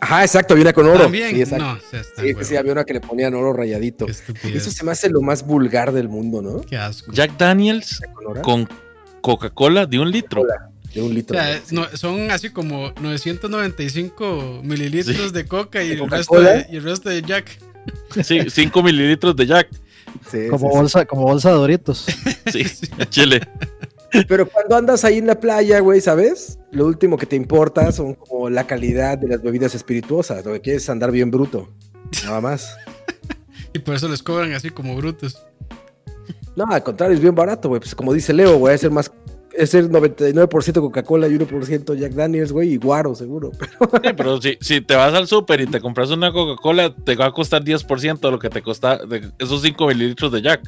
[0.00, 1.00] Ajá, exacto, había una con oro.
[1.04, 1.64] También, Sí, exacto.
[1.64, 4.06] no, sea, está Sí, había una que le ponían oro rayadito.
[4.08, 6.60] Eso se me hace lo más vulgar del mundo, ¿no?
[6.62, 7.12] Qué asco.
[7.12, 8.00] Jack Daniels
[8.42, 8.68] Con
[9.20, 10.42] Coca-Cola de un litro.
[10.94, 11.36] de un O litro.
[11.36, 15.32] sea, no, son así como 995 mililitros Sí.
[15.32, 17.58] de coca y ¿De el, resto de, y el resto de Jack.
[18.24, 19.68] Sí, 5 mililitros de Jack.
[20.30, 20.78] Sí, Como sí, sí.
[20.78, 22.06] bolsa, como bolsa de Doritos.
[22.50, 22.64] Sí,
[23.10, 23.40] Chile.
[24.28, 26.58] Pero cuando andas ahí en la playa, güey, ¿sabes?
[26.72, 30.44] Lo último que te importa son como la calidad de las bebidas espirituosas.
[30.44, 31.68] Lo que quieres es andar bien bruto.
[32.24, 32.76] Nada más.
[33.72, 35.40] Y por eso les cobran así como brutos.
[36.56, 37.80] No, al contrario, es bien barato, güey.
[37.80, 39.12] Pues como dice Leo, güey, es el más.
[39.52, 43.50] Es el 99% Coca-Cola y 1% Jack Daniels, güey, y guaro, seguro.
[44.02, 47.26] Sí, pero si, si te vas al súper y te compras una Coca-Cola, te va
[47.26, 50.62] a costar 10% de lo que te cuesta de esos 5 mililitros de Jack.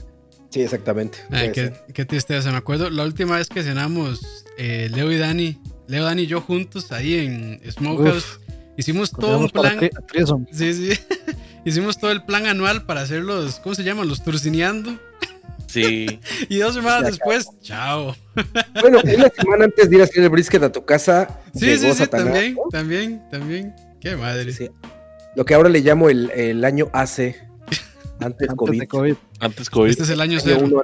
[0.52, 1.18] Sí, exactamente.
[1.30, 2.50] Ay, Puede qué, qué tristeza.
[2.50, 5.58] Me acuerdo la última vez que cenamos eh, Leo y Dani,
[5.88, 8.38] Leo, Dani y yo juntos ahí en Smokehouse.
[8.76, 9.78] Hicimos todo un plan.
[10.52, 10.90] Sí, sí.
[11.64, 14.08] Hicimos todo el plan anual para hacer los, ¿cómo se llaman?
[14.08, 14.98] Los turcineando.
[15.68, 16.20] Sí.
[16.50, 18.14] Y dos semanas después, chao.
[18.80, 21.94] Bueno, una semana antes de ir a hacer el brisket a tu casa, Sí, llegó
[21.94, 22.62] sí, sí, también, ¿no?
[22.70, 23.74] también, también.
[24.00, 24.52] Qué madre.
[24.52, 24.70] Sí.
[25.34, 27.36] Lo que ahora le llamo el, el año AC,
[28.22, 28.80] antes Antes COVID.
[28.80, 29.14] de COVID.
[29.40, 29.90] Antes COVID.
[29.90, 30.60] Este es el año Año cero.
[30.64, 30.82] uno.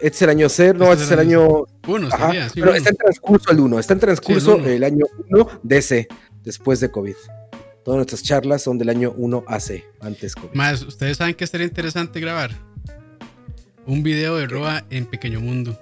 [0.00, 1.64] Este es el año cero, no, Este este es el año.
[1.86, 2.76] Uno Ajá, sería, sí, pero uno.
[2.78, 4.68] está en transcurso el 1, está en transcurso Sí, el uno.
[4.70, 6.08] el año 1 DC,
[6.42, 7.14] después de COVID.
[7.84, 10.54] Todas nuestras charlas son del año 1 AC, antes COVID.
[10.54, 12.50] Más, ustedes saben que estaría interesante grabar
[13.86, 15.78] un video de Roa en Pequeño Mundo.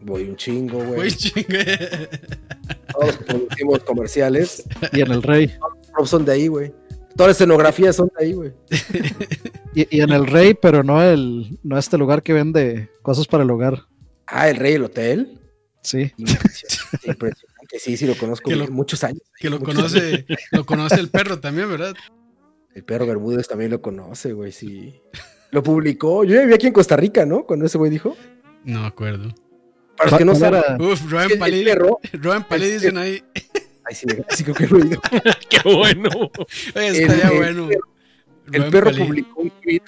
[0.00, 1.10] Voy un chingo, güey.
[1.12, 2.08] chingue.
[2.92, 5.54] Todos los que producimos comerciales Y en el Rey.
[5.94, 6.72] todos son de ahí, güey.
[7.16, 8.52] Todas las escenografías son de ahí, güey.
[9.74, 13.42] Y, y en el Rey, pero no el no este lugar que vende cosas para
[13.42, 13.86] el hogar.
[14.26, 15.38] Ah, el Rey del Hotel.
[15.82, 16.12] Sí.
[16.18, 17.78] Impresionante, impresionante.
[17.78, 19.22] Sí, sí, lo conozco Que bien, lo- muchos años.
[19.38, 21.94] Que lo conoce, lo conoce el perro también, ¿verdad?
[22.74, 25.00] El perro Bermúdez también lo conoce, güey, sí.
[25.50, 26.22] Lo publicó.
[26.24, 27.44] Yo ya vivía aquí en Costa Rica, ¿no?
[27.46, 28.14] Cuando ese güey dijo.
[28.64, 29.34] No acuerdo.
[29.96, 30.82] Para los que no ¿Cuál saben?
[30.82, 31.64] Uf, el, el Palí.
[31.64, 31.98] perro.
[32.12, 33.24] Roan Palí el- dicen ahí.
[33.84, 35.00] Ay, sí, sí creo que lo he oído.
[35.48, 36.08] Qué bueno.
[36.74, 37.80] Estaría el bueno.
[38.52, 39.82] El perro publicó un tweet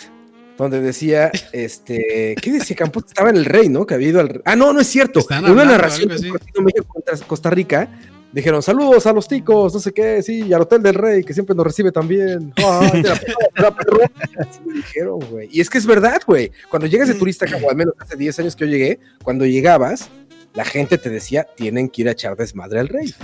[0.57, 3.05] donde decía, este, ¿qué decía Campos?
[3.09, 3.87] Estaba en el rey, ¿no?
[3.87, 4.41] Que había ido al rey.
[4.45, 5.21] Ah, no, no es cierto.
[5.31, 7.89] En una hablando, narración de México contra Costa Rica,
[8.35, 11.33] dijeron, saludos a los ticos, no sé qué, sí, y al Hotel del Rey, que
[11.33, 12.53] siempre nos recibe también.
[12.57, 15.49] Así me dijeron, güey.
[15.53, 16.51] Y es que es verdad, güey.
[16.69, 20.11] Cuando llegas de turista, como al menos hace 10 años que yo llegué, cuando llegabas,
[20.55, 23.15] la gente te decía, tienen que ir a echar desmadre al rey.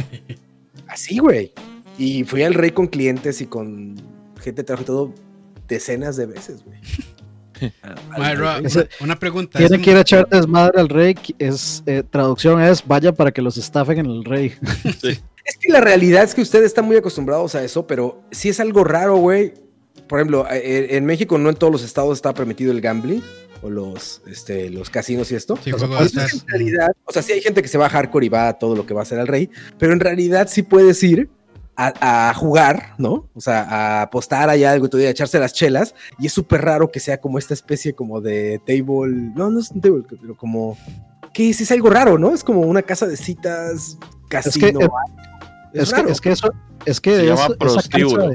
[0.91, 1.53] Así, güey.
[1.99, 3.95] Y fui al rey con clientes y con
[4.41, 5.15] gente de trabajo y todo
[5.69, 6.79] decenas de veces, güey.
[8.13, 9.59] Al- Ese- una pregunta.
[9.59, 11.15] Tiene es que ir a echar desmadre al Rey.
[11.39, 14.55] Es, eh, traducción es vaya para que los estafen en el Rey.
[15.43, 18.61] Es que la realidad es que ustedes están muy acostumbrados a eso, pero sí es
[18.61, 19.55] algo raro, güey.
[20.11, 23.23] Por ejemplo, eh, en México no en todos los estados está permitido el gambling
[23.63, 25.57] o los, este, los casinos y esto.
[25.63, 27.91] Sí, O sea, pues, en realidad, o sea, sí hay gente que se va a
[27.91, 30.49] hardcore y va a todo lo que va a hacer al rey, pero en realidad
[30.51, 31.31] sí puedes ir
[31.77, 33.29] a, a jugar, ¿no?
[33.35, 36.91] O sea, a apostar allá algo y a echarse las chelas, y es súper raro
[36.91, 40.77] que sea como esta especie como de table, no, no es un table, pero como,
[41.33, 41.61] ¿qué es?
[41.61, 42.35] Es algo raro, ¿no?
[42.35, 43.97] Es como una casa de citas,
[44.29, 44.81] casino.
[45.73, 46.53] Es que, es Es que, es que eso.
[46.85, 48.33] Es que Se llama prostíbulo.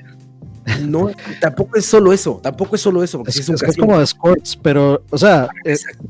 [0.88, 1.12] No,
[1.42, 3.66] tampoco es solo eso, tampoco es solo eso, porque Es, sí es un es que
[3.68, 3.86] es casino.
[3.88, 6.04] como de Sports, pero, o sea, el, Exacto.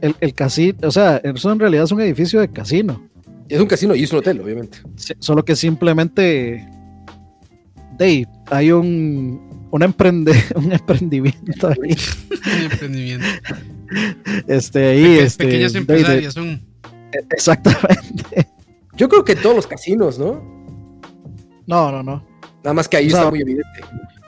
[0.00, 3.08] el, el casino, o sea, eso en realidad es un edificio de casino.
[3.48, 4.78] Es un casino y es un hotel, obviamente.
[4.96, 6.66] Sí, Solo que simplemente
[7.98, 11.94] de, hay un, un, emprende, un emprendimiento ahí.
[12.56, 13.26] Un emprendimiento.
[14.46, 16.62] Este, ahí, Peque- este, pequeñas empresarias son.
[17.30, 18.48] exactamente.
[18.96, 20.42] Yo creo que todos los casinos, ¿no?
[21.66, 22.24] No, no, no.
[22.64, 23.80] Nada más que ahí O sea, está muy evidente.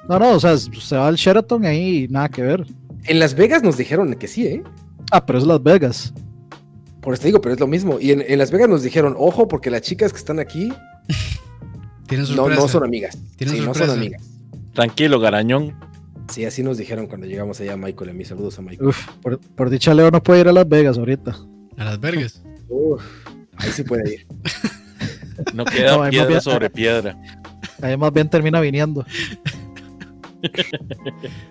[0.08, 2.66] No, no, o sea, se va al Sheraton ahí y nada que ver.
[3.04, 4.62] En Las Vegas nos dijeron que sí, ¿eh?
[5.10, 6.12] Ah, pero es Las Vegas.
[7.00, 7.98] Por eso te digo, pero es lo mismo.
[8.00, 10.72] Y en, en Las Vegas nos dijeron, ojo, porque las chicas que están aquí
[12.06, 12.60] Tienen no, sorpresa.
[12.60, 13.18] no son amigas.
[13.36, 14.22] Tienen Sí, no son amigas.
[14.72, 15.74] Tranquilo, Garañón.
[16.32, 18.10] Sí, así nos dijeron cuando llegamos allá, Michael.
[18.10, 18.88] A mis saludos a Michael.
[18.88, 21.36] Uf, por, por dicha Leo no puede ir a Las Vegas ahorita.
[21.76, 22.42] A las vergas.
[22.68, 23.02] Uf,
[23.56, 24.26] ahí sí puede ir.
[25.52, 27.16] No queda No, piedra sobre piedra.
[27.82, 29.04] Ahí más bien termina viniendo.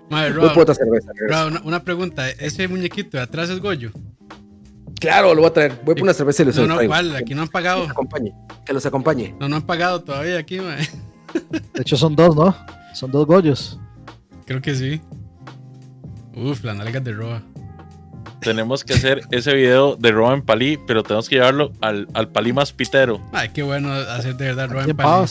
[0.09, 1.11] Madre, Roa, otra cerveza.
[1.27, 2.29] Roa, una, una pregunta.
[2.29, 3.91] ¿Ese muñequito de atrás es Goyo?
[4.99, 5.71] Claro, lo voy a traer.
[5.83, 6.77] Voy por una cerveza y los No, no.
[6.87, 7.15] ¿cuál?
[7.15, 7.81] Aquí no han Que pagado.
[7.81, 8.33] los acompañe.
[8.65, 9.35] Que los acompañe.
[9.39, 10.87] No, no han pagado todavía aquí, mae.
[11.73, 12.55] De hecho, son dos, ¿no?
[12.93, 13.79] Son dos Goyos.
[14.45, 15.01] Creo que sí.
[16.35, 17.41] Uf, las nalgas de Roa.
[18.41, 22.53] tenemos que hacer ese video de Roban Palí, pero tenemos que llevarlo al, al Palí
[22.53, 23.19] más pitero.
[23.31, 25.27] Ay, qué bueno hacer de verdad Roban Palí.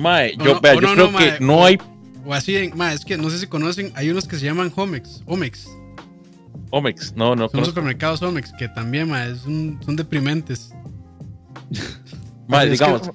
[0.00, 1.78] Mae, yo, vea, yo creo que no hay.
[2.24, 5.22] O así, mae, es que no sé si conocen, hay unos que se llaman Homex.
[5.26, 5.68] Homex.
[6.70, 7.48] Homex, no, no.
[7.48, 10.72] Son supermercados Homex que también, mae, son deprimentes.
[12.48, 13.10] mae, digamos.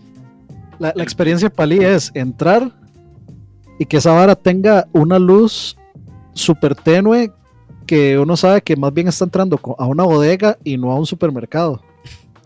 [0.80, 2.72] La, la experiencia Palí es entrar
[3.80, 5.78] y que esa vara tenga una luz
[6.34, 7.32] súper tenue
[7.86, 11.06] que uno sabe que más bien está entrando a una bodega y no a un
[11.06, 11.82] supermercado.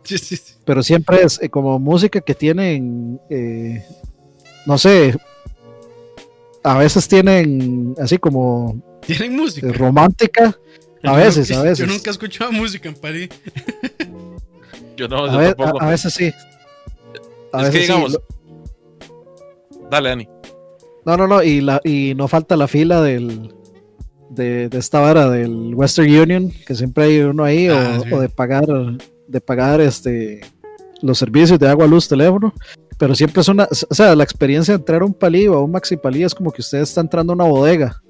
[0.02, 0.54] Sí, sí, sí.
[0.66, 3.86] Pero siempre es eh, como música que tienen, eh,
[4.70, 5.18] no sé,
[6.62, 8.80] a veces tienen así como...
[9.02, 9.66] Tienen música.
[9.66, 10.56] Eh, romántica.
[11.02, 11.80] A veces, a veces.
[11.80, 13.30] Yo nunca he escuchado música en París.
[14.96, 16.32] yo no, a, a, veces sí.
[17.52, 18.20] A es que digamos...
[19.90, 20.30] Dale, Dani.
[21.04, 23.52] No, no, no, y, la, y no falta la fila del,
[24.30, 28.68] de, esta vara del Western Union, que siempre hay uno ahí, ah, o, de pagar,
[29.28, 30.42] de pagar este
[31.02, 32.54] los servicios de agua, luz, teléfono.
[33.00, 35.64] Pero siempre es una, o sea, la experiencia de entrar a un palí o a
[35.64, 38.04] un maxi palí es como que usted está entrando a una bodega.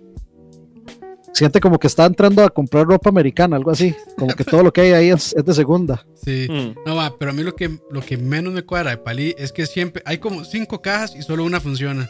[1.31, 3.95] Siente como que está entrando a comprar ropa americana, algo así.
[4.17, 6.03] Como que todo lo que hay ahí es, de segunda.
[6.25, 6.47] Sí.
[6.49, 6.79] Mm.
[6.87, 9.51] No, va, pero a mí lo que, lo que menos me cuadra de palí es
[9.51, 12.09] que siempre hay como cinco cajas y solo una funciona.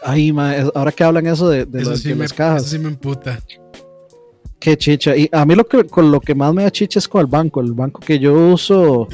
[0.00, 0.32] Ay,
[0.76, 1.82] ahora que hablan eso de, de,
[2.14, 2.62] las cajas.
[2.62, 3.40] Eso sí me emputa.
[4.60, 5.16] Qué chicha.
[5.16, 7.26] Y a mí lo que, con lo que más me da chicha es con el
[7.26, 7.60] banco.
[7.60, 9.08] El banco que yo uso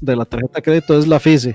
[0.00, 1.52] de la tarjeta de crédito es la FISI.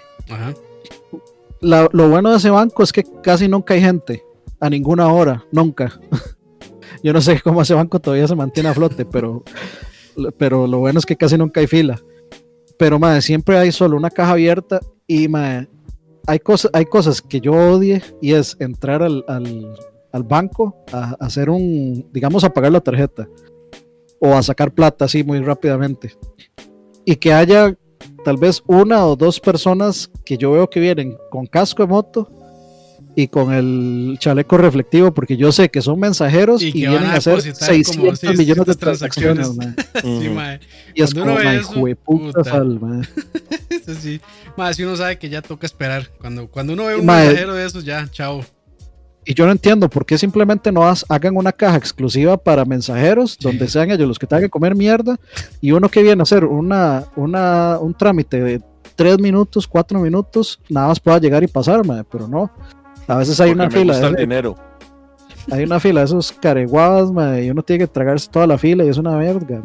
[1.61, 4.23] Lo bueno de ese banco es que casi nunca hay gente.
[4.59, 5.45] A ninguna hora.
[5.51, 5.99] Nunca.
[7.03, 9.43] yo no sé cómo ese banco todavía se mantiene a flote, pero,
[10.37, 12.01] pero lo bueno es que casi nunca hay fila.
[12.77, 15.67] Pero, madre, siempre hay solo una caja abierta y, madre,
[16.27, 19.23] hay, cosas, hay cosas que yo odie y es entrar al,
[20.25, 23.27] banco a, hacer un, digamos, a pagar la tarjeta
[24.19, 26.13] o a sacar plata así muy rápidamente.
[27.05, 27.75] Y que haya
[28.27, 32.29] tal vez una o dos personas que yo veo que vienen con casco de moto
[33.15, 37.41] y con el chaleco reflectivo, porque yo sé que son mensajeros y, vienen a, hacer
[37.41, 39.49] 600 millones de transacciones.
[40.93, 42.77] y es como, hijo puta sal,
[43.69, 44.19] Eso sí.
[44.57, 46.09] Más si uno sabe que ya toca esperar.
[46.19, 48.43] Cuando, cuando uno ve un mensajero de esos, ya, chao.
[49.29, 53.67] Y yo no entiendo por qué simplemente no hagan una caja exclusiva para mensajeros, donde
[53.67, 55.19] sean ellos los que tengan que comer mierda,
[55.59, 58.61] y uno que viene a hacer una, una, un trámite de
[58.95, 62.49] tres minutos, cuatro minutos, nada más pueda llegar y pasar, pero no.
[63.05, 63.99] A veces hay una fila.
[63.99, 64.55] de, dinero.
[65.51, 67.11] Hay una fila de esos careguadas,
[67.43, 69.61] y uno tiene que tragarse toda la fila y es una mierda,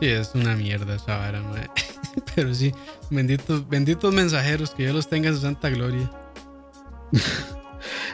[0.00, 1.40] Sí, es una mierda esa vara,
[2.34, 2.72] Pero sí,
[3.08, 6.10] benditos, benditos mensajeros, que Dios los tenga en su santa gloria.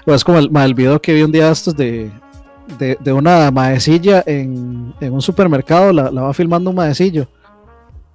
[0.06, 2.10] Es como el, video que vi un día estos de,
[2.78, 7.28] de, una maecilla en, un supermercado, la, va filmando un maecillo.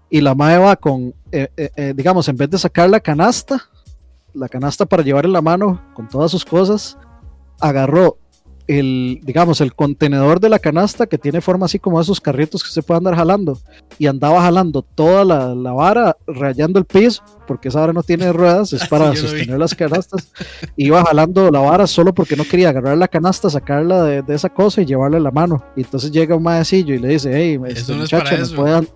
[0.09, 3.69] Y la mae va con, eh, eh, eh, digamos, en vez de sacar la canasta,
[4.33, 6.97] la canasta para llevar en la mano con todas sus cosas,
[7.59, 8.17] agarró
[8.67, 12.69] el, digamos, el contenedor de la canasta que tiene forma así como esos carritos que
[12.69, 13.59] se puede andar jalando
[13.97, 18.73] y andaba jalando toda la, vara, rayando el piso, porque esa vara no tiene ruedas,
[18.73, 20.31] es para sostener las canastas.
[20.75, 24.81] Iba jalando la vara solo porque no quería agarrar la canasta, sacarla de, esa cosa
[24.81, 25.63] y llevarla en la mano.
[25.75, 28.87] Y entonces llega un maecillo y le dice, hey, este muchacho, ¿me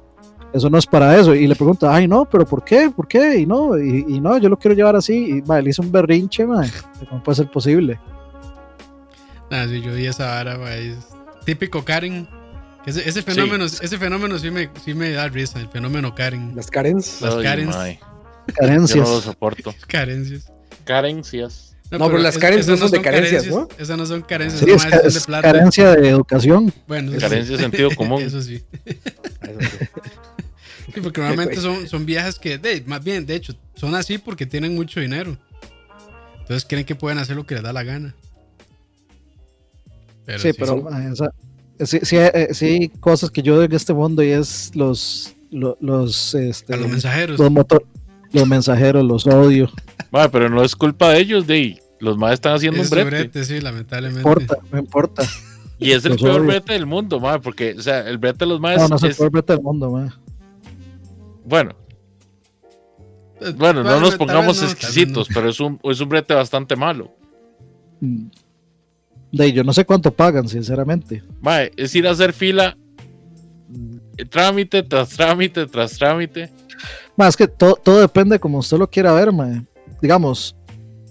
[0.56, 1.36] eso no es para eso.
[1.36, 2.90] Y le pregunta, ay, no, pero ¿por qué?
[2.90, 3.40] ¿Por qué?
[3.40, 5.44] Y no, y, no, yo lo quiero llevar así.
[5.46, 6.66] Y le hizo un berrinche, man.
[7.10, 8.00] ¿Cómo puede ser posible?
[9.52, 10.60] Ah, sí, yo vi esa vara,
[11.46, 12.28] típico Karen.
[12.86, 16.56] Ese, ese fenómeno, ese fenómeno sí me, sí me da risa, el fenómeno Karen.
[16.56, 17.22] Las Karens.
[17.22, 17.76] Las Karens.
[18.54, 18.98] Carencias.
[18.98, 19.74] Yo no lo soporto.
[19.88, 20.52] Carencias.
[20.84, 21.76] Carencias.
[21.92, 23.70] No, pero, las carencias no son de carencias, ¿no?
[23.78, 25.52] Esas no son carencias, sí, es, es, de plata.
[25.52, 26.74] carencia de educación.
[26.88, 28.22] Bueno, carencia de sentido común.
[28.24, 28.64] Eso sí.
[28.84, 29.86] Eso sí.
[30.94, 34.46] Sí, porque normalmente son, son viajes que, de, más bien, de hecho, son así porque
[34.46, 35.38] tienen mucho dinero.
[36.40, 38.16] Entonces creen que pueden hacer lo que les da la gana.
[40.38, 40.86] Sí, pero
[41.80, 46.36] sí, sí, eh, sí, hay cosas que yo en este mundo y es los, los,
[46.36, 47.40] este, los mensajeros.
[47.40, 47.52] Los,
[48.32, 49.70] los mensajeros, los odio.
[50.12, 53.44] Bueno, pero no es culpa de ellos, de los más están haciendo un brete.
[53.44, 54.24] Sí, lamentablemente.
[54.24, 55.24] No importa, no importa.
[55.80, 58.60] Y es el peor brete del mundo, madre, porque, o sea, el brete de los
[58.60, 58.78] más.
[58.78, 60.12] No, no es el peor brete del mundo, madre.
[61.44, 61.72] Bueno.
[63.42, 67.14] Eh, bueno, no nos pongamos exquisitos, pero es un, es un brete bastante malo.
[69.32, 71.24] De yo no sé cuánto pagan, sinceramente.
[71.76, 72.78] es ir a hacer fila,
[74.30, 76.50] trámite tras trámite tras trámite.
[77.16, 79.62] Más que todo, todo depende como usted lo quiera ver, mae.
[80.02, 80.56] Digamos,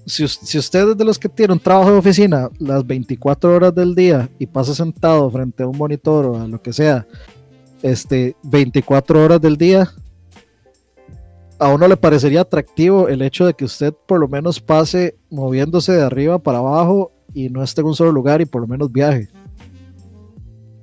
[0.07, 3.75] si, si, usted es de los que tiene un trabajo de oficina las 24 horas
[3.75, 7.07] del día y pasa sentado frente a un monitor o a lo que sea
[7.83, 9.91] este, 24 horas del día,
[11.59, 15.93] a uno le parecería atractivo el hecho de que usted por lo menos pase moviéndose
[15.93, 18.93] de arriba para abajo y no esté en un solo lugar y por lo menos
[18.93, 19.29] viaje.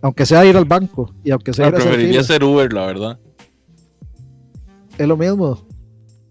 [0.02, 3.20] Aunque sea ir al banco y aunque sea ir a preferiría hacer Uber, la verdad.
[4.98, 5.66] Es lo mismo.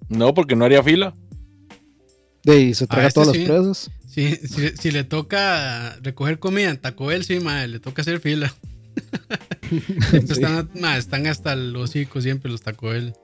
[0.08, 1.14] No, porque no haría fila.
[2.42, 3.90] De se traga este todas las presas.
[4.06, 4.34] Sí,
[4.76, 8.52] si, le toca recoger comida en Taco Bell, sí, madre, le toca hacer fila.
[10.12, 13.14] están, están, hasta el hocico siempre los Taco Bell.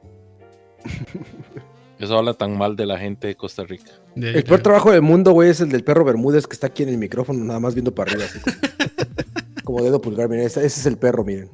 [1.99, 3.91] Eso habla tan mal de la gente de Costa Rica.
[4.15, 6.91] el peor trabajo del mundo, güey, es el del perro Bermúdez que está aquí en
[6.91, 8.27] el micrófono, nada más viendo para arriba.
[8.27, 8.39] Así
[9.65, 11.49] como, dedo pulgar, miren, ese, es el perro, miren.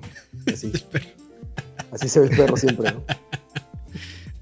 [0.53, 0.73] Así.
[1.93, 3.05] Así se ve el perro siempre, ¿no?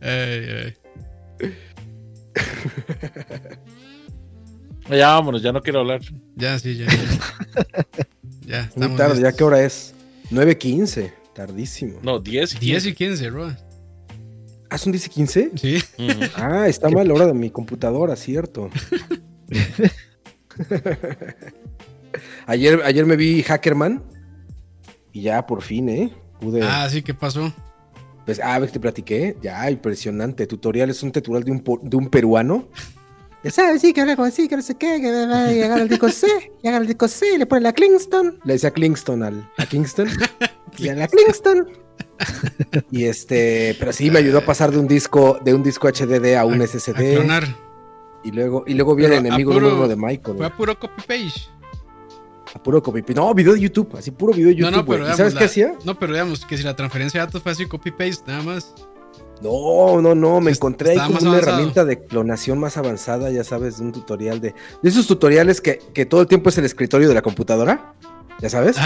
[0.00, 0.76] Ay, ay.
[4.88, 6.00] Ya vámonos, ya no quiero hablar.
[6.34, 6.86] Ya, sí, ya.
[8.44, 9.94] Ya, ya Muy tarde, ¿ya qué hora es?
[10.30, 12.00] 9.15, tardísimo.
[12.02, 13.52] No, 10 y 10 y 15, bro.
[14.70, 15.50] ¿Ah, son 10 y 15?
[15.56, 15.78] Sí.
[16.36, 18.70] Ah, está mal la hora de mi computadora, cierto.
[22.46, 24.02] ayer, ayer me vi Hackerman
[25.12, 26.12] y ya por fin, ¿eh?
[26.40, 26.62] Pude...
[26.62, 27.52] Ah, sí, ¿qué pasó?
[28.24, 29.36] Pues, ah, ves, te platiqué.
[29.42, 30.46] Ya, impresionante.
[30.46, 32.68] Tutorial es un tutorial de un, de un peruano
[33.42, 35.80] ya sabes, sí, que habla como así, que no sé qué, que va a llegar
[35.80, 36.26] al disco C,
[36.62, 38.38] llega al disco C y le pone la Kingston.
[38.44, 40.08] Le decía Kingston al, a Kingston.
[40.78, 41.68] y a la Kingston.
[42.90, 46.34] y este, pero sí me ayudó a pasar de un disco, de un disco HDD
[46.36, 47.14] a un SSD.
[47.14, 47.44] clonar.
[48.22, 50.36] Y luego, y luego viene el enemigo número de Michael.
[50.36, 51.48] Fue a puro copy page.
[52.54, 53.14] A puro copy page.
[53.14, 54.70] No, video de YouTube, así puro video de YouTube.
[54.70, 55.74] No, no, pero ¿Sabes qué hacía?
[55.84, 58.74] No, pero digamos que si la transferencia de datos fue así copy paste, nada más.
[59.40, 63.80] No, no, no, me encontré ahí con una herramienta de clonación más avanzada, ya sabes,
[63.80, 67.14] un tutorial de, de esos tutoriales que, que, todo el tiempo es el escritorio de
[67.14, 67.94] la computadora,
[68.40, 68.76] ya sabes,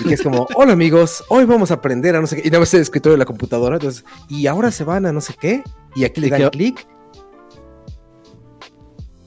[0.00, 2.50] y que es como, hola amigos, hoy vamos a aprender a no sé qué, y
[2.50, 5.34] nada más el escritorio de la computadora, entonces, y ahora se van a no sé
[5.40, 5.62] qué,
[5.94, 6.86] y aquí le dan clic,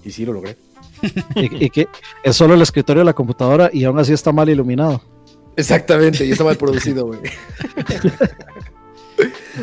[0.04, 0.58] y sí lo logré.
[1.36, 1.88] y, que
[2.24, 5.02] es solo el escritorio de la computadora y aún así está mal iluminado.
[5.56, 7.20] Exactamente, y está mal producido, güey.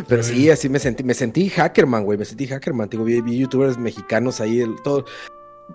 [0.06, 3.76] Pero sí, así me sentí, me sentí hackerman, güey, me sentí hackerman, digo, vi, youtubers
[3.76, 5.04] mexicanos ahí, todo.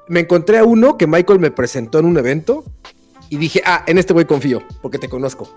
[0.07, 2.64] Me encontré a uno que Michael me presentó en un evento
[3.30, 5.49] y dije, ah, en este güey confío, porque te conozco.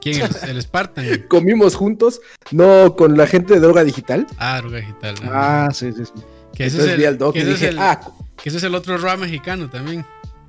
[0.00, 0.42] ¿Quién es?
[0.42, 1.04] ¿El Spartan?
[1.28, 4.26] Comimos juntos, no con la gente de Droga Digital.
[4.38, 5.14] Ah, Droga Digital.
[5.24, 6.12] Ah, sí, sí, sí.
[6.54, 8.00] Que ese, es el, que ese es ah,
[8.40, 10.06] que ese es el otro rap mexicano también.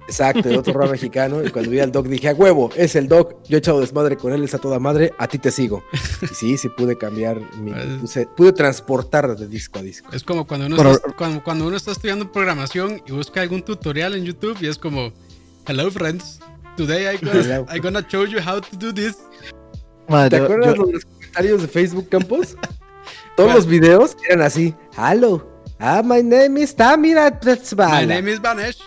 [0.07, 1.43] Exacto, el otro rap mexicano.
[1.43, 3.43] Y cuando vi al Doc dije, a huevo, es el Doc.
[3.47, 5.83] Yo he echado desmadre con él, es a toda madre, a ti te sigo.
[6.21, 7.71] Y sí, sí pude cambiar, mi,
[8.37, 10.09] pude transportar de disco a disco.
[10.11, 11.11] Es como cuando uno, está,
[11.41, 15.11] cuando, uno está estudiando programación y busca algún tutorial en YouTube y es como,
[15.67, 16.39] hello friends,
[16.77, 19.17] today I'm gonna, I gonna show you how to do this.
[20.07, 22.55] ¿Te acuerdas de los comentarios de Facebook Campos?
[23.35, 25.45] Todos los videos eran así, hello,
[25.79, 27.31] ah, my name is Tamira
[27.77, 28.79] My name is Vanesh.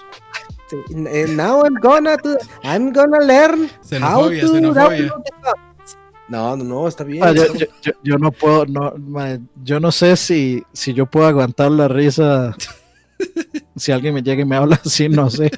[0.90, 2.16] And now I'm gonna
[2.62, 4.60] I'm gonna learn how to
[6.28, 7.24] No, no, no, está bien.
[7.24, 7.32] Ah,
[8.02, 8.92] yo, no puedo, no,
[9.64, 12.54] yo no sé si, si yo puedo aguantar la risa.
[13.76, 15.50] si alguien me llega y me habla así, no sé.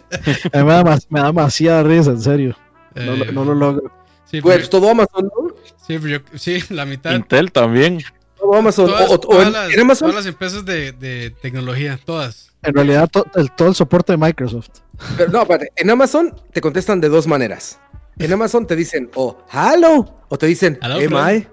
[0.53, 2.57] me, da, me da demasiada risa, en serio.
[2.95, 3.93] No, eh, lo logro.
[4.25, 5.55] Sí, pues todo Amazon, ¿no?
[5.87, 5.99] Sí,
[6.35, 7.13] sí, la mitad.
[7.13, 8.01] Intel también.
[8.39, 8.87] Todo Amazon.
[8.87, 10.09] Todas, o, las, Amazon?
[10.11, 12.51] todas las empresas de, de tecnología, todas.
[12.63, 14.69] En realidad, el, todo el soporte de Microsoft.
[15.17, 17.81] Pero no, espérate, en Amazon te contestan de dos maneras.
[18.19, 21.47] En Amazon te dicen o oh, hello o te dicen hello, am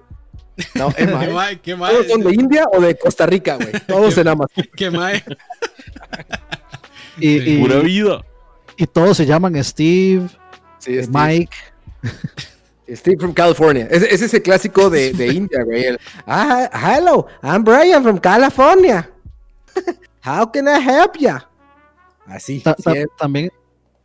[0.74, 3.72] No, am ¿Qué ¿Todos son de India o de Costa Rica, güey?
[3.88, 4.64] Todos en Amazon.
[4.76, 4.90] ¿Qué
[7.18, 8.24] y, Pura vida.
[8.76, 10.28] Y todos se llaman Steve,
[11.08, 11.56] Mike.
[12.94, 13.86] Steve from California.
[13.90, 15.96] Es ese clásico de, de India, güey.
[16.26, 19.10] ah, hello, I'm Brian from California.
[20.24, 21.36] How can I help you?
[22.26, 22.62] Así.
[23.18, 23.50] también,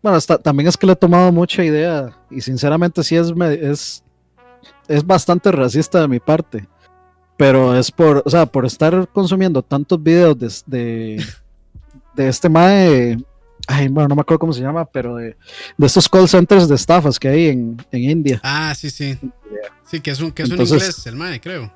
[0.02, 4.04] bueno, también es que le he tomado mucha idea y sinceramente sí es, es,
[4.88, 6.68] es bastante racista de mi parte.
[7.36, 11.26] Pero es por, o sea, por estar consumiendo tantos videos de, de,
[12.18, 13.18] este mae,
[13.68, 15.35] ay, bueno, no me acuerdo cómo se llama, pero de,
[15.80, 18.40] estos call centers de estafas que hay en, India.
[18.44, 19.18] Ah, sí, sí.
[19.85, 21.72] Sí, que es un, que es un inglés, el mae, creo.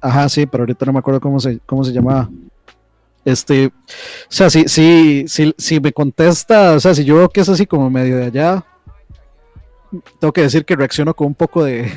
[0.00, 2.28] Ajá, sí, pero ahorita no me acuerdo cómo se, cómo se llamaba.
[3.24, 3.72] Este, o
[4.28, 7.66] sea, si, si, si, si me contesta, o sea, si yo veo que es así
[7.66, 8.64] como medio de allá,
[10.20, 11.90] tengo que decir que reacciono con un poco de,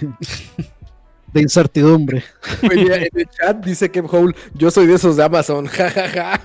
[1.34, 2.24] de incertidumbre.
[2.62, 6.42] en el chat dice Kev Hole, yo soy de esos de Amazon, jajaja.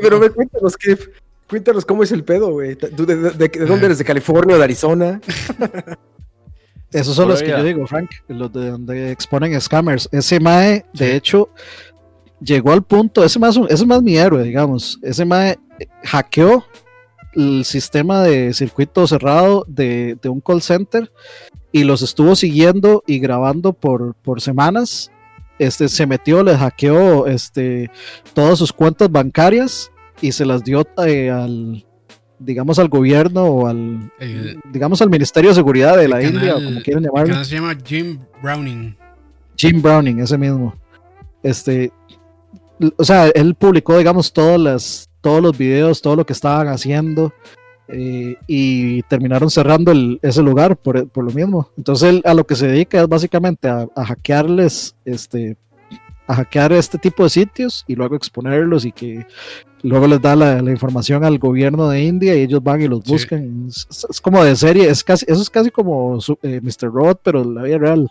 [0.00, 1.10] Pero me cuéntanos, Kev,
[1.48, 2.74] cuéntanos cómo es el pedo, güey.
[2.74, 2.88] de,
[3.66, 3.98] dónde eres?
[3.98, 5.20] ¿De California o de Arizona?
[6.92, 10.08] Esos son los que yo digo, Frank, los de donde exponen scammers.
[10.10, 11.48] Ese Mae, de hecho,
[12.40, 14.98] llegó al punto, ese Mae es, más mi héroe, digamos.
[15.02, 15.56] Ese Mae
[16.02, 16.64] hackeó
[17.34, 21.12] el sistema de circuito cerrado de, un call center
[21.70, 25.12] y los estuvo siguiendo y grabando por, por semanas.
[25.60, 27.90] Este, se metió, le hackeó este,
[28.32, 29.92] todas sus cuentas bancarias
[30.22, 31.84] y se las dio eh, al,
[32.38, 34.10] digamos, al gobierno o al,
[34.72, 37.44] digamos, al Ministerio de Seguridad de la India, o como quieren llamarlo.
[37.44, 38.96] se llama Jim Browning.
[39.54, 40.74] Jim Browning, ese mismo.
[41.42, 41.92] Este,
[42.96, 47.34] o sea, él publicó, digamos, todas las, todos los videos, todo lo que estaban haciendo.
[47.92, 49.92] Eh, y terminaron cerrando
[50.22, 51.70] ese lugar por, por, lo mismo.
[51.76, 55.56] Entonces él a lo que se dedica es básicamente a, a hackearles este,
[56.30, 59.26] a hackear este tipo de sitios y luego exponerlos y que
[59.82, 63.66] luego les da la, información al gobierno de India y ellos van y los buscan.
[63.68, 66.92] Es, como de serie, es casi, eso es casi como eh, Mr.
[66.92, 68.08] Rod, pero la vida real.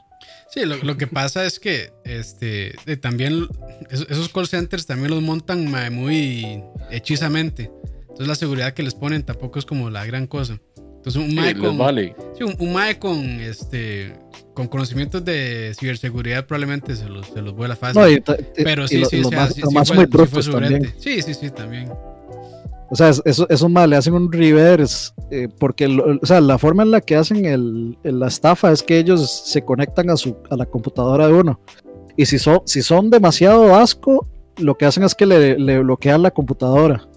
[0.50, 3.48] Sí, lo, que pasa es que este también
[3.90, 6.62] esos, call centers también los montan muy
[6.92, 7.72] hechizamente.
[8.20, 10.60] Entonces la seguridad que les ponen tampoco es como la gran cosa.
[10.76, 14.12] Entonces un mae con, un, mae con este
[14.54, 18.22] con conocimientos de ciberseguridad probablemente se los, se los vuela fácil.
[18.58, 20.44] pero sí, sí, sí, sí, fue
[20.98, 21.90] Sí, sí, sí, también.
[22.90, 25.86] O sea, eso, eso mal, le hacen un reverse, eh, porque
[26.22, 29.64] o sea, la forma en la que hacen el, la estafa es que ellos se
[29.64, 31.62] conectan a, su, a la computadora de uno.
[32.18, 34.28] Y si son, si son demasiado asco,
[34.58, 37.09] lo que hacen es que le, le bloquean la computadora.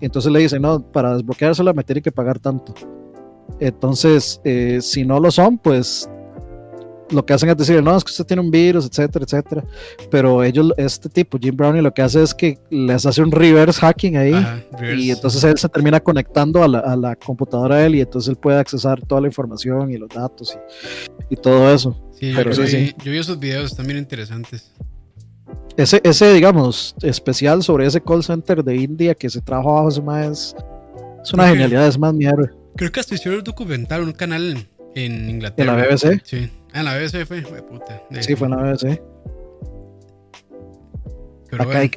[0.00, 2.74] Entonces le dicen, no, para desbloqueársela me tiene que pagar tanto.
[3.58, 6.08] Entonces, eh, si no lo son, pues
[7.10, 9.64] lo que hacen es decir, no, es que usted tiene un virus, etcétera, etcétera.
[10.10, 13.80] Pero ellos, este tipo, Jim Browning, lo que hace es que les hace un reverse
[13.80, 14.34] hacking ahí.
[14.96, 18.58] y entonces él se termina conectando a la, computadora de él y entonces él puede
[18.58, 20.56] accesar toda la información y los datos
[21.28, 21.96] y, todo eso.
[22.12, 24.72] Sí, Pero yo, sí, yo vi esos videos también interesantes.
[25.76, 30.02] Ese, ese, digamos, especial sobre ese call center de India que se trajo abajo, es,
[30.02, 30.56] más,
[31.22, 32.50] es una genialidad, es más mierda.
[32.76, 35.72] Creo que hasta hicieron un documental, un canal en Inglaterra.
[35.72, 36.22] ¿En la BBC?
[36.24, 36.50] Sí.
[36.72, 38.02] Ah, en la BBC fue, fue puta.
[38.20, 39.00] Sí, fue en la BBC.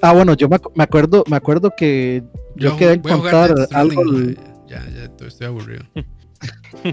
[0.02, 2.24] ah, bueno, yo me, acuerdo, me acuerdo que
[2.56, 4.04] yo, quedé en contar algo.
[4.68, 5.84] Ya, ya, estoy aburrido.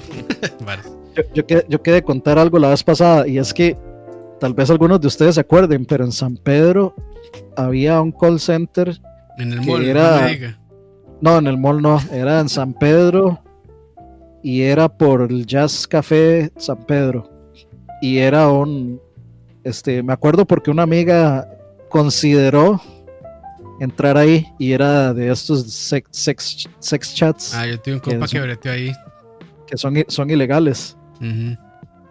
[1.16, 3.76] yo, yo, quedé, yo quedé contar algo la vez pasada y es que
[4.40, 6.94] tal vez algunos de ustedes se acuerden, pero en San Pedro
[7.56, 9.00] había un call center.
[9.38, 10.28] En el mall, era,
[11.20, 13.42] no, en el mall no, era en San Pedro
[14.42, 17.30] y era por el Jazz Café San Pedro.
[18.02, 19.00] Y era un,
[19.62, 21.46] este, me acuerdo porque una amiga
[21.90, 22.80] consideró
[23.80, 27.54] entrar ahí y era de estos sex, sex, chats.
[27.54, 28.92] Ah, yo tengo un compa que, que ahí.
[29.66, 30.96] Que son, son ilegales.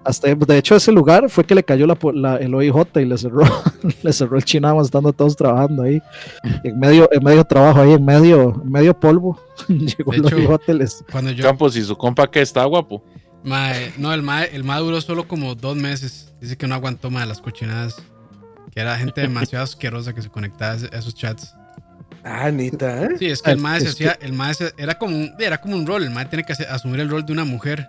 [0.04, 3.44] Hasta, de hecho, ese lugar fue que le cayó la, el OIJ y le cerró,
[4.04, 6.02] le cerró el chinamo estando todos trabajando ahí.
[6.64, 9.40] En medio, en medio trabajo ahí, en medio, medio polvo.
[9.68, 11.04] Llegó el OIJ les...
[11.12, 11.44] cuando yo...
[11.44, 13.04] Campos y su compa que está guapo.
[13.44, 16.34] no, el mae, el duró solo como dos meses.
[16.40, 18.02] Dice que no aguantó más las cochinadas.
[18.72, 21.56] Que era gente demasiado asquerosa que se conectaba a esos chats.
[22.24, 23.10] Ah, neta, ¿eh?
[23.18, 25.88] Sí, es que el mae se hacía, el mae era como un, era como un
[25.88, 27.88] rol, el mae tiene que asumir el rol de una mujer.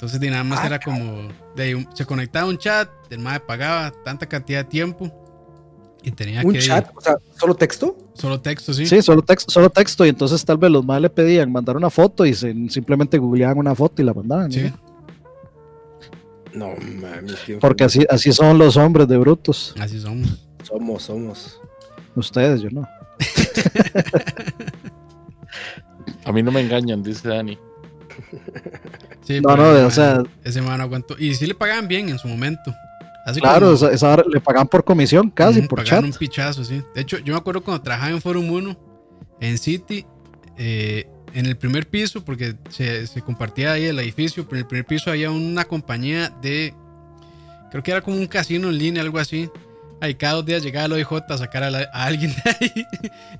[0.00, 1.28] Entonces, nada más ah, era como.
[1.54, 5.12] De, se conectaba un chat, el MAE pagaba tanta cantidad de tiempo
[6.02, 6.90] y tenía ¿Un chat?
[6.96, 7.98] O sea, ¿solo texto?
[8.14, 8.86] Solo texto, sí.
[8.86, 10.06] Sí, solo texto, solo texto.
[10.06, 13.74] Y entonces tal vez los MAE le pedían mandar una foto y simplemente googleaban una
[13.74, 14.50] foto y la mandaban.
[14.50, 14.72] Sí.
[16.54, 17.36] No, mames.
[17.60, 19.74] Porque así, así son los hombres de brutos.
[19.78, 20.48] Así somos.
[20.62, 21.60] Somos, somos.
[22.14, 22.88] Ustedes, yo no.
[26.24, 27.58] A mí no me engañan, dice Dani.
[29.22, 30.22] Sí, no, no, o sea.
[30.44, 31.16] Ese man aguantó.
[31.18, 32.74] Y sí le pagaban bien en su momento.
[33.38, 36.02] claro, esa, le pagaban por comisión, casi, por chat.
[36.02, 36.82] un pichazo, sí.
[36.94, 38.76] De hecho, yo me acuerdo cuando trabajaba en Forum 1,
[39.40, 40.06] en City,
[40.56, 44.86] eh, en el primer piso, porque se, compartía ahí el edificio, pero en el primer
[44.86, 46.74] piso había una compañía de.
[47.70, 49.48] Creo que era como un casino en línea, algo así.
[50.00, 52.86] Ahí cada dos días llegaba el OIJ a sacar a, alguien de ahí.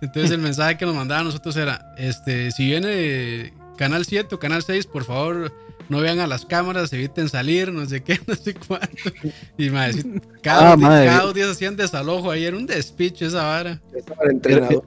[0.00, 4.38] Entonces el mensaje que nos mandaba a nosotros era: este, si viene Canal 7 o
[4.38, 5.52] Canal 6, por favor,
[5.90, 8.88] no vean a las cámaras, eviten salir, no sé qué, no sé cuánto.
[9.58, 10.02] Y madre,
[10.40, 13.82] cada, ah, dos días hacían desalojo ahí, era un despiche esa vara.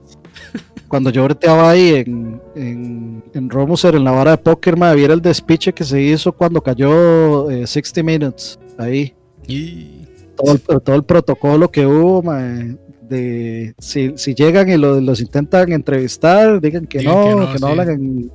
[0.87, 5.13] Cuando yo breteaba ahí en, en, en Romuser, en la vara de póker, madre, viera
[5.13, 9.13] el despiche que se hizo cuando cayó 60 eh, Minutes ahí.
[9.47, 9.99] Y...
[10.35, 12.75] Todo el, todo el protocolo que hubo, madre,
[13.07, 17.67] de si, si llegan y los intentan entrevistar, digan que no, que no, que no
[17.67, 18.31] hablan en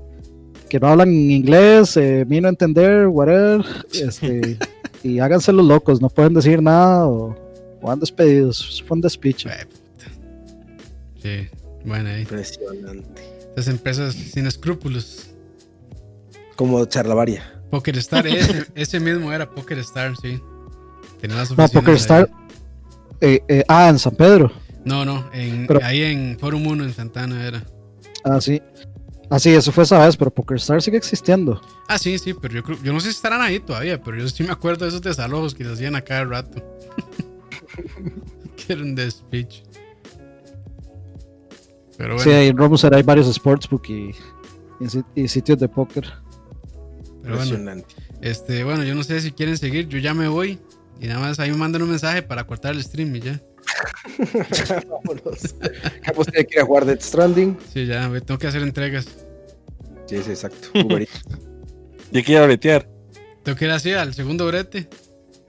[0.68, 4.58] que no hablan inglés, eh, vino a entender, whatever, este,
[5.02, 7.36] y háganse los locos, no pueden decir nada o,
[7.82, 8.82] van despedidos.
[8.86, 9.48] Fue un despiche.
[11.22, 11.48] Sí,
[11.84, 12.22] bueno, ahí.
[12.22, 13.22] Impresionante.
[13.56, 15.30] Esas empresas sin escrúpulos.
[16.56, 17.54] Como Charlavaria.
[17.70, 18.26] Poker Star,
[18.74, 20.40] ese, mismo era Poker Star, sí.
[21.20, 22.30] Tenía las no, Poker Star.
[23.20, 24.52] Eh, eh, ah, en San Pedro.
[24.84, 27.62] No, no, en, ahí en Forum 1 en Santana era.
[28.24, 28.62] Ah, sí.
[29.30, 31.60] Ah, sí, eso fue esa vez, pero PokerStar sigue existiendo.
[31.86, 34.28] Ah, sí, sí, pero yo creo, yo no sé si estarán ahí todavía, pero yo
[34.28, 36.62] sí me acuerdo de esos desalojos que se hacían a cada rato.
[38.56, 39.62] que eran de speech.
[41.98, 42.30] Pero bueno.
[42.30, 44.14] Sí, en Romuser hay varios sportsbook y,
[45.14, 46.10] y, sitios de póker.
[47.22, 47.82] Bueno,
[48.22, 50.58] este, bueno, yo no sé si quieren seguir, yo ya me voy.
[51.00, 53.42] Y nada más ahí me mandan un mensaje para cortar el stream y ya.
[54.88, 55.54] Vámonos.
[56.02, 57.58] Capos tiene que ir a jugar Dead Stranding.
[57.72, 59.06] Sí, ya, tengo que hacer entregas.
[60.06, 60.68] Sí, sí, exacto.
[62.12, 62.88] y aquí a bretear.
[63.42, 64.88] Tengo que ir así al segundo brete.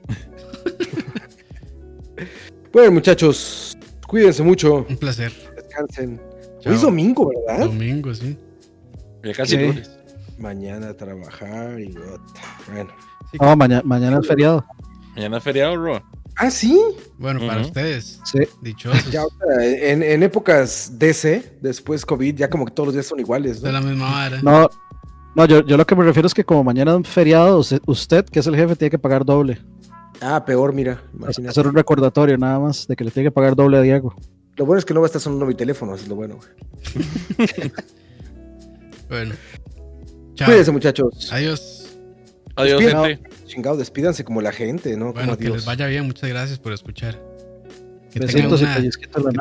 [2.74, 3.78] bueno, muchachos,
[4.08, 4.86] cuídense mucho.
[4.90, 5.32] Un placer.
[5.56, 6.22] Descansen.
[6.66, 7.66] Hoy es domingo, ¿verdad?
[7.66, 8.38] Domingo, sí.
[9.24, 9.98] Ya casi lunes.
[10.38, 11.94] Mañana a trabajar y
[12.72, 12.92] bueno.
[13.40, 14.66] no, mañana, mañana es feriado.
[15.16, 16.02] Mañana es feriado, bro.
[16.40, 16.82] Ah, sí.
[17.18, 18.22] Bueno, para ustedes.
[18.24, 18.40] Sí.
[18.62, 19.14] Dichosos.
[19.62, 23.62] en, épocas DC, después COVID, ya como que todos los días son iguales.
[23.62, 23.68] ¿no?
[23.68, 24.42] De la misma manera.
[24.42, 24.70] No,
[25.36, 28.40] no yo, yo lo que me refiero es que como mañana es feriado, usted, que
[28.40, 29.60] es el jefe, tiene que pagar doble.
[30.22, 31.04] Ah, peor, mira.
[31.46, 34.16] Hacer un recordatorio nada más de que le tiene que pagar doble a Diego.
[34.56, 36.40] Lo bueno es que no va a estar sonando mi teléfono, es lo bueno.
[39.10, 39.36] bueno.
[40.36, 40.48] Chao.
[40.48, 41.30] Cuídense, muchachos.
[41.34, 41.79] Adiós.
[42.60, 45.12] Adiós, gente chingado, despídanse como la gente, ¿no?
[45.14, 47.20] Bueno, que les vaya bien, muchas gracias por escuchar.
[48.14, 48.20] Que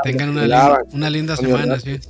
[0.03, 0.31] tengan
[0.93, 2.01] una, linda semana, sí.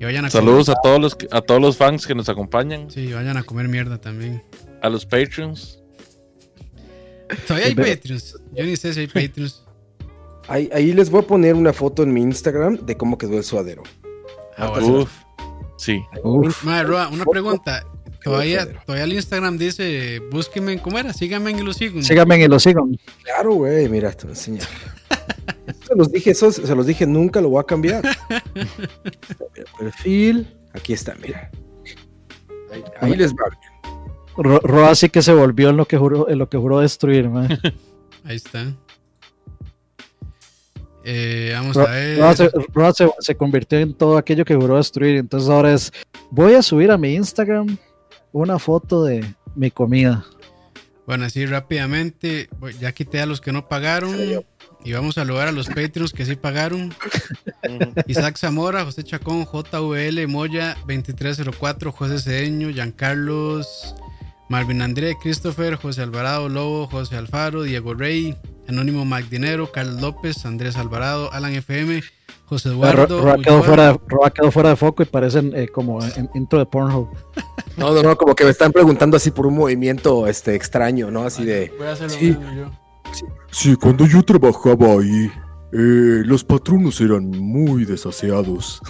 [0.00, 2.90] Y vayan a Saludos a todos los a todos los fans que nos acompañan.
[2.90, 4.42] Sí, vayan a comer mierda también.
[4.82, 5.80] A los Patreons.
[7.46, 8.36] Todavía hay Patreons.
[8.52, 9.62] Yo ni sé si hay Patreons.
[10.46, 13.44] Ahí, ahí, les voy a poner una foto en mi Instagram de cómo quedó el
[13.44, 13.82] suadero.
[14.58, 15.10] Ah, Uf.
[15.78, 16.04] Sí.
[16.22, 16.62] Uf.
[16.64, 17.82] Madre, una pregunta.
[18.24, 21.12] Todavía, todavía el Instagram dice, búsquenme, ¿cómo era?
[21.12, 22.02] Síganme y lo sigo.
[22.02, 22.88] Síganme y lo sigo.
[23.22, 24.62] Claro, güey, mira, te enseño.
[25.86, 28.02] se los dije, eso se los dije, nunca lo voy a cambiar.
[29.78, 31.50] perfil, aquí está, mira.
[33.00, 34.58] Ahí, les va bien.
[34.62, 37.48] Roa sí que se volvió en lo que juró, en lo que juró destruir, man.
[38.24, 38.74] Ahí está.
[41.04, 42.18] Eh, vamos a ver.
[42.72, 45.16] Roa se, se, convirtió en todo aquello que juró destruir.
[45.18, 45.92] Entonces ahora es,
[46.30, 47.76] voy a subir a mi Instagram
[48.34, 49.24] una foto de
[49.54, 50.24] mi comida.
[51.06, 52.48] Bueno, así rápidamente,
[52.80, 54.16] ya quité a los que no pagaron
[54.84, 56.92] y vamos a lograr a los Patreons que sí pagaron.
[58.08, 63.94] Isaac Zamora, José Chacón, JVL, Moya, 2304, José Cedeño, Giancarlos,
[64.48, 68.36] Marvin André, Christopher, José Alvarado, Lobo, José Alfaro, Diego Rey,
[68.68, 72.02] Anónimo Mac Dinero, Carlos López, Andrés Alvarado, Alan FM,
[72.46, 73.20] José Eduardo.
[73.20, 73.62] Roa quedó,
[74.50, 77.08] fuera de, foco y parecen eh, como en, intro de Pornhub.
[77.76, 81.24] No, no, no, como que me están preguntando así por un movimiento este, extraño, ¿no?
[81.24, 81.72] Así de.
[81.76, 82.70] Voy a hacer lo mismo yo.
[83.50, 85.28] Sí, cuando yo trabajaba ahí,
[85.72, 88.80] eh, los patronos eran muy desaseados.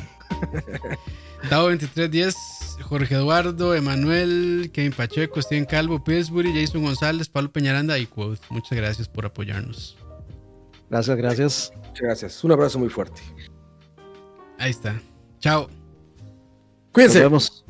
[1.48, 2.36] Dao 2310,
[2.82, 8.40] Jorge Eduardo, Emanuel, Kevin Pacheco, Steven Calvo, Pillsbury, Jason González, Pablo Peñaranda y Quote.
[8.50, 9.96] Muchas gracias por apoyarnos.
[10.90, 11.72] Gracias, gracias.
[11.76, 12.44] Muchas gracias.
[12.44, 13.20] Un abrazo muy fuerte.
[14.58, 15.00] Ahí está.
[15.40, 15.68] Chao.
[16.92, 17.20] Cuídense.
[17.20, 17.63] Nos vemos.